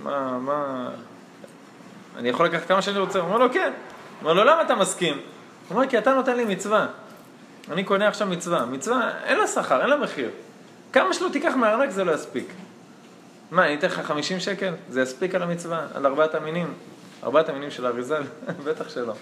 מה, 0.00 0.38
מה... 0.38 0.88
אני 2.16 2.28
יכול 2.28 2.46
לקחת 2.46 2.68
כמה 2.68 2.82
שאני 2.82 2.98
רוצה? 2.98 3.18
הוא 3.18 3.28
אומר 3.28 3.38
לו, 3.38 3.52
כן. 3.52 3.72
הוא 4.20 4.30
אומר 4.30 4.32
לו, 4.32 4.50
למה 4.50 4.62
אתה 4.62 4.74
מסכים? 4.74 5.14
הוא 5.14 5.76
אומר, 5.76 5.88
כי 5.88 5.98
אתה 5.98 6.14
נותן 6.14 6.36
לי 6.36 6.44
מצווה. 6.44 6.86
אני 7.70 7.84
קונה 7.84 8.08
עכשיו 8.08 8.28
מצווה. 8.28 8.66
מצווה, 8.66 9.10
אין 9.24 9.38
לה 9.38 9.46
שכר, 9.46 9.80
אין 9.80 9.90
לה 9.90 9.96
מחיר. 9.96 10.30
כמה 10.92 11.14
שלא 11.14 11.28
תיקח 11.32 11.52
מהארנק 11.56 11.90
זה 11.90 12.04
לא 12.04 12.12
יספיק. 12.12 12.46
מה, 13.50 13.66
אני 13.66 13.74
אתן 13.74 13.86
לך 13.86 14.00
50 14.00 14.40
שקל? 14.40 14.74
זה 14.90 15.02
יספיק 15.02 15.34
על 15.34 15.42
המצווה, 15.42 15.86
על 15.94 16.06
ארבעת 16.06 16.34
המינים. 16.34 16.74
ארבעת 17.24 17.48
המינים 17.48 17.70
של 17.70 17.86
האריזל? 17.86 18.22
בטח 18.64 18.88
שלא. 18.88 19.14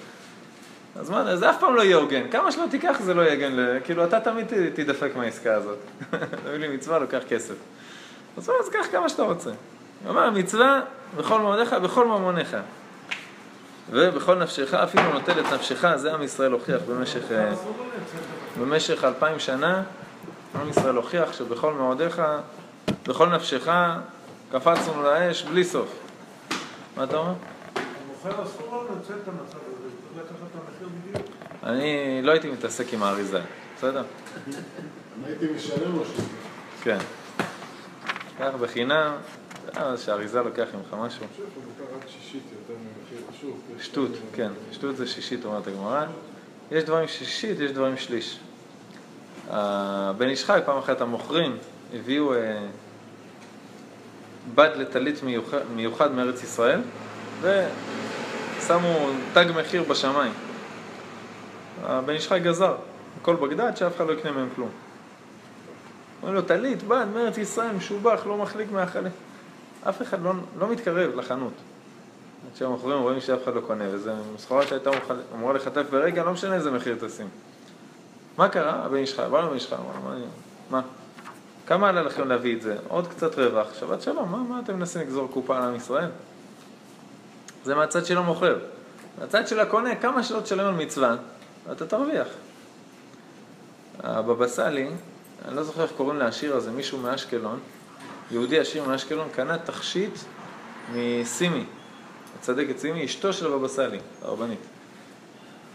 אז 0.97 1.11
מה, 1.11 1.37
זה 1.37 1.51
אף 1.51 1.61
פעם 1.61 1.75
לא 1.75 1.83
יהיה 1.83 1.97
הוגן. 1.97 2.23
כמה 2.31 2.53
שלא 2.53 2.65
תיקח 2.71 3.01
זה 3.01 3.15
לא 3.15 3.23
יהיה 3.23 3.35
הוגן. 3.35 3.81
כאילו, 3.85 4.05
אתה 4.05 4.21
תמיד 4.21 4.47
תדפק 4.75 5.11
מהעסקה 5.17 5.55
הזאת. 5.55 5.79
תביא 6.45 6.59
לי 6.59 6.69
מצווה, 6.69 6.99
לוקח 6.99 7.21
כסף. 7.29 7.55
אז 8.37 8.49
מה, 8.49 8.55
אז 8.61 8.69
קח 8.69 8.87
כמה 8.93 9.09
שאתה 9.09 9.23
רוצה. 9.23 9.51
הוא 10.05 10.11
אמר, 10.11 10.31
מצווה 10.31 10.81
בכל 11.17 11.41
מאודיך, 11.41 11.73
בכל 11.73 12.07
ממוניך. 12.07 12.57
ובכל 13.91 14.35
נפשך, 14.35 14.75
אפילו 14.75 15.13
נוטל 15.13 15.41
את 15.41 15.53
נפשך, 15.53 15.97
זה 15.97 16.15
עם 16.15 16.23
ישראל 16.23 16.53
הוכיח 16.53 16.81
במשך, 16.89 17.33
אה. 17.33 17.53
במשך 18.61 19.05
אלפיים 19.05 19.39
שנה. 19.39 19.83
עם 20.55 20.69
ישראל 20.69 20.97
הוכיח 20.97 21.33
שבכל 21.33 21.73
מאודיך, 21.73 22.23
בכל 23.09 23.29
נפשך, 23.29 23.71
קפצנו 24.53 25.03
לאש 25.03 25.43
בלי 25.43 25.65
סוף. 25.65 25.89
מה 26.97 27.05
אתה 27.05 27.17
אומר? 27.17 27.33
המוכר 28.25 28.43
אסור 28.43 28.67
לו 28.71 28.95
לנצל 28.95 29.15
את 29.23 29.29
המצב 29.29 29.59
הזה, 29.67 29.89
צריך 30.15 30.27
לקחת 30.27 30.47
את 30.51 30.61
המחיר 30.69 30.89
בדיוק. 30.89 31.27
אני 31.63 32.21
לא 32.23 32.33
הייתי 32.33 32.51
מתעסק 32.51 32.93
עם 32.93 33.03
האריזה, 33.03 33.41
בסדר? 33.77 34.03
אני 34.47 34.55
הייתי 35.27 35.47
משלם 35.57 35.97
לו 35.97 36.05
שזה. 36.05 36.23
כן. 36.83 36.99
קח 38.39 38.51
בחינם, 38.61 39.13
אה, 39.77 39.97
שהאריזה 39.97 40.43
לוקח 40.43 40.67
ממך 40.75 40.95
משהו. 41.01 41.27
שטות, 43.81 44.11
כן, 44.35 44.51
שטות 44.73 44.97
זה 44.97 45.07
שישית, 45.07 45.45
אומרת 45.45 45.67
הגמרא. 45.67 46.05
יש 46.71 46.85
דברים 46.85 47.09
שישית, 47.09 47.61
יש 47.61 47.71
דברים 47.71 47.97
שליש. 47.97 48.39
הבן 49.51 50.29
איש 50.29 50.45
חי, 50.45 50.61
פעם 50.65 50.79
אחת 50.79 51.01
המוכרים 51.01 51.57
הביאו 51.95 52.35
אה, 52.35 52.67
בד 54.55 54.71
לטלית 54.77 55.23
מיוחד, 55.23 55.59
מיוחד 55.75 56.13
מארץ 56.13 56.43
ישראל 56.43 56.81
ושמו 57.41 59.09
תג 59.33 59.47
מחיר 59.57 59.83
בשמיים. 59.83 60.33
הבן 61.83 62.13
איש 62.13 62.29
חי 62.29 62.41
גזר, 62.41 62.77
הכל 63.21 63.37
בגדד, 63.37 63.77
שאף 63.77 63.97
אחד 63.97 64.07
לא 64.07 64.13
יקנה 64.13 64.33
מהם 64.33 64.49
כלום. 64.55 64.71
אומרים 66.23 66.35
לו, 66.35 66.43
טלית, 66.43 66.83
בד 66.83 67.07
מארץ 67.15 67.39
ישראל, 67.39 67.73
משובח, 67.73 68.27
לא 68.27 68.37
מחליק 68.37 68.73
מאכלים. 68.73 69.13
אף 69.89 70.03
אחד 70.03 70.23
לא, 70.23 70.33
לא 70.59 70.69
מתקרב 70.69 71.17
לחנות. 71.17 71.53
עד 72.47 72.57
שהמוכרים 72.57 72.99
רואים 72.99 73.21
שאף 73.21 73.45
אחד 73.45 73.55
לא 73.55 73.61
קונה, 73.61 73.85
וזו 73.91 74.11
סחורה 74.39 74.67
שהייתה 74.67 74.91
אמורה 75.35 75.55
לחטף 75.55 75.91
ברגע, 75.91 76.25
לא 76.25 76.33
משנה 76.33 76.55
איזה 76.55 76.71
מחיר 76.71 76.97
תשים. 77.01 77.29
מה 78.39 78.49
קרה? 78.49 78.85
הבן 78.85 78.97
איש 78.97 79.15
חי, 79.15 79.23
בא 79.31 79.41
לבן 79.41 79.55
איש 79.55 79.67
חי, 79.67 79.75
אמר 79.75 80.15
לו, 80.15 80.25
מה? 80.71 80.81
כמה 81.67 81.89
עלה 81.89 82.03
לכם 82.03 82.29
להביא 82.29 82.57
את 82.57 82.63
זה? 82.63 82.77
עוד 82.89 83.07
קצת 83.07 83.39
רווח, 83.39 83.75
שבת 83.81 84.03
שלום, 84.03 84.33
מה, 84.33 84.39
מה 84.39 84.61
אתם 84.65 84.77
מנסים 84.77 85.03
לגזור 85.03 85.29
קופה 85.29 85.57
על 85.57 85.63
עם 85.63 85.75
ישראל? 85.75 86.09
זה 87.65 87.75
מהצד 87.75 88.07
של 88.07 88.19
המוכר. 88.19 88.59
מהצד 89.21 89.49
של 89.49 89.61
הקונה, 89.61 89.95
כמה 89.95 90.23
שלא 90.23 90.41
תשלם 90.41 90.67
על 90.67 90.75
מצווה, 90.75 91.17
אתה 91.73 91.87
תרוויח. 91.87 92.27
הבבא 94.03 94.47
סאלי, 94.47 94.91
אני 95.49 95.57
לא 95.57 95.63
זוכר 95.63 95.83
איך 95.83 95.93
קוראים 95.97 96.19
לעשיר 96.19 96.57
הזה, 96.57 96.71
מישהו 96.71 96.99
מאשקלון, 96.99 97.59
יהודי 98.31 98.59
עשיר 98.59 98.85
מאשקלון, 98.85 99.29
קנה 99.33 99.59
תכשיט 99.59 100.19
מסימי, 100.95 101.65
הצדקת 102.41 102.79
סימי, 102.79 103.05
אשתו 103.05 103.33
של 103.33 103.47
הבבא 103.47 103.69
סאלי, 103.69 103.99
הרבנית. 104.23 104.59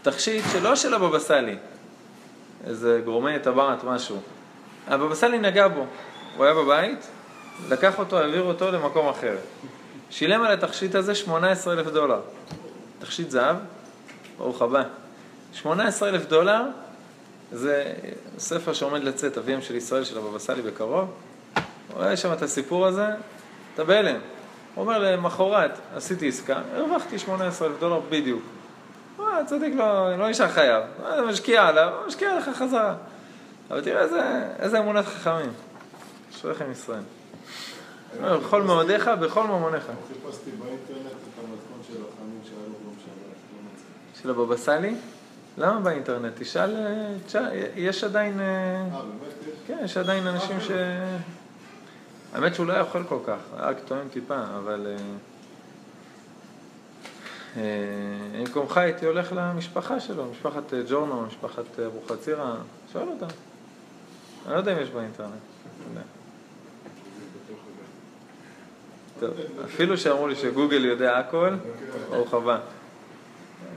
תכשיט 0.02 0.44
שלא 0.52 0.76
של 0.76 0.94
הבבא 0.94 1.18
סאלי, 1.18 1.56
איזה 2.66 3.00
גורמי 3.04 3.38
טבעת 3.38 3.84
משהו. 3.84 4.16
הבבא 4.86 5.14
סאלי 5.14 5.38
נגע 5.38 5.68
בו, 5.68 5.86
הוא 6.36 6.44
היה 6.44 6.54
בבית, 6.54 7.06
לקח 7.68 7.98
אותו, 7.98 8.18
העביר 8.18 8.42
אותו 8.42 8.70
למקום 8.72 9.08
אחר. 9.08 9.36
שילם 10.10 10.42
על 10.42 10.52
התכשיט 10.52 10.94
הזה 10.94 11.14
18 11.14 11.74
אלף 11.74 11.86
דולר. 11.86 12.20
תכשיט 12.98 13.30
זהב, 13.30 13.56
ברוך 14.38 14.62
הבא. 14.62 14.82
18 15.52 16.08
אלף 16.08 16.26
דולר 16.26 16.62
זה 17.52 17.92
ספר 18.38 18.72
שעומד 18.72 19.04
לצאת, 19.04 19.38
אביהם 19.38 19.62
של 19.62 19.74
ישראל 19.74 20.04
של 20.04 20.18
הבבא 20.18 20.38
סאלי 20.38 20.62
בקרוב. 20.62 21.08
רואה 21.94 22.16
שם 22.16 22.32
את 22.32 22.42
הסיפור 22.42 22.86
הזה, 22.86 23.06
אתה 23.74 23.84
בהלם. 23.84 24.18
הוא 24.76 24.82
אומר 24.84 24.98
למחרת, 24.98 25.78
עשיתי 25.94 26.28
עסקה, 26.28 26.60
הרווחתי 26.74 27.18
18 27.18 27.68
אלף 27.68 27.80
דולר 27.80 28.00
בדיוק. 28.08 28.42
אה, 29.20 29.38
הצדיק 29.38 29.74
לא, 29.74 30.16
לא 30.18 30.30
נשאר 30.30 30.48
חייב, 30.48 30.82
אה, 31.04 31.22
משקיע 31.22 31.66
עליו, 31.66 31.92
משקיע 32.06 32.38
לך 32.38 32.48
חזרה. 32.48 32.94
אבל 33.70 33.80
תראה 33.80 34.02
איזה, 34.02 34.20
איזה 34.58 34.78
אמונת 34.78 35.04
חכמים. 35.04 35.52
אשריכם 36.34 36.72
ישראל. 36.72 37.00
אומר, 38.18 38.38
בכל 38.38 38.62
מאודיך, 38.62 39.10
בכל 39.20 39.46
ממוניך. 39.46 39.84
חיפשתי 39.84 40.50
באינטרנט 40.50 41.06
את 41.06 41.38
המתכון 41.38 41.80
של 41.88 41.94
החמים 41.94 42.40
שהיה 42.44 42.60
לו 42.66 42.74
ביום 42.82 42.94
שבת. 43.04 44.22
של 44.22 44.30
הבבא 44.30 44.56
סאלי? 44.56 44.94
למה 45.58 45.80
באינטרנט? 45.80 46.32
תשאל, 46.38 46.76
אה, 47.34 47.50
יש 47.76 48.04
עדיין... 48.04 48.40
אה, 48.40 48.84
באמת 48.90 49.32
יש? 49.42 49.54
כן, 49.66 49.78
יש 49.84 49.96
עדיין 49.96 50.26
אנשים 50.26 50.60
ש... 50.60 50.70
האמת 52.32 52.54
שהוא 52.54 52.66
לא 52.66 52.72
היה 52.72 52.82
אוכל 52.82 53.04
כל 53.04 53.18
כך, 53.26 53.38
היה 53.56 53.68
רק 53.68 53.76
טועם 53.86 54.08
טיפה, 54.08 54.42
אבל... 54.58 54.86
אה, 54.86 54.96
אה, 57.56 57.62
במקומך 58.38 58.76
הייתי 58.76 59.06
הולך 59.06 59.32
למשפחה 59.32 60.00
שלו, 60.00 60.26
משפחת 60.30 60.74
אה, 60.74 60.80
ג'ורנו, 60.88 61.22
משפחת 61.22 61.78
אה, 61.78 61.86
אבוחצירא, 61.86 62.54
שואל 62.92 63.08
אותם. 63.08 63.26
אני 64.46 64.52
לא 64.52 64.58
יודע 64.58 64.72
אם 64.72 64.82
יש 64.82 64.90
באינטרנט. 64.90 65.30
לא. 65.94 66.00
טוב, 69.20 69.30
אפילו 69.64 69.98
שאמרו 69.98 70.28
לי 70.28 70.36
שגוגל 70.36 70.84
יודע 70.84 71.18
הכל, 71.18 71.54
ברוך 72.10 72.34
הבא. 72.34 72.58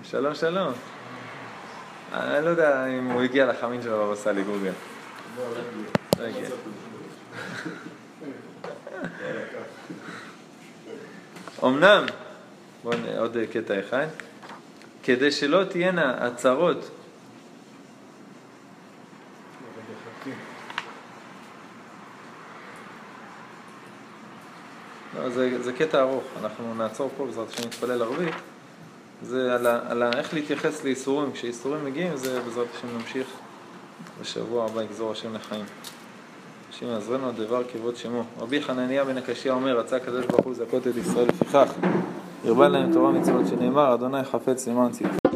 שלום, 0.03 0.35
שלום. 0.35 0.73
אני 2.13 2.45
לא 2.45 2.49
יודע 2.49 2.87
אם 2.87 3.05
הוא 3.05 3.21
הגיע 3.21 3.45
לחמין 3.45 3.81
של 3.81 3.93
הבבא 3.93 4.15
סאלי 4.15 4.43
גוגל. 4.43 4.71
לא 6.19 6.23
הגיע. 6.23 6.49
אמנם, 11.63 12.05
בואו 12.83 12.97
עוד 13.17 13.37
קטע 13.51 13.79
אחד, 13.79 14.07
כדי 15.03 15.31
שלא 15.31 15.63
תהיינה 15.63 16.27
הצהרות 16.27 16.89
לא, 25.15 25.29
זה, 25.29 25.63
זה 25.63 25.73
קטע 25.73 26.01
ארוך, 26.01 26.23
אנחנו 26.41 26.73
נעצור 26.73 27.11
פה 27.17 27.25
בעזרת 27.25 27.49
השם 27.49 27.67
נתפלל 27.67 28.01
ערבית. 28.01 28.35
זה 29.23 29.55
על, 29.55 29.67
ה, 29.67 29.79
על 29.91 30.03
ה, 30.03 30.11
איך 30.17 30.33
להתייחס 30.33 30.83
לאיסורים, 30.83 31.31
כשאיסורים 31.31 31.85
מגיעים 31.85 32.17
זה 32.17 32.41
בעזרת 32.41 32.67
השם 32.77 32.87
נמשיך 32.97 33.27
בשבוע 34.21 34.65
הבא 34.65 34.83
יגזור 34.83 35.11
השם 35.11 35.35
לחיים. 35.35 35.65
השם 36.79 36.87
יעזרנו 36.87 37.31
דבר 37.31 37.63
כבוד 37.63 37.95
שמו. 37.95 38.23
רבי 38.39 38.61
חנניה 38.61 39.05
בן 39.05 39.17
הקשיא 39.17 39.51
אומר, 39.51 39.79
רצה 39.79 39.95
הקדוש 39.95 40.25
ברוך 40.25 40.45
הוא 40.45 40.51
לזכות 40.51 40.87
את 40.87 40.95
ישראל 40.95 41.27
לפיכך. 41.27 41.73
הרבה 42.45 42.67
להם 42.67 42.93
תורה 42.93 43.09
ומצוות 43.09 43.47
שנאמר, 43.47 43.93
אדוני 43.93 44.23
חפץ 44.23 44.67
למען 44.67 44.91
צדקו. 44.91 45.28